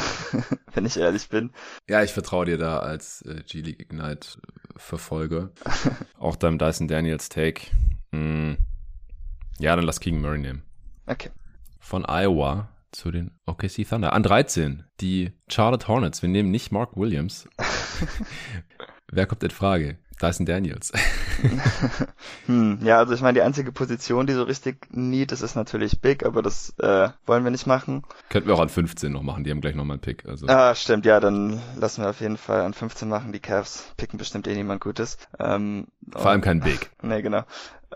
[0.74, 1.50] wenn ich ehrlich bin.
[1.88, 4.28] Ja, ich vertraue dir da als äh, G-League Ignite
[4.76, 5.50] Verfolger.
[6.18, 7.62] auch deinem Dyson Daniels Take.
[8.10, 8.56] Mm.
[9.58, 10.62] Ja, dann lass King Murray nehmen.
[11.06, 11.30] Okay.
[11.80, 14.12] Von Iowa zu den OKC Thunder.
[14.12, 16.22] An 13 die Charlotte Hornets.
[16.22, 17.48] Wir nehmen nicht Mark Williams.
[19.08, 19.98] Wer kommt in Frage?
[20.20, 20.92] Dyson Daniels.
[22.46, 26.00] hm, ja, also ich meine, die einzige Position, die so richtig neat ist, ist natürlich
[26.00, 28.02] Big, aber das äh, wollen wir nicht machen.
[28.30, 30.24] Könnten wir auch an 15 noch machen, die haben gleich nochmal einen Pick.
[30.26, 30.46] Also.
[30.46, 33.32] Ah, stimmt, ja, dann lassen wir auf jeden Fall an 15 machen.
[33.32, 35.18] Die Cavs picken bestimmt eh niemand Gutes.
[35.38, 36.90] Ähm, Vor allem kein Big.
[37.02, 37.42] nee, genau.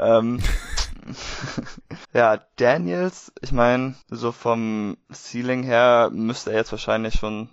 [0.00, 0.40] Ähm,
[2.12, 7.48] ja, Daniels, ich meine, so vom Ceiling her müsste er jetzt wahrscheinlich schon,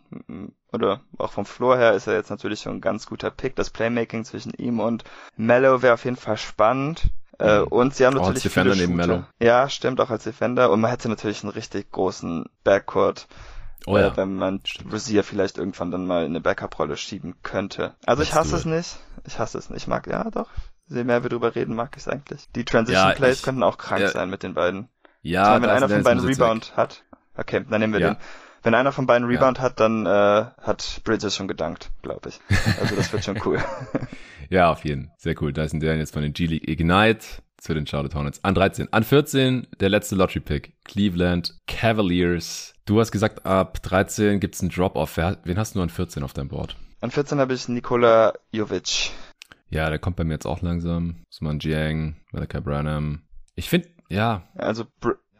[0.72, 3.56] oder auch vom Floor her ist er jetzt natürlich schon ein ganz guter Pick.
[3.56, 5.04] Das Playmaking zwischen ihm und
[5.36, 7.10] Mello wäre auf jeden Fall spannend.
[7.40, 7.68] Äh, mhm.
[7.68, 9.24] und sie haben natürlich auch als Defender viele neben Mello.
[9.40, 10.72] Ja, stimmt, auch als Defender.
[10.72, 13.28] Und man hätte natürlich einen richtig großen Backcourt.
[13.86, 14.08] Oh ja.
[14.08, 14.62] Äh, wenn man
[14.92, 17.96] Rosier vielleicht irgendwann dann mal in eine Backup-Rolle schieben könnte.
[18.08, 18.98] Also ich hasse es nicht.
[19.26, 19.84] Ich hasse es nicht.
[19.84, 20.50] Ich mag, ja doch,
[20.90, 22.48] je mehr wir drüber reden, mag ich es eigentlich.
[22.56, 24.90] Die Transition ja, Plays ich, könnten auch krank ja, sein mit den beiden.
[25.22, 26.78] Ja, meine, wenn einer von beiden Rebound weg.
[26.78, 27.04] hat.
[27.36, 28.14] Okay, dann nehmen wir ja.
[28.14, 28.18] den.
[28.64, 32.40] Wenn einer von beiden Rebound hat, dann äh, hat Bridges schon gedankt, glaube ich.
[32.82, 33.64] Also das wird schon cool.
[34.50, 35.12] ja, auf jeden.
[35.18, 35.54] Sehr cool.
[35.54, 37.26] Da ist ein der jetzt von den G-League Ignite
[37.58, 38.44] zu den Charlotte Hornets.
[38.44, 38.92] An 13.
[38.92, 40.74] An 14 der letzte Lottery-Pick.
[40.84, 42.74] Cleveland Cavaliers.
[42.86, 45.18] Du hast gesagt, ab 13 gibt's einen Drop-Off.
[45.18, 46.76] Wen hast du an 14 auf deinem Board?
[47.00, 49.12] An 14 habe ich Nikola Jovic.
[49.70, 51.24] Ja, der kommt bei mir jetzt auch langsam.
[51.32, 53.24] Usman Jiang, Malachi Branham.
[53.56, 54.48] Ich finde, ja.
[54.56, 54.86] Also,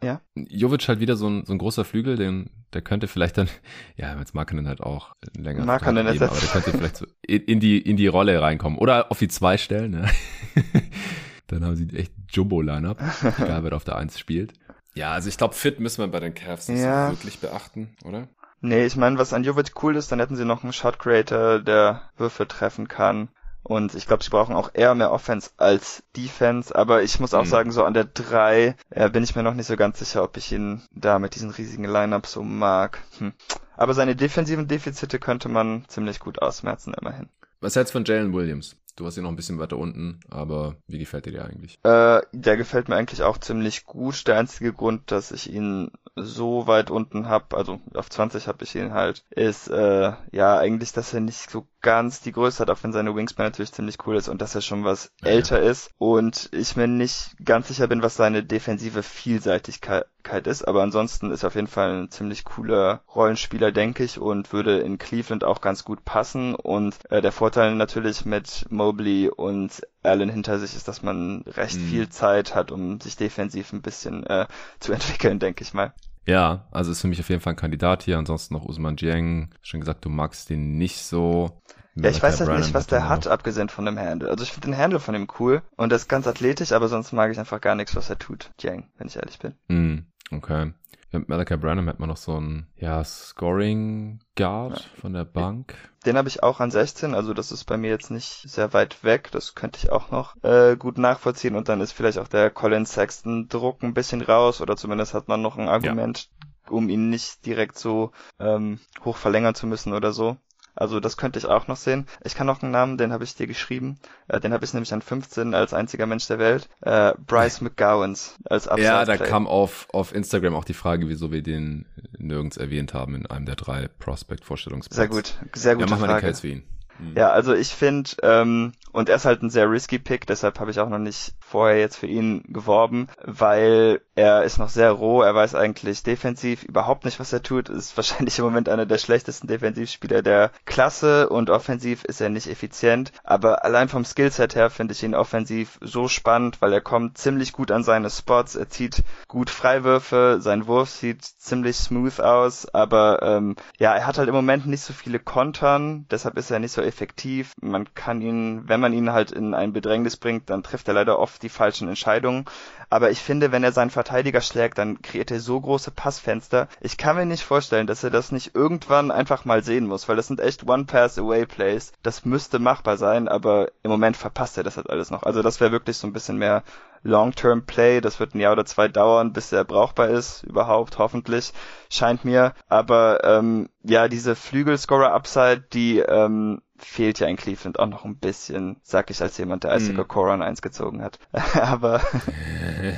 [0.02, 0.20] ja.
[0.34, 3.48] Jovic halt wieder so ein, so ein großer Flügel, den, der könnte vielleicht dann,
[3.96, 7.60] ja, jetzt Markanen halt auch länger Markanen geben, aber der könnte vielleicht so in, in,
[7.60, 8.78] die, in die Rolle reinkommen.
[8.78, 10.08] Oder auf die zwei stellen, ne?
[11.46, 13.00] dann haben sie echt Jumbo-Line-Up,
[13.38, 14.52] egal wer auf der Eins spielt.
[14.94, 17.10] Ja, also ich glaube, fit müssen wir bei den Cavs ja.
[17.10, 18.28] wirklich beachten, oder?
[18.60, 21.60] Nee, ich meine, was an Jovic cool ist, dann hätten sie noch einen Shot Creator,
[21.60, 23.28] der Würfe treffen kann.
[23.62, 26.74] Und ich glaube, sie brauchen auch eher mehr Offense als Defense.
[26.74, 27.48] Aber ich muss auch mhm.
[27.48, 30.36] sagen, so an der 3 äh, bin ich mir noch nicht so ganz sicher, ob
[30.36, 33.02] ich ihn da mit diesen riesigen Lineups so mag.
[33.18, 33.32] Hm.
[33.76, 37.28] Aber seine defensiven Defizite könnte man ziemlich gut ausmerzen, immerhin.
[37.60, 38.76] Was hältst du von Jalen Williams?
[38.96, 41.78] Du hast ihn noch ein bisschen weiter unten, aber wie gefällt dir der eigentlich?
[41.84, 44.26] Äh, der gefällt mir eigentlich auch ziemlich gut.
[44.26, 48.74] Der einzige Grund, dass ich ihn so weit unten habe, also auf 20 habe ich
[48.74, 52.82] ihn halt, ist äh, ja eigentlich, dass er nicht so ganz die Größe hat, auch
[52.82, 55.90] wenn seine Wingspan natürlich ziemlich cool ist und dass er schon was ja, älter ist
[55.98, 60.06] und ich mir nicht ganz sicher bin, was seine defensive Vielseitigkeit
[60.46, 64.52] ist, aber ansonsten ist er auf jeden Fall ein ziemlich cooler Rollenspieler, denke ich, und
[64.52, 69.82] würde in Cleveland auch ganz gut passen und äh, der Vorteil natürlich mit Mobley und
[70.02, 71.88] Allen hinter sich ist, dass man recht mhm.
[71.88, 74.46] viel Zeit hat, um sich defensiv ein bisschen äh,
[74.80, 75.92] zu entwickeln, denke ich mal.
[76.28, 78.18] Ja, also ist für mich auf jeden Fall ein Kandidat hier.
[78.18, 79.48] Ansonsten noch Usman Jiang.
[79.62, 81.62] Schon gesagt, du magst den nicht so.
[81.94, 84.28] Ja, ich weiß halt nicht, was der hat, abgesehen von dem Handle.
[84.28, 87.12] Also ich finde den Handle von ihm cool und er ist ganz athletisch, aber sonst
[87.12, 89.54] mag ich einfach gar nichts, was er tut, Jiang, wenn ich ehrlich bin.
[89.68, 90.06] Mm,
[90.36, 90.72] okay.
[91.10, 95.00] Mit Malachi Branham hat man noch so einen, ja, Scoring Guard ja.
[95.00, 95.74] von der Bank.
[96.04, 99.02] Den habe ich auch an 16, also das ist bei mir jetzt nicht sehr weit
[99.04, 99.30] weg.
[99.32, 102.84] Das könnte ich auch noch äh, gut nachvollziehen und dann ist vielleicht auch der Colin
[102.84, 106.70] Sexton Druck ein bisschen raus oder zumindest hat man noch ein Argument, ja.
[106.70, 110.36] um ihn nicht direkt so ähm, hoch verlängern zu müssen oder so.
[110.78, 112.06] Also das könnte ich auch noch sehen.
[112.22, 113.98] Ich kann noch einen Namen, den habe ich dir geschrieben.
[114.28, 116.68] Äh, den habe ich nämlich an 15 als einziger Mensch der Welt.
[116.82, 121.32] Äh, Bryce McGowans als Upside Ja, da kam auf, auf Instagram auch die Frage, wieso
[121.32, 121.86] wir den
[122.16, 124.96] nirgends erwähnt haben in einem der drei Prospect-Vorstellungsposts.
[124.96, 126.12] Sehr gut, sehr gute ja, mach Frage.
[126.12, 126.62] Mal den Case für ihn.
[126.98, 127.16] Mhm.
[127.16, 130.70] Ja, also ich finde, ähm, und er ist halt ein sehr risky Pick, deshalb habe
[130.70, 135.22] ich auch noch nicht vorher jetzt für ihn geworben, weil er ist noch sehr roh,
[135.22, 138.98] er weiß eigentlich defensiv überhaupt nicht, was er tut, ist wahrscheinlich im Moment einer der
[138.98, 144.70] schlechtesten Defensivspieler der Klasse und offensiv ist er nicht effizient, aber allein vom Skillset her
[144.70, 148.68] finde ich ihn offensiv so spannend, weil er kommt ziemlich gut an seine Spots, er
[148.68, 154.28] zieht gut Freiwürfe, sein Wurf sieht ziemlich smooth aus, aber ähm, ja, er hat halt
[154.28, 157.52] im Moment nicht so viele Kontern, deshalb ist er nicht so effektiv.
[157.60, 161.18] Man kann ihn, wenn man ihn halt in ein Bedrängnis bringt, dann trifft er leider
[161.18, 162.46] oft die falschen Entscheidungen.
[162.90, 166.68] Aber ich finde, wenn er seinen Verteidiger schlägt, dann kreiert er so große Passfenster.
[166.80, 170.16] Ich kann mir nicht vorstellen, dass er das nicht irgendwann einfach mal sehen muss, weil
[170.16, 171.92] das sind echt One-Pass-Away-Plays.
[172.02, 175.22] Das müsste machbar sein, aber im Moment verpasst er das halt alles noch.
[175.22, 176.62] Also das wäre wirklich so ein bisschen mehr
[177.02, 178.00] Long-Term-Play.
[178.00, 181.52] Das wird ein Jahr oder zwei dauern, bis er brauchbar ist, überhaupt, hoffentlich,
[181.90, 182.54] scheint mir.
[182.68, 188.76] Aber ähm, ja, diese Flügelscorer-Upside, die ähm, fehlt ja in Cleveland auch noch ein bisschen,
[188.82, 190.08] sag ich als jemand, der Isaac mm.
[190.08, 191.18] Coran eins gezogen hat.
[191.54, 192.00] aber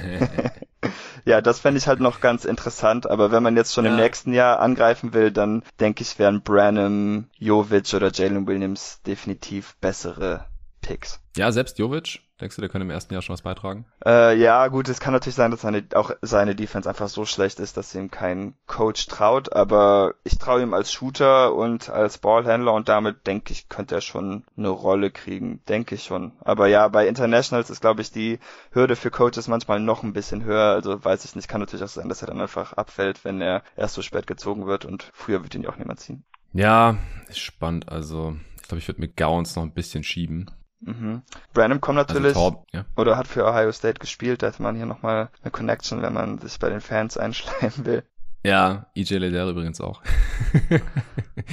[1.24, 3.09] ja, das fände ich halt noch ganz interessant.
[3.09, 3.90] Aber wenn man jetzt schon ja.
[3.90, 9.77] im nächsten Jahr angreifen will, dann denke ich, wären Branham, Jovic oder Jalen Williams definitiv
[9.81, 10.47] bessere
[10.82, 11.19] Picks.
[11.41, 13.87] Ja, selbst Jovic, denkst du, der könnte im ersten Jahr schon was beitragen?
[14.05, 17.61] Äh, ja, gut, es kann natürlich sein, dass seine, auch seine Defense einfach so schlecht
[17.61, 22.75] ist, dass ihm kein Coach traut, aber ich traue ihm als Shooter und als Ballhändler
[22.75, 26.33] und damit denke ich, könnte er schon eine Rolle kriegen, denke ich schon.
[26.41, 28.39] Aber ja, bei Internationals ist, glaube ich, die
[28.71, 31.89] Hürde für Coaches manchmal noch ein bisschen höher, also weiß ich nicht, kann natürlich auch
[31.89, 35.43] sein, dass er dann einfach abfällt, wenn er erst so spät gezogen wird und früher
[35.43, 36.23] wird ihn ja auch niemand ziehen.
[36.53, 36.99] Ja,
[37.31, 40.51] ist spannend, also ich glaube, ich würde mit Gowns noch ein bisschen schieben.
[40.81, 41.23] Mhm.
[41.52, 42.85] Branham kommt also natürlich also Tor, ja.
[42.97, 44.43] oder hat für Ohio State gespielt.
[44.43, 48.05] Da hat man hier nochmal eine Connection, wenn man sich bei den Fans einschleimen will.
[48.43, 50.01] Ja, EJ Liddell übrigens auch.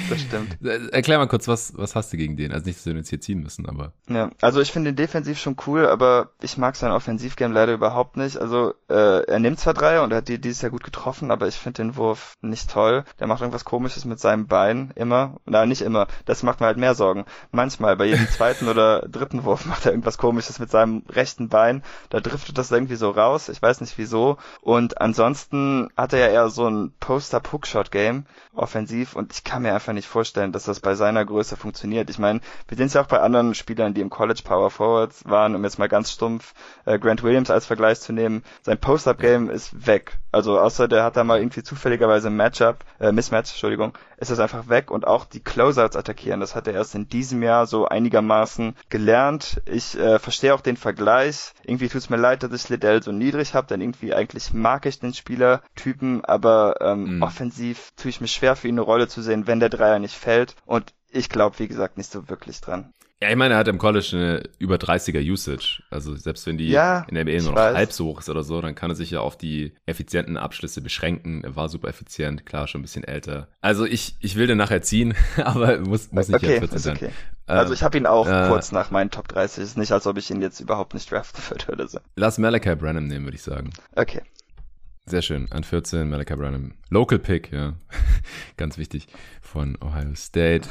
[0.10, 0.58] das stimmt.
[0.94, 2.54] Erklär mal kurz, was, was hast du gegen den?
[2.54, 3.92] Also nicht, dass wir uns hier ziehen müssen, aber.
[4.08, 8.16] Ja, also ich finde den defensiv schon cool, aber ich mag sein Offensivgame leider überhaupt
[8.16, 8.38] nicht.
[8.38, 11.48] Also äh, er nimmt zwar drei und er hat die dieses Jahr gut getroffen, aber
[11.50, 13.04] ich finde den Wurf nicht toll.
[13.20, 15.42] Der macht irgendwas komisches mit seinem Bein immer.
[15.46, 16.08] Na, nicht immer.
[16.24, 17.26] Das macht mir halt mehr Sorgen.
[17.52, 21.84] Manchmal, bei jedem zweiten oder dritten Wurf macht er irgendwas komisches mit seinem rechten Bein.
[22.10, 23.50] Da driftet das irgendwie so raus.
[23.50, 24.38] Ich weiß nicht wieso.
[24.62, 29.74] Und ansonsten hat er ja eher so ein ein Poster-Hookshot-Game offensiv und ich kann mir
[29.74, 32.10] einfach nicht vorstellen, dass das bei seiner Größe funktioniert.
[32.10, 35.24] Ich meine, wir sehen es ja auch bei anderen Spielern, die im College Power Forwards
[35.26, 36.54] waren, um jetzt mal ganz stumpf
[36.86, 38.44] äh, Grant Williams als Vergleich zu nehmen.
[38.62, 40.18] Sein Post-Up-Game ist weg.
[40.32, 44.40] Also außer der hat da mal irgendwie zufälligerweise ein Matchup, äh, Mismatch, Entschuldigung, ist das
[44.40, 46.40] einfach weg und auch die Closeouts attackieren.
[46.40, 49.62] Das hat er erst in diesem Jahr so einigermaßen gelernt.
[49.66, 51.54] Ich äh, verstehe auch den Vergleich.
[51.64, 54.86] Irgendwie tut es mir leid, dass ich Liddell so niedrig habe, denn irgendwie eigentlich mag
[54.86, 57.22] ich den Spielertypen, aber ähm, mhm.
[57.24, 60.16] offensiv tue ich mir schwer für ihn eine Rolle zu sehen, wenn der Dreier nicht
[60.16, 60.56] fällt.
[60.66, 62.94] Und ich glaube, wie gesagt, nicht so wirklich dran.
[63.20, 65.82] Ja, ich meine, er hat im College eine über 30er Usage.
[65.90, 67.76] Also selbst wenn die ja, in der NBA nur noch weiß.
[67.76, 70.82] halb so hoch ist oder so, dann kann er sich ja auf die effizienten Abschlüsse
[70.82, 71.44] beschränken.
[71.44, 73.48] Er war super effizient, klar, schon ein bisschen älter.
[73.60, 76.96] Also ich, ich will den nachher ziehen, aber muss, muss nicht okay, 14 sein.
[76.98, 77.10] Okay.
[77.48, 79.64] Also ich habe ihn auch äh, kurz nach meinen Top 30.
[79.64, 82.00] Ist nicht, als ob ich ihn jetzt überhaupt nicht draften würde oder so.
[82.16, 83.72] Lass Malachi Branham nehmen, würde ich sagen.
[83.96, 84.22] Okay.
[85.10, 85.50] Sehr schön.
[85.52, 86.74] An 14 Malachi Branham.
[86.90, 87.76] Local Pick, ja.
[88.58, 89.08] Ganz wichtig.
[89.42, 90.68] Von Ohio State.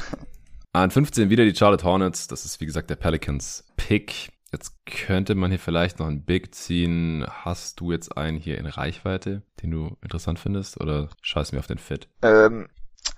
[0.73, 2.27] An 15 wieder die Charlotte Hornets.
[2.27, 4.29] Das ist wie gesagt der Pelicans Pick.
[4.51, 7.25] Jetzt könnte man hier vielleicht noch einen Big ziehen.
[7.27, 11.67] Hast du jetzt einen hier in Reichweite, den du interessant findest, oder scheißen wir auf
[11.67, 12.07] den Fit?
[12.21, 12.67] Ähm,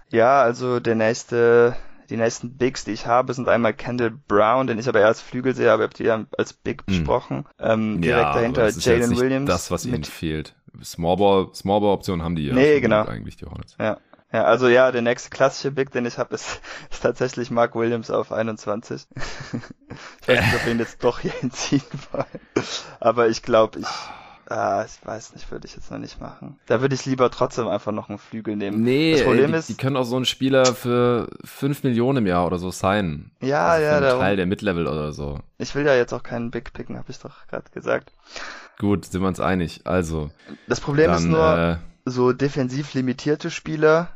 [0.09, 1.75] ja, also der nächste,
[2.09, 5.21] die nächsten Bigs, die ich habe, sind einmal Kendall Brown, den ich aber eher als
[5.21, 6.85] Flügel sehe, aber ihr habt die ja als Big hm.
[6.85, 7.45] besprochen.
[7.59, 9.47] Ähm, direkt ja, dahinter Jalen Williams.
[9.47, 10.55] Das, was ihnen fehlt.
[10.83, 12.53] Smallball, Smallball Option haben die ja.
[12.53, 13.05] Nee, genau.
[13.05, 13.75] Eigentlich die Hornets.
[13.79, 13.97] Ja.
[14.31, 16.61] Ja, also ja, der nächste klassische Big, den ich habe, ist,
[16.91, 19.07] ist tatsächlich Mark Williams auf 21.
[20.21, 21.81] ich weiß nicht, ob wir ihn jetzt doch hier hinziehen
[22.11, 22.25] wollen.
[22.99, 23.87] Aber ich glaube, ich,
[24.49, 26.59] ah, ich weiß nicht, würde ich jetzt noch nicht machen.
[26.65, 28.83] Da würde ich lieber trotzdem einfach noch einen Flügel nehmen.
[28.83, 32.19] Nee, das Problem ey, die, ist, die können auch so einen Spieler für 5 Millionen
[32.19, 33.31] im Jahr oder so sein.
[33.41, 35.39] Ja, also ja, der Teil der Midlevel oder so.
[35.57, 38.11] Ich will ja jetzt auch keinen Big picken, habe ich doch gerade gesagt.
[38.77, 39.81] Gut, sind wir uns einig.
[39.85, 40.31] Also.
[40.67, 44.09] Das Problem dann, ist nur, äh, so defensiv limitierte Spieler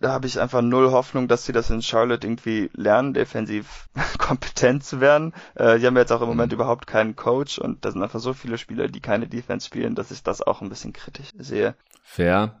[0.00, 4.82] da habe ich einfach null Hoffnung, dass sie das in Charlotte irgendwie lernen, defensiv kompetent
[4.82, 5.34] zu werden.
[5.54, 6.56] Äh, die haben jetzt auch im Moment mhm.
[6.56, 10.10] überhaupt keinen Coach und da sind einfach so viele Spieler, die keine Defense spielen, dass
[10.10, 11.74] ich das auch ein bisschen kritisch sehe.
[12.02, 12.60] Fair.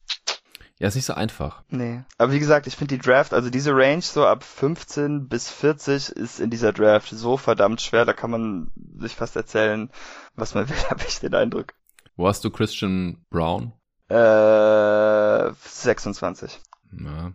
[0.78, 1.62] Ja, ist nicht so einfach.
[1.68, 2.02] Nee.
[2.16, 6.10] Aber wie gesagt, ich finde die Draft, also diese Range so ab 15 bis 40
[6.10, 9.90] ist in dieser Draft so verdammt schwer, da kann man sich fast erzählen,
[10.36, 11.74] was man will, habe ich den Eindruck.
[12.16, 13.72] Wo hast du Christian Brown?
[14.08, 16.60] Äh, 26.
[16.90, 17.32] Na.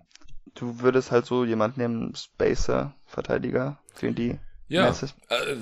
[0.53, 4.39] Du würdest halt so jemand nehmen, Spacer, Verteidiger, für die.
[4.67, 5.55] Ja, äh,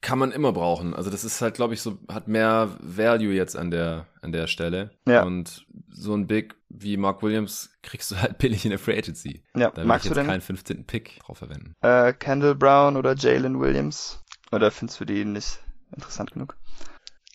[0.00, 0.94] kann man immer brauchen.
[0.94, 4.46] Also das ist halt, glaube ich, so, hat mehr Value jetzt an der, an der
[4.48, 4.90] Stelle.
[5.06, 5.22] Ja.
[5.22, 9.42] Und so ein Big wie Mark Williams kriegst du halt billig in der Free Agency.
[9.54, 10.26] Ja, da magst ich jetzt du denn?
[10.26, 10.84] keinen 15.
[10.84, 11.74] Pick drauf verwenden.
[11.82, 14.20] Äh, Kendall Brown oder Jalen Williams?
[14.50, 15.60] Oder findest du die nicht
[15.94, 16.56] interessant genug?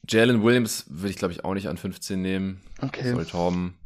[0.09, 2.61] Jalen Williams würde ich, glaube ich, auch nicht an 15 nehmen.
[2.81, 3.13] Okay.
[3.13, 3.77] Soll Torben.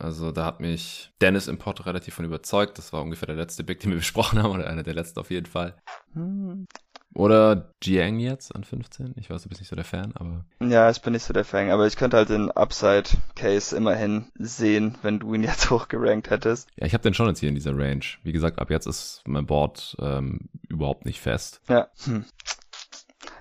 [0.00, 2.78] Also da hat mich Dennis Import relativ von überzeugt.
[2.78, 5.30] Das war ungefähr der letzte Big, den wir besprochen haben, oder einer der letzten auf
[5.30, 5.74] jeden Fall.
[6.14, 6.66] Hm.
[7.12, 9.14] Oder Jiang jetzt an 15.
[9.16, 10.44] Ich weiß, du bist nicht so der Fan, aber.
[10.62, 14.96] Ja, ich bin nicht so der Fan, aber ich könnte halt den Upside-Case immerhin sehen,
[15.02, 16.68] wenn du ihn jetzt hochgerankt hättest.
[16.76, 18.04] Ja, ich habe den schon jetzt hier in dieser Range.
[18.22, 21.60] Wie gesagt, ab jetzt ist mein Board ähm, überhaupt nicht fest.
[21.68, 21.88] Ja.
[22.04, 22.24] Hm.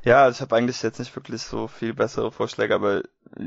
[0.04, 3.04] Ja, also ich habe eigentlich jetzt nicht wirklich so viel bessere Vorschläge, aber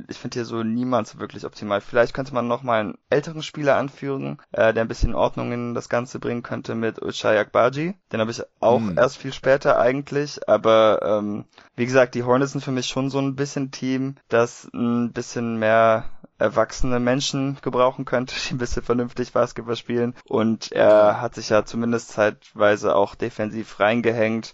[0.08, 1.80] ich finde hier so niemand so wirklich optimal.
[1.80, 5.74] Vielleicht könnte man noch mal einen älteren Spieler anführen, äh, der ein bisschen Ordnung in
[5.74, 7.94] das Ganze bringen könnte mit Uchai Akbaji.
[8.12, 8.96] Den habe ich auch hm.
[8.96, 11.44] erst viel später eigentlich, aber ähm,
[11.76, 15.58] wie gesagt, die Hornets sind für mich schon so ein bisschen Team, das ein bisschen
[15.58, 16.04] mehr
[16.38, 20.14] erwachsene Menschen gebrauchen könnte, die ein bisschen vernünftig Basketball spielen.
[20.28, 24.52] Und er hat sich ja zumindest zeitweise auch defensiv reingehängt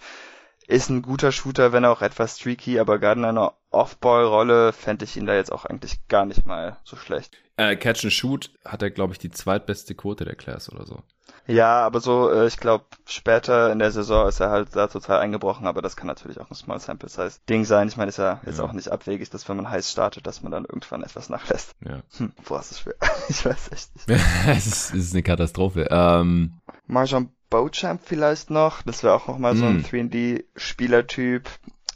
[0.69, 5.17] ist ein guter Shooter, wenn auch etwas streaky, aber gerade in einer Off-Ball-Rolle fände ich
[5.17, 7.37] ihn da jetzt auch eigentlich gar nicht mal so schlecht.
[7.57, 11.03] Äh, Catch and Shoot hat er, glaube ich, die zweitbeste Quote der Class oder so.
[11.47, 15.21] Ja, aber so, äh, ich glaube, später in der Saison ist er halt da total
[15.21, 17.89] eingebrochen, aber das kann natürlich auch ein Small Sample Size Ding sein.
[17.89, 18.65] Ich meine, ist ja jetzt ja.
[18.65, 21.75] auch nicht abwegig, dass wenn man heiß startet, dass man dann irgendwann etwas nachlässt.
[21.85, 22.03] Ja.
[22.19, 22.95] Hm, boah, ist das schwer.
[23.29, 24.21] ich weiß echt nicht.
[24.47, 25.89] es, ist, es ist eine Katastrophe.
[25.91, 28.83] Ähm, Marjan Beauchamp vielleicht noch.
[28.83, 31.49] Das wäre auch nochmal so ein 3D-Spielertyp.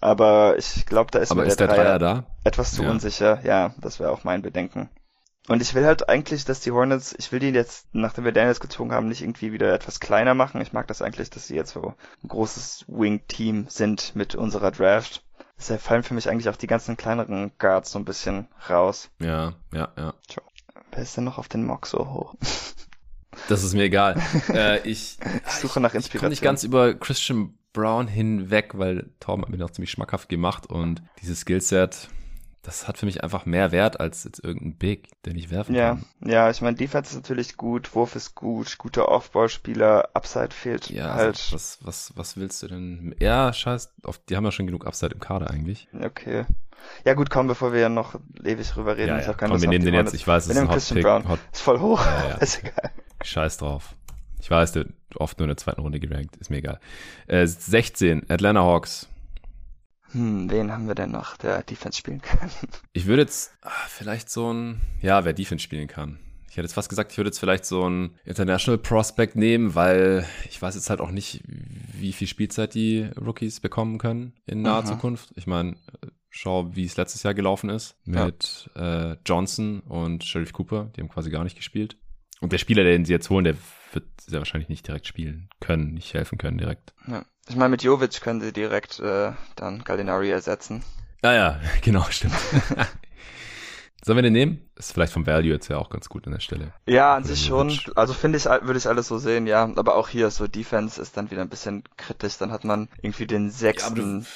[0.02, 2.26] Aber ich glaube, da ist aber mir ist der, der Dreier, da?
[2.42, 2.90] etwas zu ja.
[2.90, 3.40] unsicher.
[3.44, 4.90] Ja, das wäre auch mein Bedenken.
[5.48, 8.58] Und ich will halt eigentlich, dass die Hornets, ich will die jetzt, nachdem wir Daniels
[8.58, 10.60] gezogen haben, nicht irgendwie wieder etwas kleiner machen.
[10.60, 15.24] Ich mag das eigentlich, dass sie jetzt so ein großes Wing-Team sind mit unserer Draft.
[15.56, 19.08] Deshalb fallen für mich eigentlich auch die ganzen kleineren Guards so ein bisschen raus.
[19.20, 20.14] Ja, ja, ja.
[20.90, 22.34] Wer ist denn noch auf den Mock so hoch?
[23.48, 24.20] Das ist mir egal.
[24.48, 26.02] äh, ich, ich suche nach Inspiration.
[26.02, 30.28] Ich komme nicht ganz über Christian Brown hinweg, weil Tom hat mir noch ziemlich schmackhaft
[30.28, 32.08] gemacht und dieses Skillset,
[32.62, 35.94] das hat für mich einfach mehr Wert als jetzt irgendein Big, den ich werfen ja,
[35.94, 36.04] kann.
[36.24, 41.14] Ja, ich meine, Defense ist natürlich gut, Wurf ist gut, guter Offball-Spieler, Upside fehlt ja,
[41.14, 41.36] halt.
[41.36, 43.14] Also was, was, was willst du denn?
[43.18, 45.88] Ja, scheiß, auf, die haben ja schon genug Upside im Kader eigentlich.
[45.92, 46.44] Okay.
[47.04, 49.08] Ja gut, komm, bevor wir ja noch ewig drüber reden.
[49.08, 49.34] Ja, ich ja.
[49.34, 51.02] Komm, wir nehmen den jetzt, ich weiß, es ist ein Hot Pick.
[51.02, 51.28] Brown.
[51.28, 52.34] Hot, ist voll hoch, ja, ja.
[52.40, 52.90] ist egal.
[53.22, 53.94] Scheiß drauf.
[54.42, 56.80] Ich weiß, der oft nur in der zweiten Runde gerankt, ist mir egal.
[57.28, 59.08] Äh, 16, Atlanta Hawks.
[60.10, 62.50] Hm, wen haben wir denn noch, der Defense spielen kann?
[62.92, 66.18] Ich würde jetzt ach, vielleicht so ein, ja, wer Defense spielen kann.
[66.50, 70.26] Ich hätte jetzt fast gesagt, ich würde jetzt vielleicht so ein International Prospect nehmen, weil
[70.50, 74.80] ich weiß jetzt halt auch nicht, wie viel Spielzeit die Rookies bekommen können in naher
[74.80, 74.84] Aha.
[74.84, 75.30] Zukunft.
[75.36, 75.76] Ich meine,
[76.28, 79.12] schau, wie es letztes Jahr gelaufen ist mit ja.
[79.12, 80.90] äh, Johnson und Sheriff Cooper.
[80.96, 81.96] Die haben quasi gar nicht gespielt.
[82.42, 83.54] Und der Spieler, den sie jetzt holen, der
[83.92, 86.92] wird sehr wahrscheinlich nicht direkt spielen können, nicht helfen können direkt.
[87.06, 87.24] Ja.
[87.48, 90.82] Ich meine, mit Jovic können sie direkt äh, dann Gallinari ersetzen.
[91.22, 92.34] Ah ja, genau, stimmt.
[94.04, 94.68] Sollen wir den nehmen?
[94.74, 96.72] Ist vielleicht vom Value jetzt ja auch ganz gut an der Stelle.
[96.86, 97.78] Ja, an sich schon.
[97.94, 99.70] Also finde ich, würde ich alles so sehen, ja.
[99.76, 102.36] Aber auch hier so Defense ist dann wieder ein bisschen kritisch.
[102.38, 104.26] Dann hat man irgendwie den sechsten ja,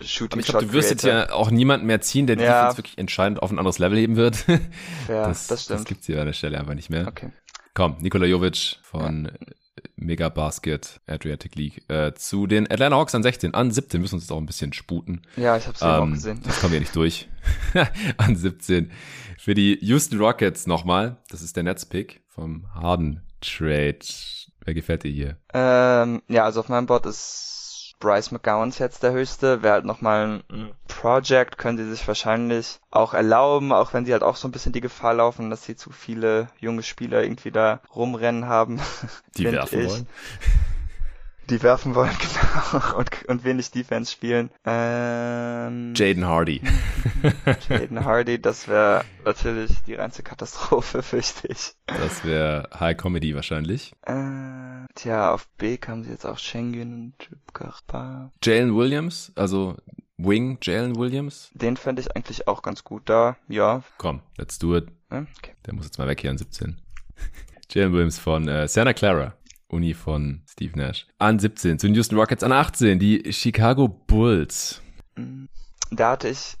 [0.00, 2.60] Shooting aber ich glaube, du wirst jetzt ja auch niemanden mehr ziehen, der die ja.
[2.60, 4.44] Defense wirklich entscheidend auf ein anderes Level heben wird.
[5.08, 5.80] Ja, das, das stimmt.
[5.80, 7.08] Das gibt's hier an der Stelle einfach nicht mehr.
[7.08, 7.30] Okay.
[7.74, 9.32] Komm, Nikola Jovic von ja.
[9.96, 13.54] Mega Basket Adriatic League äh, zu den Atlanta Hawks an 16.
[13.54, 15.22] An 17 müssen wir uns jetzt auch ein bisschen sputen.
[15.36, 16.40] Ja, ich habe es ähm, auch gesehen.
[16.44, 17.28] Das kommen wir nicht durch.
[18.16, 18.90] an 17
[19.38, 21.16] für die Houston Rockets nochmal.
[21.28, 23.98] Das ist der Netzpick vom Harden Trade.
[24.64, 25.36] Wer gefällt dir hier?
[25.54, 27.59] Ähm, ja, also auf meinem Board ist
[28.00, 29.62] Bryce McGowans jetzt der höchste.
[29.62, 34.22] Wäre halt nochmal ein Project, können sie sich wahrscheinlich auch erlauben, auch wenn sie halt
[34.22, 37.80] auch so ein bisschen die Gefahr laufen, dass sie zu viele junge Spieler irgendwie da
[37.94, 38.80] rumrennen haben.
[39.36, 39.88] Die werfen ich.
[39.90, 40.06] wollen
[41.50, 42.10] die werfen wollen,
[42.72, 44.50] genau, und, und wenig Defense spielen.
[44.64, 46.62] Ähm, Jaden Hardy.
[47.68, 51.74] Jaden Hardy, das wäre natürlich die reinste Katastrophe, fürchte ich.
[51.86, 53.92] Das wäre High Comedy wahrscheinlich.
[54.06, 57.30] Äh, tja, auf B kamen sie jetzt auch Schengen und.
[58.42, 59.76] Jalen Williams, also
[60.16, 61.50] Wing Jalen Williams.
[61.52, 63.82] Den fände ich eigentlich auch ganz gut da, ja.
[63.98, 64.86] Komm, let's do it.
[65.10, 65.54] Okay.
[65.66, 66.80] Der muss jetzt mal weg hier an 17.
[67.70, 69.34] Jalen Williams von äh, Santa Clara.
[69.72, 71.06] Uni von Steve Nash.
[71.18, 72.42] An 17 zu den Houston Rockets.
[72.42, 74.82] An 18 die Chicago Bulls.
[75.90, 76.56] Da hatte ich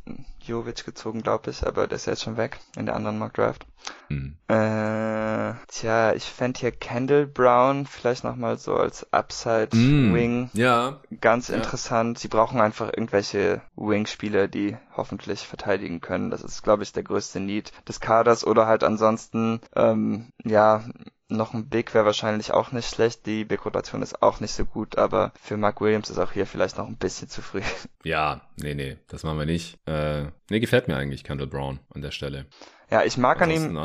[0.50, 3.64] Jovic gezogen, glaube ich, aber der ist jetzt schon weg in der anderen Mock Draft.
[4.08, 4.36] Hm.
[4.48, 10.12] Äh, tja, ich fände hier Kendall Brown vielleicht nochmal so als Upside mm.
[10.12, 10.50] Wing.
[10.52, 11.00] Ja.
[11.20, 11.56] Ganz ja.
[11.56, 12.18] interessant.
[12.18, 16.30] Sie brauchen einfach irgendwelche Wing-Spieler, die hoffentlich verteidigen können.
[16.30, 20.84] Das ist, glaube ich, der größte Need des Kaders oder halt ansonsten, ähm, ja,
[21.30, 23.24] noch ein Big wäre wahrscheinlich auch nicht schlecht.
[23.26, 26.76] Die Big-Rotation ist auch nicht so gut, aber für Mark Williams ist auch hier vielleicht
[26.76, 27.62] noch ein bisschen zu früh.
[28.02, 29.78] Ja, nee, nee, das machen wir nicht.
[29.86, 32.46] Äh, nee, gefällt mir eigentlich Kendall Brown an der Stelle.
[32.90, 33.76] Ja, ich mag an ihm.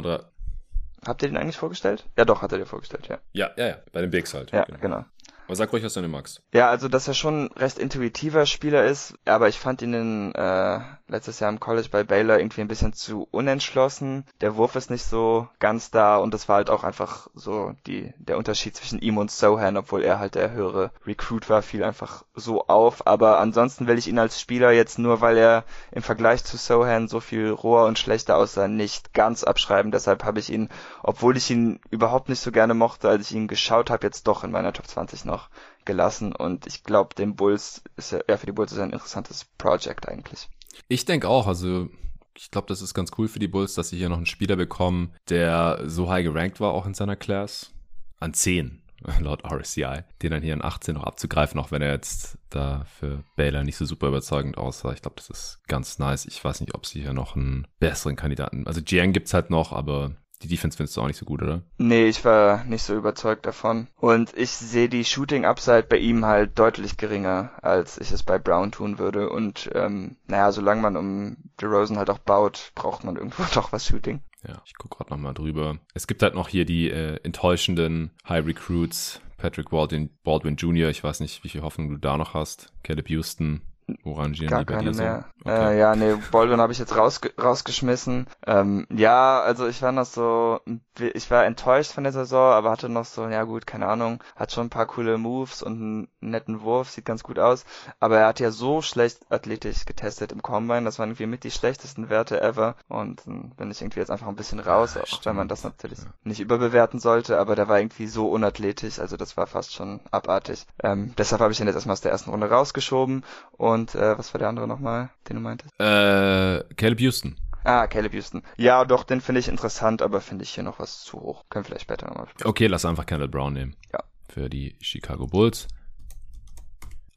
[1.06, 2.06] Habt ihr den eigentlich vorgestellt?
[2.18, 3.20] Ja, doch, hat er dir vorgestellt, ja.
[3.32, 4.52] Ja, ja, ja, bei den Bigs halt.
[4.52, 4.80] Ja, genau.
[4.80, 5.06] genau.
[5.48, 6.42] Aber sag ruhig, was du denn magst.
[6.54, 10.80] Ja, also dass er schon recht intuitiver Spieler ist, aber ich fand ihn in, äh,
[11.08, 14.26] letztes Jahr im College bei Baylor irgendwie ein bisschen zu unentschlossen.
[14.42, 18.12] Der Wurf ist nicht so ganz da und das war halt auch einfach so die,
[18.18, 22.24] der Unterschied zwischen ihm und Sohan, obwohl er halt der höhere Recruit war, fiel einfach
[22.34, 23.06] so auf.
[23.06, 27.08] Aber ansonsten will ich ihn als Spieler jetzt nur, weil er im Vergleich zu Sohan
[27.08, 29.92] so viel roher und schlechter aussah, nicht ganz abschreiben.
[29.92, 30.70] Deshalb habe ich ihn,
[31.04, 34.44] obwohl ich ihn überhaupt nicht so gerne mochte, als ich ihn geschaut habe, jetzt doch
[34.44, 35.50] in meiner Top 20 noch noch
[35.86, 39.46] gelassen und ich glaube, dem Bulls ist ja, ja, für die Bulls ist ein interessantes
[39.58, 40.50] Project eigentlich.
[40.88, 41.90] Ich denke auch, also
[42.38, 44.56] ich glaube, das ist ganz cool für die Bulls, dass sie hier noch einen Spieler
[44.56, 47.72] bekommen, der so high gerankt war, auch in seiner Class.
[48.20, 48.82] An 10.
[49.20, 53.24] laut RSCI, den dann hier in 18 noch abzugreifen, auch wenn er jetzt da für
[53.36, 54.94] Baylor nicht so super überzeugend aussah.
[54.94, 56.26] Ich glaube, das ist ganz nice.
[56.26, 59.72] Ich weiß nicht, ob sie hier noch einen besseren Kandidaten, also Jiang gibt's halt noch,
[59.72, 61.62] aber die Defense findest du auch nicht so gut, oder?
[61.78, 63.88] Nee, ich war nicht so überzeugt davon.
[63.96, 68.72] Und ich sehe die Shooting-Upside bei ihm halt deutlich geringer, als ich es bei Brown
[68.72, 69.30] tun würde.
[69.30, 73.86] Und ähm, naja, solange man um DeRozan halt auch baut, braucht man irgendwo doch was
[73.86, 74.22] Shooting.
[74.48, 75.78] Ja, ich gucke gerade nochmal drüber.
[75.94, 79.22] Es gibt halt noch hier die äh, enttäuschenden High Recruits.
[79.38, 82.72] Patrick Baldwin, Baldwin Jr., ich weiß nicht, wie viel Hoffnung du da noch hast.
[82.84, 83.62] Caleb Houston,
[84.04, 85.26] Orangieren Gar keine mehr.
[85.46, 85.76] Okay.
[85.76, 88.26] Äh, ja, nee, Baldwin habe ich jetzt rausge rausgeschmissen.
[88.48, 90.60] Ähm, ja, also ich war noch so,
[90.98, 94.52] ich war enttäuscht von der Saison, aber hatte noch so, ja gut, keine Ahnung, hat
[94.52, 97.64] schon ein paar coole Moves und einen netten Wurf, sieht ganz gut aus.
[98.00, 101.52] Aber er hat ja so schlecht athletisch getestet im Combine, das waren irgendwie mit die
[101.52, 102.76] schlechtesten Werte ever.
[102.88, 105.26] Und dann bin ich irgendwie jetzt einfach ein bisschen raus, Ja, auch stimmt.
[105.28, 106.06] wenn man das natürlich Ja.
[106.24, 110.66] nicht überbewerten sollte, aber der war irgendwie so unathletisch, also das war fast schon abartig.
[110.84, 113.24] Ähm, deshalb habe ich ihn jetzt erstmal aus der ersten Runde rausgeschoben.
[113.52, 115.74] Und äh, was war der andere nochmal, den du meintest?
[115.80, 117.38] Äh, Caleb Houston.
[117.64, 118.44] Ah, Caleb Houston.
[118.58, 121.46] Ja, doch, den finde ich interessant, aber finde ich hier noch was zu hoch.
[121.50, 122.50] Können wir vielleicht später nochmal besprechen.
[122.50, 123.76] Okay, lass einfach Kendall Brown nehmen.
[123.92, 124.04] Ja.
[124.30, 125.68] Für die Chicago Bulls.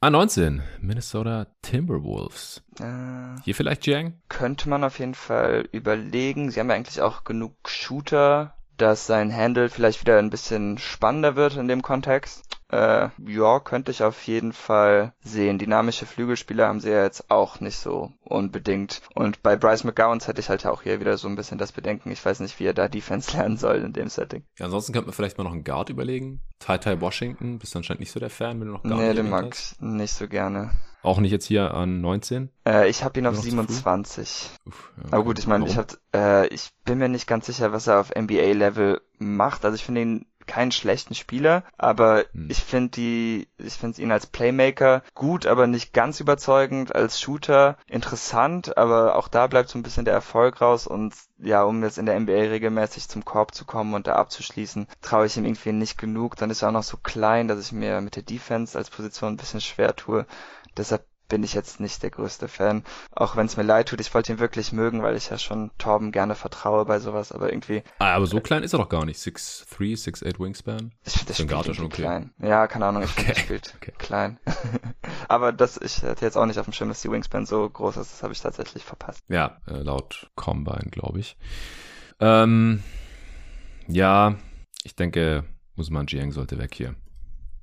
[0.01, 2.63] A19, Minnesota Timberwolves.
[2.79, 4.13] Äh, Hier vielleicht Jiang?
[4.29, 6.51] könnte man auf jeden Fall überlegen.
[6.51, 11.35] Sie haben ja eigentlich auch genug Shooter, dass sein Handle vielleicht wieder ein bisschen spannender
[11.35, 12.43] wird in dem Kontext.
[12.71, 15.57] Äh, ja, könnte ich auf jeden Fall sehen.
[15.57, 19.01] Dynamische Flügelspieler haben sie ja jetzt auch nicht so unbedingt.
[19.15, 22.11] Und bei Bryce McGowans hätte ich halt auch hier wieder so ein bisschen das Bedenken.
[22.11, 24.43] Ich weiß nicht, wie er da Defense lernen soll in dem Setting.
[24.57, 26.41] Ja, ansonsten könnte man vielleicht mal noch einen Guard überlegen.
[26.59, 29.13] Ty Ty Washington, bist du anscheinend nicht so der Fan, wenn du noch Guard nee,
[29.13, 30.71] den mag ich nicht so gerne.
[31.01, 32.49] Auch nicht jetzt hier an 19?
[32.67, 33.55] Äh, ich habe ihn auf Noch zu früh?
[33.55, 34.49] 27.
[34.65, 37.71] Uff, ja, Aber gut, ich meine, ich hab, äh, ich bin mir nicht ganz sicher,
[37.71, 39.63] was er auf NBA-Level macht.
[39.63, 42.49] Also ich finde ihn keinen schlechten Spieler, aber Hm.
[42.49, 47.77] ich finde die, ich finde ihn als Playmaker gut, aber nicht ganz überzeugend, als Shooter
[47.87, 51.97] interessant, aber auch da bleibt so ein bisschen der Erfolg raus und ja, um jetzt
[51.97, 55.71] in der NBA regelmäßig zum Korb zu kommen und da abzuschließen, traue ich ihm irgendwie
[55.71, 56.35] nicht genug.
[56.35, 59.33] Dann ist er auch noch so klein, dass ich mir mit der Defense als Position
[59.33, 60.25] ein bisschen schwer tue.
[60.77, 62.83] Deshalb bin ich jetzt nicht der größte Fan.
[63.11, 65.71] Auch wenn es mir leid tut, ich wollte ihn wirklich mögen, weil ich ja schon
[65.77, 69.05] Torben gerne vertraue bei sowas, aber irgendwie, Ah, aber so klein ist er doch gar
[69.05, 69.19] nicht.
[69.19, 69.65] 6'3,
[69.95, 70.91] 6'8 Wingspan.
[71.05, 72.01] ich finde, spielt ist schon okay.
[72.01, 72.33] klein.
[72.39, 73.93] Ja, keine Ahnung, ich finde, Okay, der spielt okay.
[73.97, 74.39] klein.
[75.27, 77.97] aber das, ich hätte jetzt auch nicht auf dem Schirm, dass die Wingspan so groß
[77.97, 79.23] ist, das habe ich tatsächlich verpasst.
[79.29, 81.37] Ja, äh, laut Combine, glaube ich.
[82.19, 82.83] Ähm,
[83.87, 84.35] ja,
[84.83, 85.45] ich denke,
[85.77, 86.95] Usman Jiang sollte weg hier.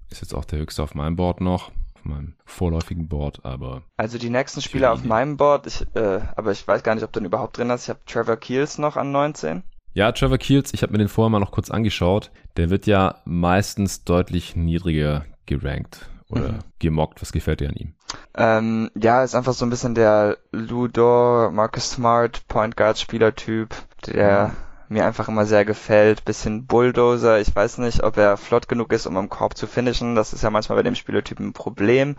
[0.09, 1.73] Ist jetzt auch der höchste auf meinem Board noch,
[2.07, 6.67] meinem vorläufigen Board, aber Also die nächsten Spieler auf meinem Board, ich, äh, aber ich
[6.67, 7.85] weiß gar nicht, ob du ihn überhaupt drin hast.
[7.85, 9.63] Ich habe Trevor Keels noch an 19.
[9.95, 12.31] ja, Trevor Keels, ich habe mir den vorher mal noch kurz angeschaut.
[12.57, 16.59] Der wird ja meistens deutlich niedriger gerankt oder Mhm.
[16.79, 17.23] gemockt.
[17.23, 17.95] Was gefällt dir an ihm?
[18.37, 23.75] Ähm, ja, ist einfach so ein bisschen der Ludor, Marcus Smart, Point Guard Spielertyp,
[24.07, 24.53] der
[24.89, 26.25] mir einfach immer sehr gefällt.
[26.25, 27.41] Bisschen Bulldozer.
[27.41, 30.15] Ich weiß nicht, ob er flott genug ist, um am Korb zu finishen.
[30.15, 32.17] Das ist ja manchmal bei dem Spielertypen ein Problem.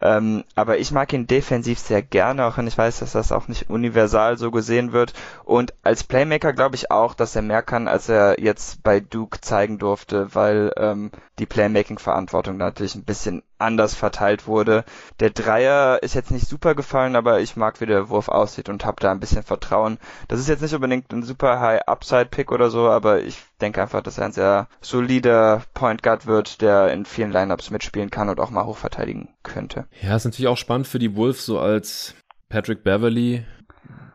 [0.00, 3.48] Ähm, aber ich mag ihn defensiv sehr gerne, auch wenn ich weiß, dass das auch
[3.48, 5.14] nicht universal so gesehen wird.
[5.44, 9.40] Und als Playmaker glaube ich auch, dass er mehr kann, als er jetzt bei Duke
[9.40, 14.84] zeigen durfte, weil ähm, die Playmaking-Verantwortung natürlich ein bisschen anders verteilt wurde.
[15.20, 18.84] Der Dreier ist jetzt nicht super gefallen, aber ich mag, wie der Wurf aussieht und
[18.84, 19.98] habe da ein bisschen Vertrauen.
[20.28, 24.18] Das ist jetzt nicht unbedingt ein super High-Upside-Pick oder so, aber ich denke einfach, dass
[24.18, 28.50] er ein sehr solider Point Guard wird, der in vielen Lineups mitspielen kann und auch
[28.50, 29.86] mal hochverteidigen könnte.
[30.02, 32.14] Ja, ist natürlich auch spannend für die Wolves, so als
[32.48, 33.44] Patrick Beverly,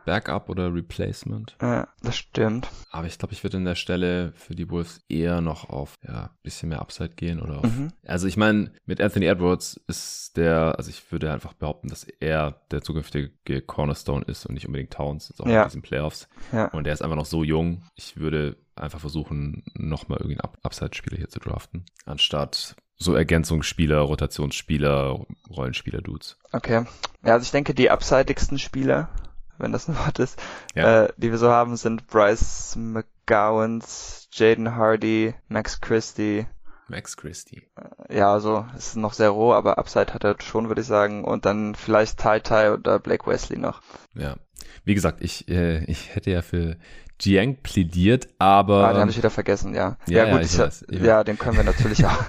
[0.04, 1.56] Backup oder Replacement.
[1.60, 2.68] Ja, das stimmt.
[2.90, 6.30] Aber ich glaube, ich würde an der Stelle für die Wolves eher noch auf ja
[6.42, 7.64] bisschen mehr Upside gehen oder auf.
[7.64, 7.92] Mhm.
[8.06, 12.62] Also ich meine, mit Anthony Edwards ist der, also ich würde einfach behaupten, dass er
[12.70, 15.62] der zukünftige Cornerstone ist und nicht unbedingt Towns, jetzt auch Ja.
[15.62, 16.28] in diesen Playoffs.
[16.52, 16.66] Ja.
[16.68, 17.84] Und der ist einfach noch so jung.
[17.94, 25.26] Ich würde einfach versuchen, nochmal irgendeinen Up Upside-Spieler hier zu draften, anstatt so Ergänzungsspieler, Rotationsspieler,
[25.50, 26.38] Rollenspieler-Dudes.
[26.52, 26.84] Okay.
[27.24, 29.08] Ja, also ich denke, die abseitigsten Spieler,
[29.58, 30.40] wenn das ein Wort ist,
[30.74, 31.04] Ja.
[31.04, 36.46] äh, die wir so haben, sind Bryce McGowans, Jaden Hardy, Max Christie.
[36.88, 37.62] Max Christie.
[38.10, 41.24] Ja, also es ist noch sehr roh, aber Upside hat er schon, würde ich sagen.
[41.24, 43.80] Und dann vielleicht Tai Tai oder Blake Wesley noch.
[44.14, 44.36] Ja.
[44.84, 46.76] Wie gesagt, ich, äh, ich hätte ja für
[47.20, 49.96] Jiang plädiert, aber ah, den habe ich wieder vergessen, ja.
[50.06, 52.24] Ja, Ja, ja, gut, ich ich, weiß, ja, den können wir natürlich auch,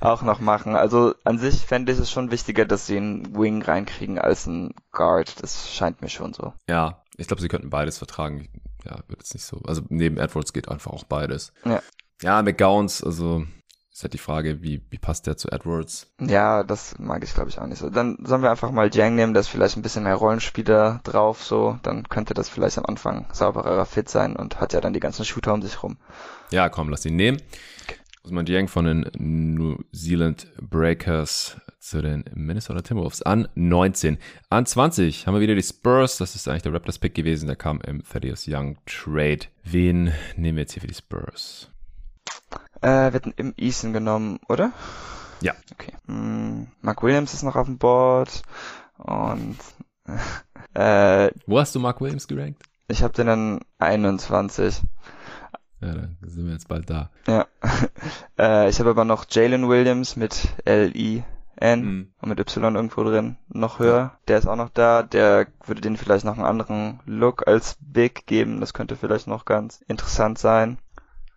[0.00, 0.76] auch noch machen.
[0.76, 4.74] Also an sich fände ich es schon wichtiger, dass sie einen Wing reinkriegen als einen
[4.92, 5.42] Guard.
[5.42, 6.52] Das scheint mir schon so.
[6.68, 8.48] ja, ich glaube, sie könnten beides vertragen.
[8.84, 9.60] Ja, wird jetzt nicht so.
[9.66, 11.52] Also neben Edwards geht einfach auch beides.
[11.66, 11.82] Ja.
[12.22, 13.44] Ja, McGowns, also
[13.92, 16.06] ist halt die Frage, wie, wie passt der zu Edwards?
[16.18, 17.90] Ja, das mag ich glaube ich auch nicht so.
[17.90, 21.44] Dann sollen wir einfach mal Jang nehmen, der ist vielleicht ein bisschen mehr Rollenspieler drauf,
[21.44, 21.78] so.
[21.82, 25.26] Dann könnte das vielleicht am Anfang sauberer Fit sein und hat ja dann die ganzen
[25.26, 25.98] Shooter um sich rum.
[26.50, 27.42] Ja, komm, lass ihn nehmen.
[27.82, 27.96] Okay.
[28.22, 29.10] Usman Jang von den
[29.54, 34.18] New Zealand Breakers zu den Minnesota Timberwolves an 19.
[34.50, 36.18] An 20 haben wir wieder die Spurs.
[36.18, 37.46] Das ist eigentlich der Raptors Pick gewesen.
[37.46, 39.46] Der kam im Thaddeus Young Trade.
[39.64, 41.70] Wen nehmen wir jetzt hier für die Spurs?
[42.82, 44.72] Äh, wird im Eason genommen, oder?
[45.40, 45.54] Ja.
[45.72, 45.94] Okay.
[46.06, 48.42] Hm, Mark Williams ist noch auf dem Board
[48.98, 49.56] und
[50.74, 52.62] äh, Wo hast du Mark Williams gerankt?
[52.88, 54.82] Ich habe den dann 21.
[55.80, 57.10] Ja, dann sind wir jetzt bald da.
[57.26, 57.46] Ja.
[58.38, 61.24] äh, ich habe aber noch Jalen Williams mit L-I
[61.56, 62.12] N mhm.
[62.20, 64.18] und mit Y irgendwo drin noch höher.
[64.28, 65.02] Der ist auch noch da.
[65.02, 68.60] Der würde den vielleicht noch einen anderen Look als Big geben.
[68.60, 70.78] Das könnte vielleicht noch ganz interessant sein.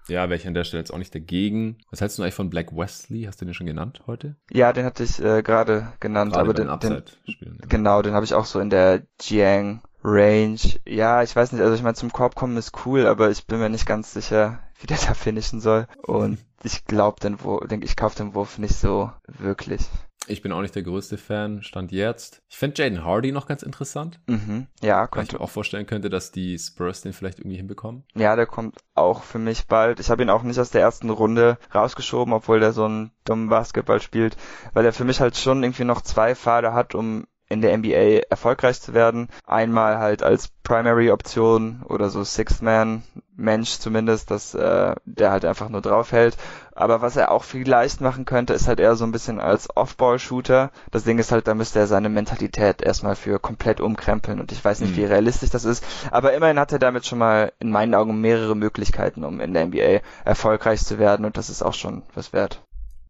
[0.07, 1.77] Ja, wäre ich an der Stelle jetzt auch nicht dagegen.
[1.89, 3.23] Was hältst du eigentlich von Black Wesley?
[3.23, 4.35] Hast du den schon genannt heute?
[4.51, 7.67] Ja, den hatte ich äh, gerade genannt, gerade aber den, den, spielen, ja.
[7.67, 10.59] genau, den habe ich auch so in der Jiang Range.
[10.87, 13.59] Ja, ich weiß nicht, also ich meine, zum Korb kommen ist cool, aber ich bin
[13.59, 15.87] mir nicht ganz sicher, wie der da finishen soll.
[16.01, 19.81] Und ich glaube den Wurf, denke ich kaufe den Wurf nicht so wirklich.
[20.27, 22.41] Ich bin auch nicht der größte Fan, stand jetzt.
[22.47, 24.21] Ich fände Jaden Hardy noch ganz interessant.
[24.27, 24.67] Mhm.
[24.81, 25.35] Ja, könnte.
[25.35, 28.05] ich mir auch vorstellen könnte, dass die Spurs den vielleicht irgendwie hinbekommen.
[28.15, 29.99] Ja, der kommt auch für mich bald.
[29.99, 33.49] Ich habe ihn auch nicht aus der ersten Runde rausgeschoben, obwohl der so einen dummen
[33.49, 34.37] Basketball spielt,
[34.73, 38.23] weil er für mich halt schon irgendwie noch zwei Pfade hat, um in der NBA
[38.29, 39.29] erfolgreich zu werden.
[39.45, 46.35] Einmal halt als Primary-Option oder so Sixth-Man-Mensch zumindest, dass äh, der halt einfach nur draufhält.
[46.75, 50.71] Aber was er auch vielleicht machen könnte, ist halt eher so ein bisschen als Off-Ball-Shooter.
[50.91, 54.63] Das Ding ist halt, da müsste er seine Mentalität erstmal für komplett umkrempeln und ich
[54.63, 54.97] weiß nicht, mhm.
[54.97, 55.85] wie realistisch das ist.
[56.11, 59.67] Aber immerhin hat er damit schon mal in meinen Augen mehrere Möglichkeiten, um in der
[59.67, 62.61] NBA erfolgreich zu werden und das ist auch schon was wert.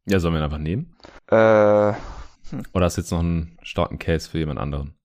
[0.06, 0.96] Ja, sollen wir ihn einfach nehmen?
[1.28, 1.94] Äh,
[2.54, 2.64] hm.
[2.74, 4.96] Oder hast du jetzt noch einen starken Case für jemand anderen?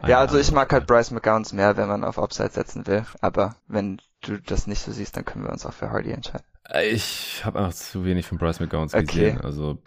[0.00, 3.04] Ein ja, also ich mag halt Bryce McGowns mehr, wenn man auf Upside setzen will.
[3.20, 6.44] Aber wenn du das nicht so siehst, dann können wir uns auch für Hardy entscheiden.
[6.68, 9.04] Äh, ich habe einfach zu wenig von Bryce McGowns okay.
[9.04, 9.40] gesehen.
[9.40, 9.78] Also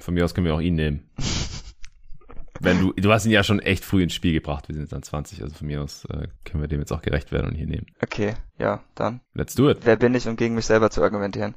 [0.00, 1.10] von mir aus können wir auch ihn nehmen.
[2.60, 4.68] wenn du, du hast ihn ja schon echt früh ins Spiel gebracht.
[4.68, 7.02] Wir sind jetzt an 20, also von mir aus äh, können wir dem jetzt auch
[7.02, 7.86] gerecht werden und hier nehmen.
[8.02, 9.20] Okay, ja, dann.
[9.34, 9.78] Let's do it.
[9.82, 11.54] Wer bin ich, um gegen mich selber zu argumentieren?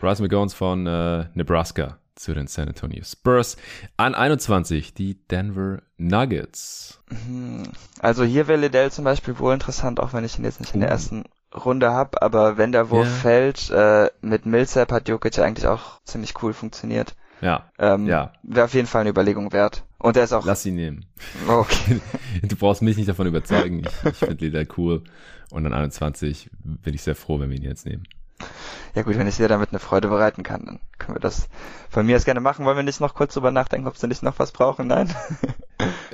[0.00, 3.56] Bryce McGowns von äh, Nebraska zu den San Antonio Spurs.
[3.96, 7.00] An 21 die Denver Nuggets.
[7.10, 7.64] Mhm.
[8.00, 10.80] Also hier wäre Liddell zum Beispiel wohl interessant, auch wenn ich ihn jetzt nicht in
[10.80, 10.92] der uh.
[10.92, 11.24] ersten
[11.54, 13.16] Runde habe, aber wenn der Wurf yeah.
[13.16, 17.14] fällt, äh, mit Millsap hat Jokic eigentlich auch ziemlich cool funktioniert.
[17.40, 17.70] Ja.
[17.78, 18.32] Ähm, ja.
[18.42, 19.84] Wäre auf jeden Fall eine Überlegung wert.
[19.98, 20.44] Und der ist auch.
[20.44, 21.06] Lass ihn nehmen.
[21.46, 22.00] Okay.
[22.42, 23.82] du brauchst mich nicht davon überzeugen.
[23.84, 25.02] Ich, ich finde Liddell cool.
[25.50, 28.04] Und an 21 bin ich sehr froh, wenn wir ihn jetzt nehmen.
[28.94, 31.48] Ja gut, wenn ich dir damit eine Freude bereiten kann, dann können wir das
[31.90, 32.64] von mir aus gerne machen.
[32.64, 34.86] Wollen wir nicht noch kurz drüber nachdenken, ob sie nicht noch was brauchen?
[34.86, 35.12] Nein?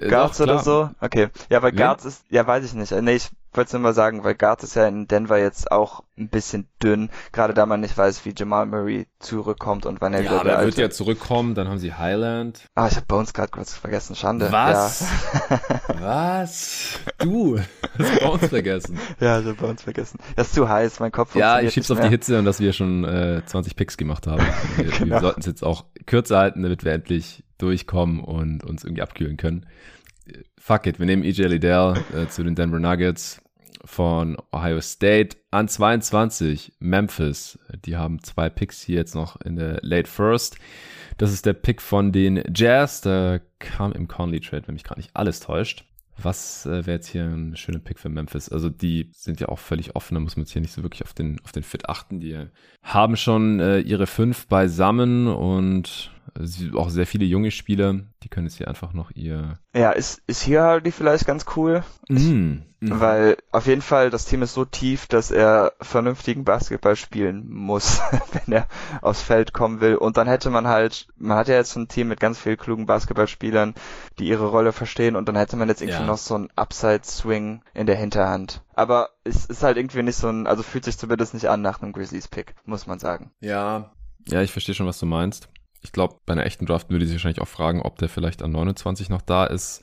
[0.01, 0.91] Äh, Guards oder so?
[1.01, 1.29] Okay.
[1.51, 2.93] Ja, weil Guards ist, ja weiß ich nicht.
[2.93, 6.29] Nee, ich wollte nur mal sagen, weil Guards ist ja in Denver jetzt auch ein
[6.29, 10.31] bisschen dünn, gerade da man nicht weiß, wie Jamal Murray zurückkommt und wann er ja,
[10.31, 12.65] wieder Ja, er wird ja zurückkommen, dann haben sie Highland.
[12.75, 14.53] Ah, ich habe Bones gerade kurz vergessen, Schande.
[14.53, 15.07] Was?
[15.89, 16.01] Ja.
[16.01, 17.01] Was?
[17.21, 17.59] Du
[17.99, 18.99] hast Bones vergessen.
[19.21, 20.19] Ja, ich habe Bones vergessen.
[20.37, 22.73] Das ist zu heiß, mein Kopf Ja, ich schieb's auf die Hitze und dass wir
[22.73, 24.43] schon äh, 20 Picks gemacht haben.
[24.77, 25.17] Wir, genau.
[25.17, 29.37] wir sollten es jetzt auch kürzer halten, damit wir endlich durchkommen und uns irgendwie abkühlen
[29.37, 29.67] können
[30.59, 33.41] fuck it, wir nehmen EJ Liddell äh, zu den Denver Nuggets
[33.85, 37.59] von Ohio State an 22 Memphis.
[37.85, 40.57] Die haben zwei Picks hier jetzt noch in der Late First.
[41.19, 43.01] Das ist der Pick von den Jazz.
[43.01, 45.85] Der kam im Conley Trade, wenn mich gerade nicht alles täuscht.
[46.23, 48.49] Was äh, wäre jetzt hier ein schöner Pick für Memphis?
[48.49, 51.03] Also die sind ja auch völlig offen, da muss man jetzt hier nicht so wirklich
[51.03, 52.21] auf den, auf den Fit achten.
[52.21, 52.37] Die
[52.83, 56.11] haben schon äh, ihre fünf beisammen und
[56.75, 59.59] auch sehr viele junge Spieler, die können jetzt hier einfach noch ihr.
[59.75, 61.83] Ja, ist, ist hier halt die vielleicht ganz cool.
[62.09, 63.01] Mm, mhm.
[63.01, 68.01] Weil auf jeden Fall das Team ist so tief, dass er vernünftigen Basketball spielen muss,
[68.33, 68.67] wenn er
[69.03, 69.97] aufs Feld kommen will.
[69.97, 72.87] Und dann hätte man halt, man hat ja jetzt ein Team mit ganz vielen klugen
[72.87, 73.75] Basketballspielern,
[74.19, 76.07] die ihre Rolle verstehen und dann hätte man jetzt irgendwie ja.
[76.07, 78.63] noch so einen Upside-Swing in der Hinterhand.
[78.75, 81.83] Aber es ist halt irgendwie nicht so ein, also fühlt sich zumindest nicht an nach
[81.83, 83.31] einem Grizzlies-Pick, muss man sagen.
[83.41, 83.91] Ja,
[84.27, 85.49] ja, ich verstehe schon, was du meinst.
[85.83, 88.53] Ich glaube, bei einer echten Draft würde sie wahrscheinlich auch fragen, ob der vielleicht an
[88.53, 89.83] 29 noch da ist.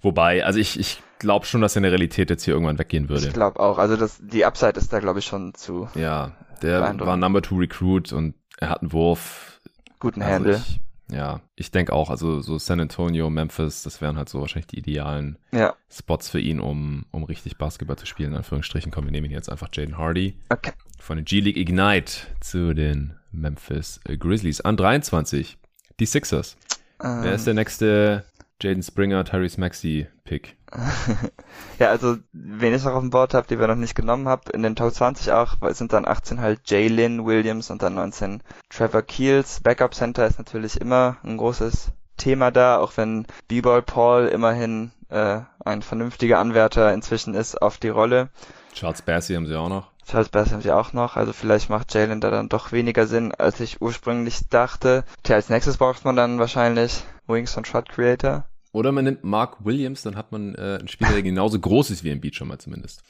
[0.00, 3.08] Wobei, also ich, ich glaube schon, dass er in der Realität jetzt hier irgendwann weggehen
[3.08, 3.26] würde.
[3.26, 3.78] Ich glaube auch.
[3.78, 5.88] Also das, die Upside ist da, glaube ich, schon zu.
[5.94, 9.60] Ja, der war Number Two Recruit und er hat einen Wurf.
[9.98, 10.56] Guten also Handle.
[10.56, 14.66] Ich, ja, ich denke auch, also so San Antonio, Memphis, das wären halt so wahrscheinlich
[14.66, 15.74] die idealen ja.
[15.88, 18.32] Spots für ihn, um, um richtig Basketball zu spielen.
[18.32, 20.72] In Anführungsstrichen, kommen wir nehmen ihn jetzt einfach Jaden Hardy okay.
[20.98, 24.60] von den G-League Ignite zu den Memphis Grizzlies.
[24.60, 25.58] An 23
[26.00, 26.56] die Sixers.
[27.02, 28.24] Ähm, Wer ist der nächste
[28.60, 30.56] Jaden Springer, Tyrese Maxey Pick?
[31.78, 34.42] ja, also wen ich noch auf dem Board habe, die wir noch nicht genommen haben,
[34.52, 39.02] in den Top 20 auch, sind dann 18 halt Jalen Williams und dann 19 Trevor
[39.02, 39.60] Keels.
[39.60, 45.40] Backup Center ist natürlich immer ein großes Thema da, auch wenn B-Ball Paul immerhin äh,
[45.64, 48.30] ein vernünftiger Anwärter inzwischen ist auf die Rolle.
[48.74, 49.90] Charles Bassey haben sie auch noch.
[50.06, 53.32] Charles Bass haben sie auch noch, also vielleicht macht Jalen da dann doch weniger Sinn,
[53.32, 55.04] als ich ursprünglich dachte.
[55.24, 58.44] Tja, als nächstes braucht man dann wahrscheinlich Wings und Shot Creator.
[58.70, 62.04] Oder man nimmt Mark Williams, dann hat man äh, einen Spieler, der genauso groß ist
[62.04, 63.02] wie ein Beat schon mal zumindest.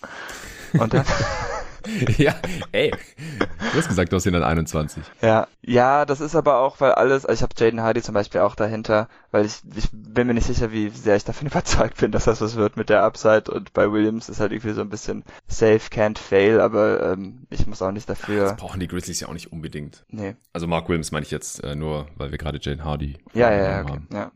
[0.72, 1.04] Und dann,
[2.18, 2.34] ja,
[2.72, 5.02] ey, du hast gesagt, du hast ihn dann 21.
[5.22, 8.40] ja, ja, das ist aber auch, weil alles, also ich habe Jaden Hardy zum Beispiel
[8.40, 12.12] auch dahinter, weil ich, ich bin mir nicht sicher, wie sehr ich davon überzeugt bin,
[12.12, 14.88] dass das was wird mit der Upside und bei Williams ist halt irgendwie so ein
[14.88, 19.20] bisschen safe, can't fail, aber ähm, ich muss auch nicht dafür, Das brauchen die Grizzlies
[19.20, 20.04] ja auch nicht unbedingt.
[20.08, 23.50] nee, Also Mark Williams meine ich jetzt äh, nur, weil wir gerade Jane Hardy ja,
[23.50, 24.08] ja, ja, okay, haben.
[24.12, 24.32] ja.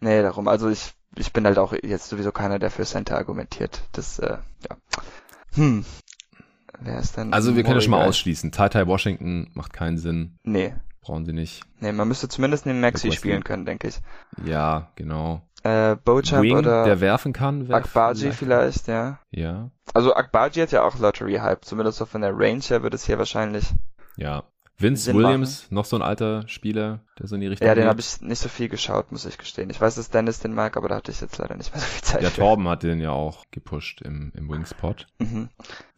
[0.00, 3.82] Nee, darum, also ich, ich bin halt auch jetzt sowieso keiner, der für Center argumentiert,
[3.92, 4.38] das, äh,
[4.68, 4.76] ja.
[5.54, 5.84] Hm.
[6.84, 7.32] Wer ist denn?
[7.32, 8.52] Also wir können ja schon mal ausschließen.
[8.52, 10.38] Ty Ty Washington macht keinen Sinn.
[10.42, 11.62] Nee, Brauchen sie nicht.
[11.80, 13.98] nee, man müsste zumindest neben Maxi spielen können, denke ich.
[14.44, 15.42] Ja, genau.
[15.64, 17.68] Äh, Bochamp Wing, oder der werfen kann.
[17.68, 19.18] wär Akbaji vielleicht, ja.
[19.30, 22.94] Ja, Also Akbaji hat ja auch Lottery Hype, zumindest so von der Range her wird
[22.94, 23.64] es hier wahrscheinlich.
[24.16, 24.42] ja.
[24.82, 27.86] Vince Sinn Williams, noch so ein alter Spieler, der so in die Richtung Ja, den
[27.86, 29.70] habe ich nicht so viel geschaut, muss ich gestehen.
[29.70, 31.86] Ich weiß, dass Dennis den mag, aber da hatte ich jetzt leider nicht mehr so
[31.86, 32.40] viel Zeit Der für.
[32.40, 35.06] Torben hat den ja auch gepusht im, im Wingspot.
[35.18, 35.48] Mhm.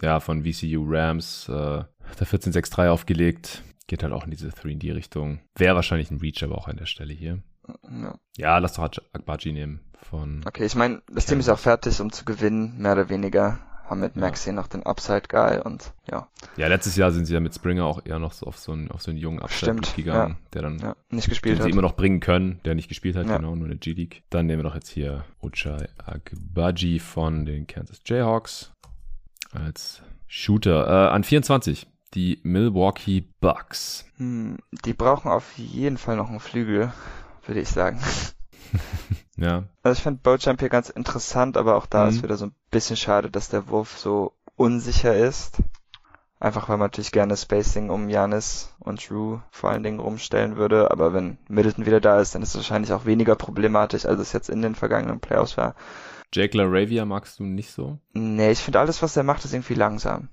[0.03, 3.63] Ja, von VCU Rams, äh, hat er 14-6-3 aufgelegt.
[3.87, 5.41] Geht halt auch in diese 3D-Richtung.
[5.57, 7.43] Wäre wahrscheinlich ein Reach, aber auch an der Stelle hier.
[7.91, 8.19] Ja.
[8.37, 12.13] Ja, lass doch Akbaji nehmen von Okay, ich meine, das Team ist auch fertig, um
[12.13, 13.59] zu gewinnen, mehr oder weniger.
[13.85, 14.21] Haben mit Ja.
[14.23, 17.85] Maxi noch den Upside Guy und ja, Ja, letztes Jahr sind sie ja mit Springer
[17.85, 20.79] auch eher noch so auf so einen, auf so einen jungen Stimmt, gegangen, der dann
[20.79, 21.71] ja nicht den gespielt sie hat.
[21.71, 23.37] immer noch bringen können, der nicht gespielt hat, Ja.
[23.37, 24.23] genau, nur eine G-League.
[24.31, 28.73] Dann nehmen wir doch jetzt hier Uchai Agbaji von den Kansas Jayhawks
[29.53, 30.87] als Shooter.
[30.87, 34.07] Äh, an 24, die Milwaukee Bucks.
[34.17, 36.93] Hm, die brauchen auf jeden Fall noch einen Flügel,
[37.47, 38.01] würde ich sagen.
[39.37, 42.09] Ja, Also ich finde Bochamp hier ganz interessant, aber auch da Mhm.
[42.11, 45.57] ist wieder so ein bisschen schade, dass der Wurf so unsicher ist.
[46.41, 50.91] Einfach weil man natürlich gerne Spacing um Janis und Drew vor allen Dingen rumstellen würde,
[50.91, 54.33] aber wenn Middleton wieder da ist, dann ist es wahrscheinlich auch weniger problematisch, als es
[54.33, 55.75] jetzt in den vergangenen Playoffs war.
[56.35, 57.99] Jake LaRavia magst du nicht so?
[58.13, 60.29] Nee, ich finde alles, was er macht, ist irgendwie langsam.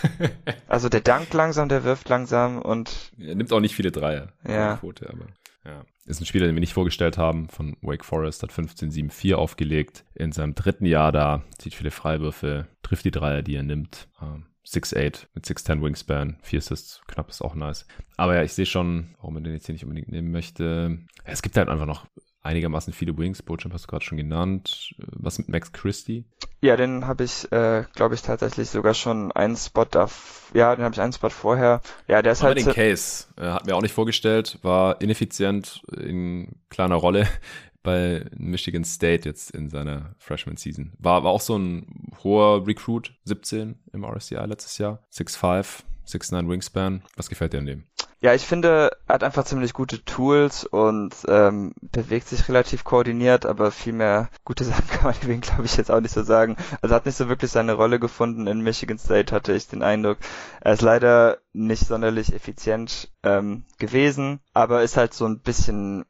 [0.68, 4.28] Also der dankt langsam, der wirft langsam und er nimmt auch nicht viele Dreier.
[4.46, 4.76] Ja.
[4.76, 5.26] Quote, aber
[5.64, 5.82] ja.
[6.06, 10.04] Ist ein Spieler, den wir nicht vorgestellt haben, von Wake Forest, hat 15-7-4 aufgelegt.
[10.14, 14.08] In seinem dritten Jahr da, zieht viele Freiwürfe, trifft die Dreier, die er nimmt.
[14.20, 17.86] Ähm, 6'8 mit 6'10 Wingspan, 4 Assists, knapp ist auch nice.
[18.16, 20.98] Aber ja, ich sehe schon, warum man den jetzt hier nicht unbedingt nehmen möchte.
[21.24, 22.06] Es gibt halt einfach noch
[22.42, 23.42] einigermaßen viele Wings.
[23.42, 24.94] Bochamp hast du gerade schon genannt.
[24.98, 26.24] Was mit Max Christie?
[26.62, 30.08] ja, den habe ich, äh, glaube ich, tatsächlich sogar schon einen Spot da,
[30.52, 31.80] ja, den habe ich einen Spot vorher.
[32.06, 35.82] Ja, der ist Aber halt den Case äh, hat mir auch nicht vorgestellt, war ineffizient
[35.96, 37.26] in kleiner Rolle
[37.82, 40.92] bei Michigan State jetzt in seiner Freshman Season.
[40.98, 47.02] War, war auch so ein hoher Recruit, 17 im RSCI letztes Jahr, 6'5, 6'9 Wingspan.
[47.16, 47.84] Was gefällt dir an dem?
[48.22, 53.46] Ja, ich finde, er hat einfach ziemlich gute Tools und ähm, bewegt sich relativ koordiniert,
[53.46, 56.56] aber viel mehr gute Sachen kann man deswegen, glaube ich, jetzt auch nicht so sagen.
[56.82, 60.18] Also hat nicht so wirklich seine Rolle gefunden in Michigan State, hatte ich den Eindruck.
[60.60, 66.04] Er ist leider nicht sonderlich effizient ähm, gewesen, aber ist halt so ein bisschen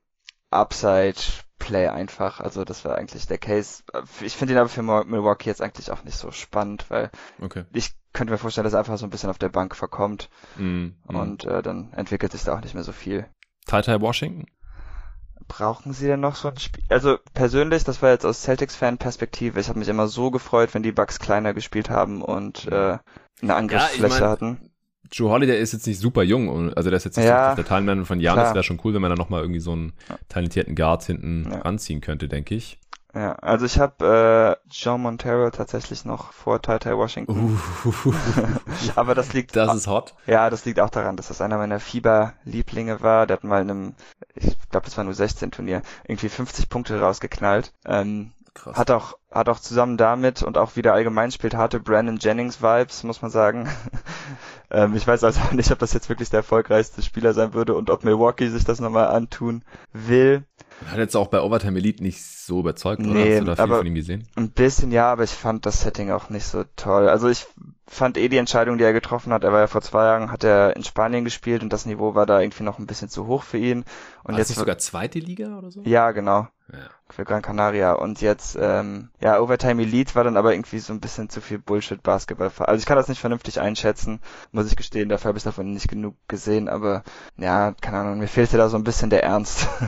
[0.50, 1.20] Upside
[1.60, 2.40] Play einfach.
[2.40, 3.84] Also das war eigentlich der Case.
[4.20, 7.10] Ich finde ihn aber für Milwaukee jetzt eigentlich auch nicht so spannend, weil
[7.40, 7.64] Okay.
[7.72, 10.28] ich könnte mir vorstellen, dass er einfach so ein bisschen auf der Bank verkommt.
[10.56, 11.14] Mm, mm.
[11.14, 13.26] Und äh, dann entwickelt sich da auch nicht mehr so viel.
[13.66, 14.46] Ty Washington?
[15.46, 16.84] Brauchen Sie denn noch so ein Spiel?
[16.88, 19.60] Also persönlich, das war jetzt aus Celtics-Fan-Perspektive.
[19.60, 22.98] Ich habe mich immer so gefreut, wenn die Bucks kleiner gespielt haben und äh,
[23.42, 24.69] eine Angriffsfläche mein, hatten.
[25.16, 27.64] Drew Holiday ist jetzt nicht super jung, und- also der ist jetzt nicht Ja, der
[27.64, 29.92] Timeline von Janis, wäre schon cool, wenn man da nochmal irgendwie so einen
[30.28, 31.62] talentierten Guard hinten Ja.
[31.62, 32.78] anziehen könnte, denke ich.
[33.12, 37.60] Ja, also ich habe äh, John Montero tatsächlich noch vor Tai Tai Washington.
[38.94, 40.14] Aber das liegt das ist hot.
[40.26, 43.26] ja, das liegt auch daran, dass das einer meiner Fieber-Lieblinge war.
[43.26, 43.94] Der hat mal in einem,
[44.36, 47.72] ich glaube, das war nur 16 Turnier, irgendwie 50 Punkte rausgeknallt.
[47.84, 48.76] Ähm, Krass.
[48.76, 53.02] Hat auch, hat auch zusammen damit und auch wieder allgemein spielt harte Brandon Jennings Vibes,
[53.04, 53.68] muss man sagen.
[54.70, 57.90] ähm, ich weiß also nicht, ob das jetzt wirklich der erfolgreichste Spieler sein würde und
[57.90, 60.44] ob Milwaukee sich das nochmal antun will.
[60.90, 63.10] Hat jetzt auch bei Overtime Elite nicht so überzeugt, oder?
[63.12, 64.26] Nee, Hast du da viel aber- von ihm gesehen?
[64.36, 67.08] Ein bisschen ja, aber ich fand das Setting auch nicht so toll.
[67.08, 67.46] Also ich
[67.86, 70.44] fand eh die Entscheidung, die er getroffen hat, er war ja vor zwei Jahren, hat
[70.44, 73.42] er in Spanien gespielt und das Niveau war da irgendwie noch ein bisschen zu hoch
[73.42, 73.84] für ihn.
[74.22, 75.82] Und War jetzt sogar zweite Liga oder so?
[75.84, 76.48] ja, genau.
[76.72, 76.90] Ja.
[77.08, 81.00] für Gran Canaria und jetzt ähm, ja Overtime Elite war dann aber irgendwie so ein
[81.00, 82.50] bisschen zu viel Bullshit Basketball.
[82.58, 84.20] Also ich kann das nicht vernünftig einschätzen,
[84.52, 87.02] muss ich gestehen, dafür habe ich davon nicht genug gesehen, aber
[87.36, 89.66] ja, keine Ahnung, mir fehlte da so ein bisschen der Ernst.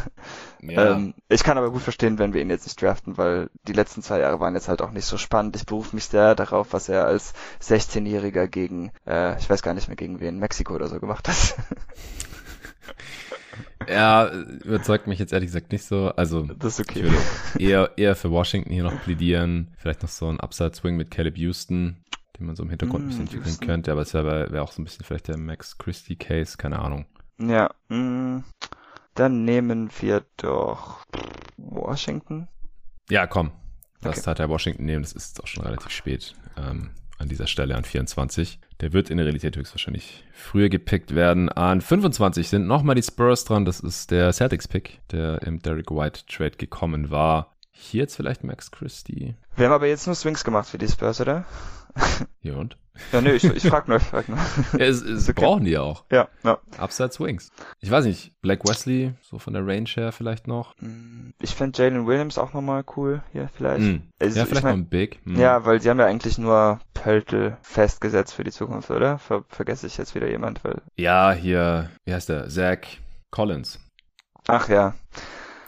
[0.65, 0.93] Ja.
[0.93, 4.01] ähm, ich kann aber gut verstehen, wenn wir ihn jetzt nicht draften, weil die letzten
[4.01, 5.57] zwei Jahre waren jetzt halt auch nicht so spannend.
[5.57, 9.89] Ich berufe mich sehr darauf, was er als 16-Jähriger gegen, äh, ich weiß gar nicht
[9.89, 11.57] mehr gegen wen, Mexiko oder so gemacht hat.
[13.89, 14.31] ja,
[14.65, 16.09] überzeugt mich jetzt ehrlich gesagt nicht so.
[16.17, 17.03] Also das ist ich okay.
[17.03, 17.17] würde
[17.59, 19.73] eher, eher für Washington hier noch plädieren.
[19.77, 22.05] Vielleicht noch so ein Upside-Swing mit Caleb Houston,
[22.39, 23.67] den man so im Hintergrund ein Mm, bisschen entwickeln Houston.
[23.67, 23.93] könnte.
[23.93, 27.07] Aber es wäre wär auch so ein bisschen vielleicht der Max Christie-Case, keine Ahnung.
[27.41, 28.45] Ja, mh,
[29.15, 31.05] dann nehmen wir doch
[31.57, 32.49] Washington.
[33.11, 33.51] Ja, komm.
[34.01, 34.31] Das Okay.
[34.31, 35.03] hat der Washington nehmen.
[35.03, 36.91] Das ist auch schon relativ spät ähm,
[37.23, 38.59] an dieser Stelle an 24.
[38.81, 41.49] Der wird in der Realität höchstwahrscheinlich früher gepickt werden.
[41.49, 43.65] An 25 sind nochmal die Spurs dran.
[43.65, 47.55] Das ist der Celtics-Pick, der im Derek White-Trade gekommen war.
[47.71, 49.35] Hier jetzt vielleicht Max Christie.
[49.57, 51.45] Wir haben aber jetzt nur Swings gemacht für die Spurs, oder?
[52.41, 52.77] Hier und?
[53.11, 54.39] Ja, nö, ich, ich frag nur, ich frag nur.
[54.79, 55.41] Ja, es, es okay.
[55.41, 56.05] brauchen die ja auch.
[56.13, 56.59] Ja, ja.
[56.77, 57.51] Upside Swings.
[57.81, 60.75] Ich weiß nicht, Black Wesley, so von der Range her vielleicht noch.
[60.81, 63.81] Mm, Ich fände Jalen Williams auch nochmal cool hier vielleicht.
[63.81, 64.03] Hm.
[64.21, 65.21] Also, ja, ich vielleicht mein- noch ein Big.
[65.25, 65.37] Hm.
[65.41, 69.19] Ja, weil sie haben ja eigentlich nur Pöltl festgesetzt für die Zukunft, oder?
[69.19, 70.83] Ver vergesse ich jetzt wieder jemand, weil.
[70.97, 72.49] ja, hier, wie heißt der?
[72.51, 72.79] Zach
[73.31, 73.81] Collins,
[74.49, 74.95] Ach ja,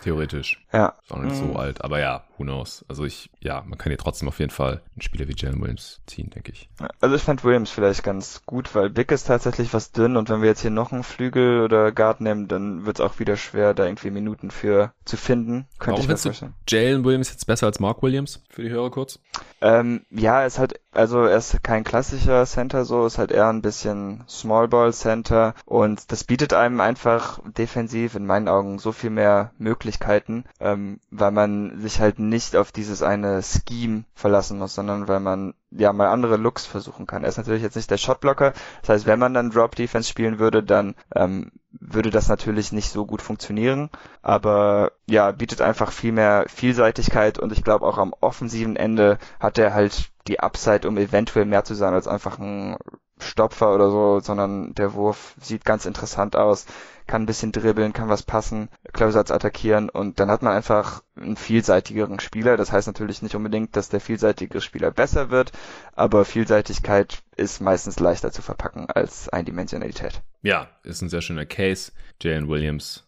[0.03, 0.64] theoretisch.
[0.75, 0.95] Ja.
[1.09, 1.53] Auch noch nicht Mhm.
[1.53, 2.85] so alt, aber ja, who knows.
[2.89, 6.01] Also ich, ja, man kann hier trotzdem auf jeden Fall einen Spieler wie Jalen Williams
[6.07, 6.69] ziehen, denke ich.
[7.01, 10.43] Also ich fand Williams vielleicht ganz gut, weil Big ist tatsächlich was dünn und wenn
[10.43, 13.73] wir jetzt hier noch einen Flügel oder Guard nehmen, dann wird es auch wieder schwer,
[13.75, 15.67] da irgendwie Minuten für zu finden.
[15.79, 16.55] Könnte Warum ich mir vorstellen.
[16.69, 18.43] Jalen Williams jetzt besser als Mark Williams?
[18.51, 19.21] Für die Hörer kurz.
[19.61, 23.49] Ähm, ja, er ist halt, also er ist kein klassischer Center so, ist halt eher
[23.49, 28.93] ein bisschen Small Ball Center und das bietet einem einfach defensiv in meinen Augen so
[28.93, 34.75] viel mehr Möglichkeiten, ähm, weil man sich halt nicht auf dieses eine Scheme verlassen muss,
[34.75, 37.23] sondern weil man ja mal andere Looks versuchen kann.
[37.23, 40.39] Er ist natürlich jetzt nicht der Shotblocker, das heißt, wenn man dann Drop Defense spielen
[40.39, 43.91] würde, dann ähm, würde das natürlich nicht so gut funktionieren,
[44.23, 49.59] aber ja, bietet einfach viel mehr Vielseitigkeit und ich glaube auch am offensiven Ende hat
[49.59, 52.79] er halt die Upside, um eventuell mehr zu sein als einfach ein
[53.25, 56.67] Stopfer oder so, sondern der Wurf sieht ganz interessant aus,
[57.07, 61.37] kann ein bisschen dribbeln, kann was passen, Klausatz attackieren und dann hat man einfach einen
[61.37, 62.57] vielseitigeren Spieler.
[62.57, 65.53] Das heißt natürlich nicht unbedingt, dass der vielseitigere Spieler besser wird,
[65.95, 70.23] aber Vielseitigkeit ist meistens leichter zu verpacken als Eindimensionalität.
[70.43, 71.93] Ja, ist ein sehr schöner Case.
[72.21, 73.05] Jalen Williams.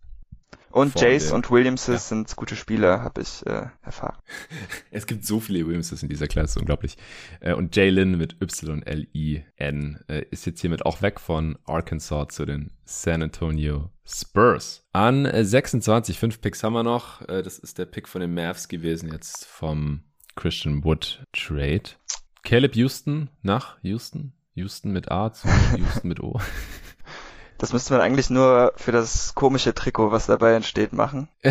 [0.77, 1.99] Und Jace und Williamses Ja.
[2.17, 4.19] sind gute Spieler, habe ich äh, erfahren.
[4.91, 6.97] Es gibt so viele Williamses in dieser Klasse, unglaublich.
[7.41, 12.73] Äh, Und Jalen mit Y-L-I-N äh, ist jetzt hiermit auch weg von Arkansas zu den
[12.85, 14.85] San Antonio Spurs.
[14.93, 17.23] An äh, 26, fünf Picks haben wir noch.
[17.23, 20.03] Äh, Das ist der Pick von den Mavs gewesen, jetzt vom
[20.35, 21.83] Christian Wood Trade.
[22.43, 24.33] Caleb Houston nach Houston.
[24.55, 26.39] Houston mit A zu Houston mit O.
[27.59, 31.29] Das müsste man eigentlich nur für das komische Trikot, was dabei entsteht, machen.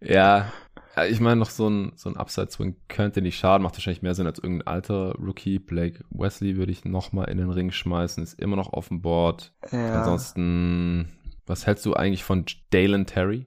[0.00, 0.52] Ja,
[0.96, 4.14] ja, ich meine, noch so ein, so ein Upside-Swing könnte nicht schaden, macht wahrscheinlich mehr
[4.14, 5.58] Sinn als irgendein alter Rookie.
[5.58, 9.52] Blake Wesley würde ich nochmal in den Ring schmeißen, ist immer noch auf dem Board.
[9.70, 11.12] Ja, Ansonsten,
[11.46, 13.46] was hältst du eigentlich von Dalen Terry?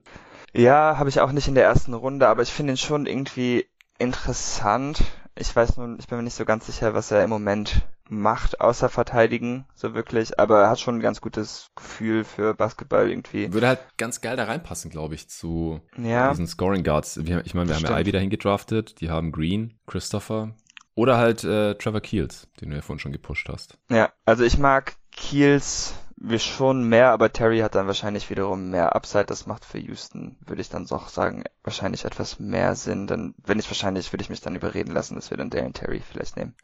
[0.54, 3.66] ja habe ich auch nicht in der ersten Runde, aber ich finde ihn schon irgendwie
[3.98, 5.02] interessant.
[5.38, 8.60] Ich weiß nun, ich bin mir nicht so ganz sicher, was er im Moment macht,
[8.60, 10.38] außer verteidigen, so wirklich.
[10.38, 13.52] Aber er hat schon ein ganz gutes Gefühl für Basketball irgendwie.
[13.52, 17.16] Würde halt ganz geil da reinpassen, glaube ich, zu Ja, diesen Scoring Guards.
[17.16, 17.98] Ich meine, wir Das haben ja.
[18.00, 20.54] Ivy dahin gedraftet, die haben Green, Christopher
[20.94, 23.76] oder halt äh, Trevor Keels, den du ja vorhin schon gepusht hast.
[23.90, 24.10] ja.
[24.24, 29.26] Also ich mag Kiels wir schon mehr, aber Terry hat dann wahrscheinlich wiederum mehr Upside.
[29.26, 33.06] Das macht für Houston, würde ich dann doch sagen, wahrscheinlich etwas mehr Sinn.
[33.06, 36.00] Dann, wenn ich wahrscheinlich, würde ich mich dann überreden lassen, dass wir dann Dalen Terry
[36.00, 36.54] vielleicht nehmen.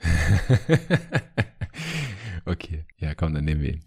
[2.47, 3.85] okay, ja komm, dann nehmen wir ihn.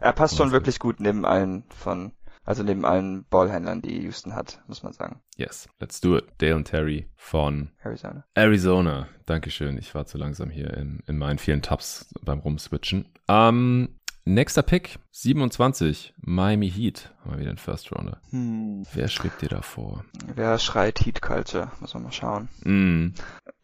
[0.00, 2.12] Er passt schon wirklich gut neben allen von,
[2.44, 5.20] also neben allen Ballhändlern, die Houston hat, muss man sagen.
[5.36, 6.24] Yes, let's do it.
[6.38, 8.24] Dale Terry von Arizona.
[8.34, 9.08] Arizona.
[9.26, 9.76] Dankeschön.
[9.78, 13.12] Ich war zu langsam hier in, in meinen vielen Tabs beim Rumswitchen.
[13.28, 17.12] Ähm, nächster Pick, 27, Miami Heat.
[17.22, 18.20] Haben wir wieder einen First Rounder.
[18.30, 18.84] Hm.
[18.92, 20.04] Wer schwebt dir da vor?
[20.34, 21.70] Wer schreit Heat Culture?
[21.80, 22.48] Muss man mal schauen.
[22.64, 23.14] Mm,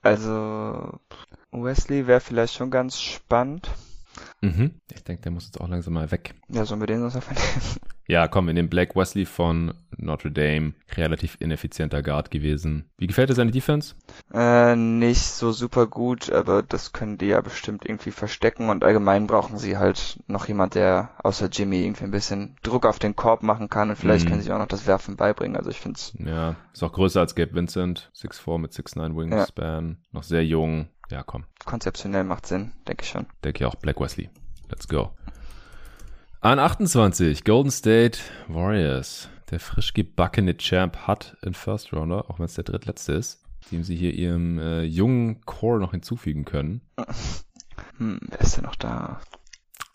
[0.02, 0.98] Also,
[1.50, 3.70] Wesley wäre vielleicht schon ganz spannend.
[4.40, 4.80] Mhm.
[4.94, 6.34] Ich denke, der muss jetzt auch langsam mal weg.
[6.48, 7.38] Ja, sollen wir den sonst nehmen?
[8.10, 10.72] Ja, komm, wir nehmen Blake Wesley von Notre Dame.
[10.96, 12.88] Relativ ineffizienter Guard gewesen.
[12.96, 13.96] Wie gefällt dir seine Defense?
[14.32, 19.26] Äh, nicht so super gut, aber das können die ja bestimmt irgendwie verstecken und allgemein
[19.26, 23.42] brauchen sie halt noch jemand, der außer Jimmy irgendwie ein bisschen Druck auf den Korb
[23.42, 24.30] machen kann und vielleicht Mhm.
[24.30, 25.58] können sie auch noch das Werfen beibringen.
[25.58, 28.10] Also ich finde es Ja, ist auch größer als Gabe Vincent.
[28.14, 29.98] 6'4 mit 6'9 Wingspan.
[30.12, 30.88] Noch sehr jung.
[31.10, 31.44] Ja, komm.
[31.64, 33.26] konzeptionell macht Sinn, denke ich schon.
[33.42, 34.28] Denke ich auch Black Wesley.
[34.68, 35.10] Let's go.
[36.40, 39.28] An 28, Golden State Warriors.
[39.50, 43.82] Der frisch gebackene Champ hat einen First Rounder, auch wenn es der drittletzte ist, dem
[43.82, 46.82] sie hier ihrem äh, jungen Core noch hinzufügen können.
[47.98, 49.20] Hm, wer ist denn noch da?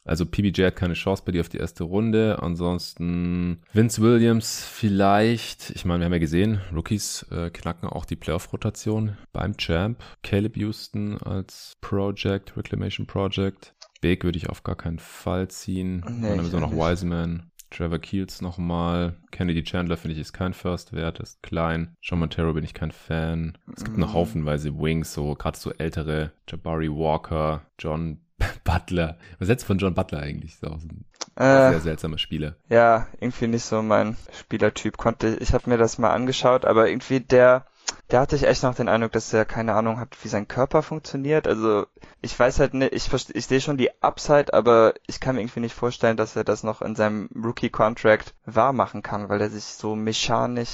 [0.05, 2.39] Also PBJ hat keine Chance bei dir auf die erste Runde.
[2.41, 5.69] Ansonsten Vince Williams vielleicht.
[5.71, 10.03] Ich meine, wir haben ja gesehen, Rookies äh, knacken auch die Playoff-Rotation beim Champ.
[10.23, 13.73] Caleb Houston als Project, Reclamation Project.
[14.01, 16.03] Big würde ich auf gar keinen Fall ziehen.
[16.09, 16.73] Nee, Dann haben wir so noch.
[16.73, 17.49] Wiseman.
[17.71, 19.15] Trevor Keels nochmal.
[19.31, 21.95] Kennedy Chandler finde ich ist kein First Wert, ist klein.
[22.03, 23.57] John Montero bin ich kein Fan.
[23.75, 24.13] Es gibt noch Mm.
[24.13, 26.33] haufenweise Wings, so gerade so ältere.
[26.47, 28.19] Jabari Walker, John
[28.63, 29.17] Butler.
[29.39, 30.53] Was hältst du von John Butler eigentlich?
[30.53, 31.05] Ist auch so ein
[31.35, 32.55] Äh, sehr seltsamer Spieler.
[32.69, 34.97] ja, irgendwie nicht so mein Spielertyp.
[34.97, 37.65] Konnte ich habe mir das mal angeschaut, aber irgendwie der
[38.11, 40.83] der hatte ich echt noch den Eindruck, dass er keine Ahnung hat, wie sein Körper
[40.83, 41.47] funktioniert.
[41.47, 41.85] Also
[42.21, 45.59] ich weiß halt nicht, ich ich sehe schon die Upside, aber ich kann mir irgendwie
[45.61, 49.49] nicht vorstellen, dass er das noch in seinem Rookie Contract wahr machen kann, weil er
[49.49, 50.69] sich so mechanisch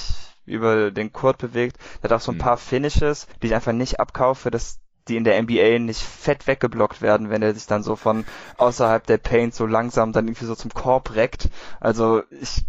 [0.46, 1.76] über den Court bewegt.
[2.00, 2.40] Er hat auch so ein Hm.
[2.40, 4.78] paar Finishes, die ich einfach nicht abkaufe, dass
[5.10, 8.24] die in der NBA nicht fett weggeblockt werden, wenn er sich dann so von
[8.56, 11.50] außerhalb der Paint so langsam dann irgendwie so zum Korb reckt.
[11.80, 12.64] Also ich,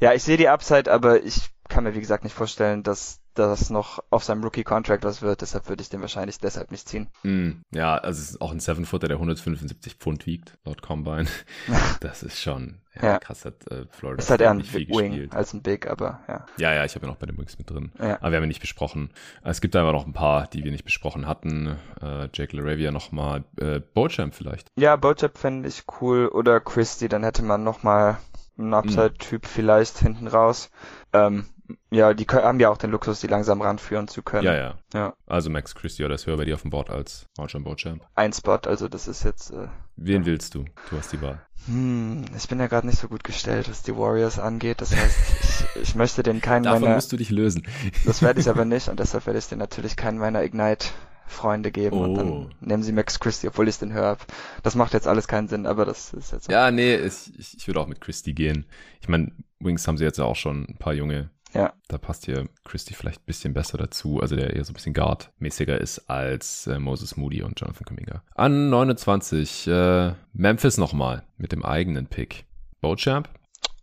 [0.00, 3.68] ja, ich sehe die Upside, aber ich kann mir wie gesagt nicht vorstellen, dass das
[3.68, 5.40] noch auf seinem Rookie-Contract was wird.
[5.40, 7.08] Deshalb würde ich den wahrscheinlich deshalb nicht ziehen.
[7.24, 11.26] Mm, ja, also es ist auch ein Seven-Footer, der 175 Pfund wiegt, laut Combine.
[12.00, 13.18] Das ist schon, ja, Ja.
[13.18, 15.34] krass hat äh, Florida Ist halt eher ein nicht viel Wing gespielt.
[15.34, 16.46] als ein Big, aber ja.
[16.58, 17.90] Ja, ja, ich habe ja noch bei den Wings mit drin.
[17.98, 18.18] Ja.
[18.20, 19.10] Aber wir haben ja nicht besprochen.
[19.42, 21.76] Es gibt aber noch ein paar, die wir nicht besprochen hatten.
[22.00, 23.42] Äh, Jake LaRavia nochmal.
[23.58, 24.68] Äh, Bochamp vielleicht.
[24.76, 28.18] Ja, Bocep fände ich cool oder Christie, dann hätte man noch mal
[28.56, 30.70] einen Upside-Typ vielleicht hinten raus.
[31.12, 31.46] Ähm,
[31.90, 34.44] ja, die haben ja auch den Luxus, die langsam ranführen zu können.
[34.44, 34.74] Ja, ja.
[34.92, 35.14] Ja.
[35.26, 38.02] Also Max Christie oder ist höher bei dir auf dem Board als Marchand Bochamp.
[38.14, 40.64] Ein Spot, also das ist jetzt äh, Wen willst du?
[40.90, 41.40] Du hast die Wahl.
[41.66, 44.80] Hm, ich bin ja gerade nicht so gut gestellt, was die Warriors angeht.
[44.82, 46.94] Das heißt, ich, ich möchte den keinen Davon meiner.
[46.96, 47.66] musst du dich lösen.
[48.04, 51.96] Das werde ich aber nicht und deshalb werde ich den natürlich keinen meiner Ignite-Freunde geben
[51.98, 52.16] und Oh.
[52.16, 54.04] dann nehmen sie Max Christie, obwohl ich den höre.
[54.08, 54.26] hab.
[54.62, 56.50] Das macht jetzt alles keinen Sinn, aber das ist jetzt.
[56.50, 58.66] Ja, nee, ich, ich, ich würde auch mit Christie gehen.
[59.00, 61.30] Ich meine, Wings haben sie jetzt ja auch schon ein paar junge.
[61.54, 61.72] Ja.
[61.88, 64.94] Da passt hier Christie vielleicht ein bisschen besser dazu, also der eher so ein bisschen
[64.94, 68.22] Guard-mäßiger ist als äh, Moses Moody und Jonathan Kuminga.
[68.34, 72.44] An 29, äh, Memphis nochmal mit dem eigenen Pick.
[72.80, 73.28] Bochamp?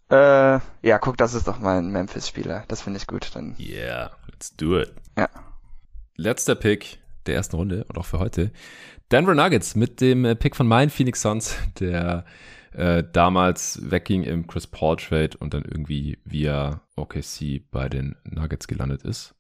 [0.09, 2.65] Äh, ja, guck, das ist doch mal ein Memphis-Spieler.
[2.67, 3.31] Das finde ich gut.
[3.33, 4.93] Dann Yeah, let's do it.
[5.17, 5.29] Ja.
[6.17, 8.51] Letzter Pick der ersten Runde und auch für heute.
[9.11, 12.25] Denver Nuggets mit dem äh, Pick von meinen Phoenix Suns, der
[12.73, 18.67] äh, damals wegging im Chris Paul Trade und dann irgendwie via OKC bei den Nuggets
[18.67, 19.35] gelandet ist.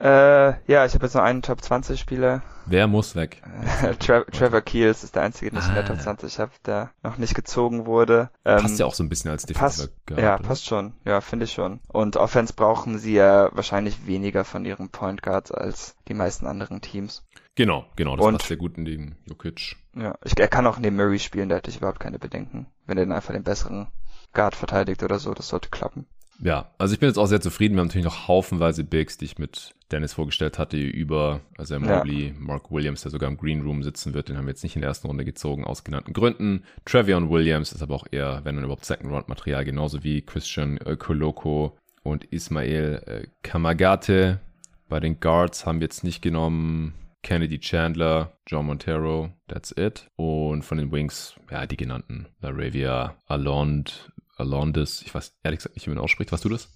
[0.00, 2.42] Äh, ja, ich habe jetzt noch einen Top 20 Spieler.
[2.66, 3.42] Wer muss weg?
[4.00, 5.86] Tra Trevor Keels ist der einzige, den ich in der Ah.
[5.88, 8.30] Top 20 habe, der noch nicht gezogen wurde.
[8.44, 10.42] Ähm, Passt ja auch so ein bisschen als defensiver passt, Guard, ja, oder?
[10.42, 10.94] passt schon.
[11.04, 11.80] Ja, finde ich schon.
[11.86, 16.80] Und Offense brauchen sie ja wahrscheinlich weniger von ihren Point Guards als die meisten anderen
[16.80, 17.24] Teams.
[17.60, 19.76] Genau, genau, das Und- passt sehr gut in den Jokic.
[19.94, 22.66] Ja, ich, er kann auch neben Murray spielen, da hätte ich überhaupt keine Bedenken.
[22.86, 23.88] Wenn er dann einfach den besseren
[24.32, 26.06] Guard verteidigt oder so, das sollte klappen.
[26.42, 27.74] Ja, also ich bin jetzt auch sehr zufrieden.
[27.74, 31.80] Wir haben natürlich noch haufenweise Bigs, die ich mit Dennis vorgestellt hatte, über, also Ja.
[31.80, 34.74] Mobley, Mark Williams, der sogar im Green Room sitzen wird, den haben wir jetzt nicht
[34.76, 36.64] in der ersten Runde gezogen, aus genannten Gründen.
[36.86, 40.78] Trevion Williams ist aber auch eher, wenn dann überhaupt Second Round Material, genauso wie Christian
[40.78, 44.40] äh, Koloko und Ismail äh, Kamagate.
[44.88, 50.10] Bei den Guards haben wir jetzt nicht genommen Kennedy Chandler, John Montero, that's it.
[50.16, 55.86] Und von den Wings, ja, die genannten, Laravia, Alond, Alondis, ich weiß ehrlich gesagt nicht,
[55.86, 56.68] wie man ausspricht, weißt du das?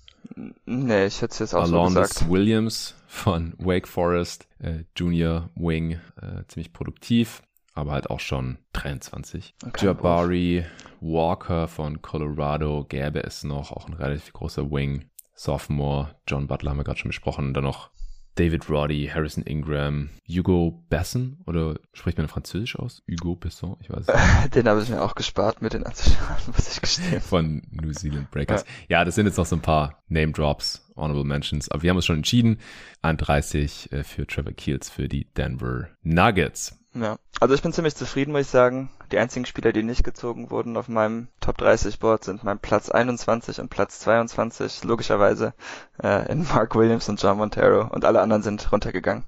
[0.65, 2.31] Nee, ich hätte es jetzt auch so Alondis gesagt.
[2.31, 7.43] Williams von Wake Forest, äh, Junior Wing, äh, ziemlich produktiv,
[7.75, 9.55] aber halt auch schon 23.
[9.63, 10.65] Und kein Jabari
[11.01, 15.11] Walker von Colorado gäbe es noch, auch ein relativ großer Wing.
[15.35, 17.91] Sophomore, John Butler haben wir gerade schon besprochen, dann noch
[18.37, 23.03] David Roddy, Harrison Ingram, Hugo Besson, oder spricht man Französisch aus?
[23.09, 24.55] Hugo Besson, ich weiß nicht.
[24.55, 27.21] Den habe ich mir auch gespart, mit den anzuschauen, muss ich gestehen.
[27.21, 28.65] von New Zealand Breakers.
[28.89, 29.05] Ja.
[29.05, 32.07] das sind jetzt noch so ein paar Name Drops, Honorable Mentions, aber wir haben uns
[32.07, 32.59] schon entschieden.
[33.03, 36.77] An 30 äh, für Trevor Keels für die Denver Nuggets.
[36.95, 37.19] Ja.
[37.41, 38.91] Also ich bin ziemlich zufrieden, muss ich sagen.
[39.15, 42.91] Die einzigen Spieler, die nicht gezogen wurden auf meinem Top 30 Board sind mein Platz
[42.91, 45.55] 21 und Platz 22, logischerweise
[46.03, 49.23] äh, in Mark Williams und John Montero und alle anderen sind runtergegangen.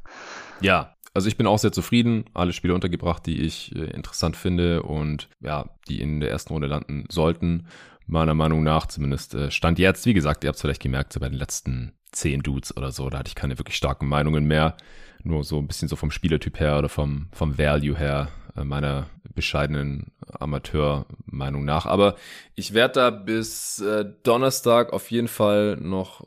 [0.60, 2.24] Ja, also ich bin auch sehr zufrieden.
[2.34, 6.66] Alle Spiele untergebracht, die ich äh, interessant finde und ja, die in der ersten Runde
[6.66, 7.68] landen sollten.
[8.08, 10.04] Meiner Meinung nach zumindest äh, stand jetzt.
[10.04, 13.08] Wie gesagt, ihr habt es vielleicht gemerkt, so bei den letzten zehn Dudes oder so,
[13.08, 14.76] da hatte ich keine wirklich starken Meinungen mehr.
[15.22, 18.30] Nur so ein bisschen so vom Spielertyp her oder vom, vom Value her
[18.64, 21.86] meiner bescheidenen Amateurmeinung nach.
[21.86, 22.16] Aber
[22.54, 26.26] ich werde da bis äh, Donnerstag auf jeden Fall noch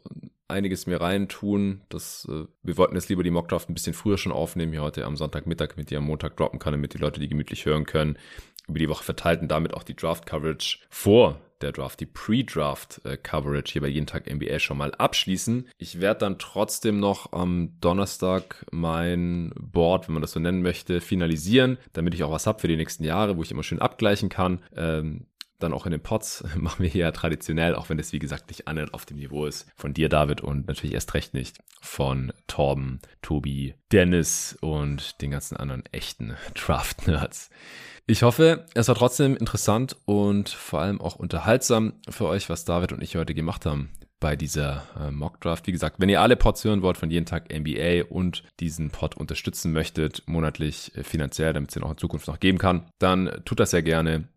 [0.49, 1.81] einiges mehr reintun.
[1.89, 5.05] Das, äh, wir wollten jetzt lieber die Mockdraft ein bisschen früher schon aufnehmen, hier heute
[5.05, 8.17] am Sonntagmittag, damit die am Montag droppen kann, damit die Leute die gemütlich hören können.
[8.69, 13.81] Über die Woche verteilt und damit auch die Draft-Coverage vor der Draft, die Pre-Draft-Coverage hier
[13.81, 15.67] bei jeden Tag NBA schon mal abschließen.
[15.77, 21.01] Ich werde dann trotzdem noch am Donnerstag mein Board, wenn man das so nennen möchte,
[21.01, 24.29] finalisieren, damit ich auch was habe für die nächsten Jahre, wo ich immer schön abgleichen
[24.29, 24.61] kann.
[24.75, 25.25] Ähm,
[25.59, 28.49] dann auch in den Pots machen wir hier ja traditionell, auch wenn das wie gesagt
[28.49, 32.33] nicht annähernd auf dem Niveau ist, von dir, David, und natürlich erst recht nicht von
[32.47, 37.49] Torben, Tobi, Dennis und den ganzen anderen echten Draft-Nerds.
[38.07, 42.91] Ich hoffe, es war trotzdem interessant und vor allem auch unterhaltsam für euch, was David
[42.91, 45.67] und ich heute gemacht haben bei dieser äh, Mock Draft.
[45.67, 49.15] Wie gesagt, wenn ihr alle Pods hören wollt von jeden Tag NBA und diesen Pod
[49.15, 53.41] unterstützen möchtet, monatlich äh, finanziell, damit es den auch in Zukunft noch geben kann, dann
[53.45, 54.27] tut das sehr gerne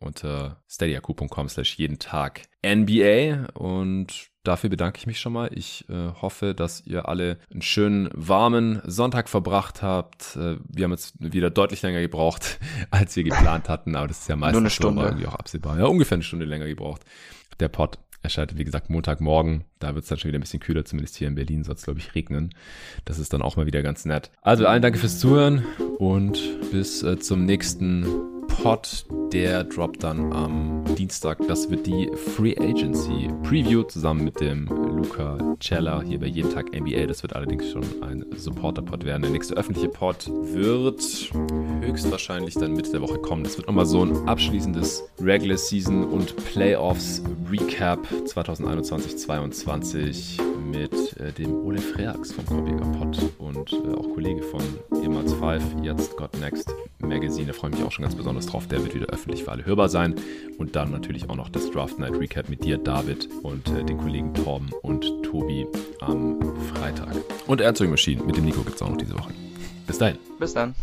[0.00, 5.50] unter steadyaq.com slash jeden Tag NBA und dafür bedanke ich mich schon mal.
[5.52, 10.36] Ich äh, hoffe, dass ihr alle einen schönen warmen Sonntag verbracht habt.
[10.36, 12.58] Äh, wir haben jetzt wieder deutlich länger gebraucht,
[12.90, 15.02] als wir geplant hatten, aber das ist ja meistens Nur eine Stunde.
[15.02, 15.78] So, irgendwie auch absehbar.
[15.78, 17.04] Ja, ungefähr eine Stunde länger gebraucht.
[17.60, 19.64] Der Pod erscheint, wie gesagt, Montagmorgen.
[19.78, 21.82] Da wird es dann schon wieder ein bisschen kühler, zumindest hier in Berlin soll es,
[21.82, 22.54] glaube ich, regnen.
[23.04, 24.30] Das ist dann auch mal wieder ganz nett.
[24.42, 25.64] Also allen danke fürs Zuhören
[25.98, 26.38] und
[26.70, 31.38] bis äh, zum nächsten Pod, der droppt dann am Dienstag.
[31.48, 36.72] Das wird die Free Agency Preview zusammen mit dem Luca Cella hier bei Jeden Tag
[36.72, 37.06] NBA.
[37.06, 39.22] Das wird allerdings schon ein Supporter-Pod werden.
[39.22, 41.00] Der nächste öffentliche Pod wird
[41.80, 43.44] höchstwahrscheinlich dann Mitte der Woche kommen.
[43.44, 50.40] Das wird nochmal so ein abschließendes Regular Season und Playoffs Recap 2021-22
[50.70, 54.62] mit äh, dem Ole Freax vom Korbiger Pod und äh, auch Kollege von
[55.02, 57.48] ehemals Five, jetzt Got Next Magazine.
[57.48, 58.66] Da freue ich mich auch schon ganz besonders drauf.
[58.66, 60.14] Der wird wieder öffentlich für alle hörbar sein.
[60.58, 63.98] Und dann natürlich auch noch das Draft Night Recap mit dir, David, und äh, den
[63.98, 65.66] Kollegen Torben und Tobi
[66.00, 66.38] am
[66.74, 67.16] Freitag.
[67.46, 67.60] Und
[67.90, 69.32] Machine mit dem Nico gibt es auch noch diese Woche.
[69.86, 70.18] Bis dahin.
[70.38, 70.74] Bis dann.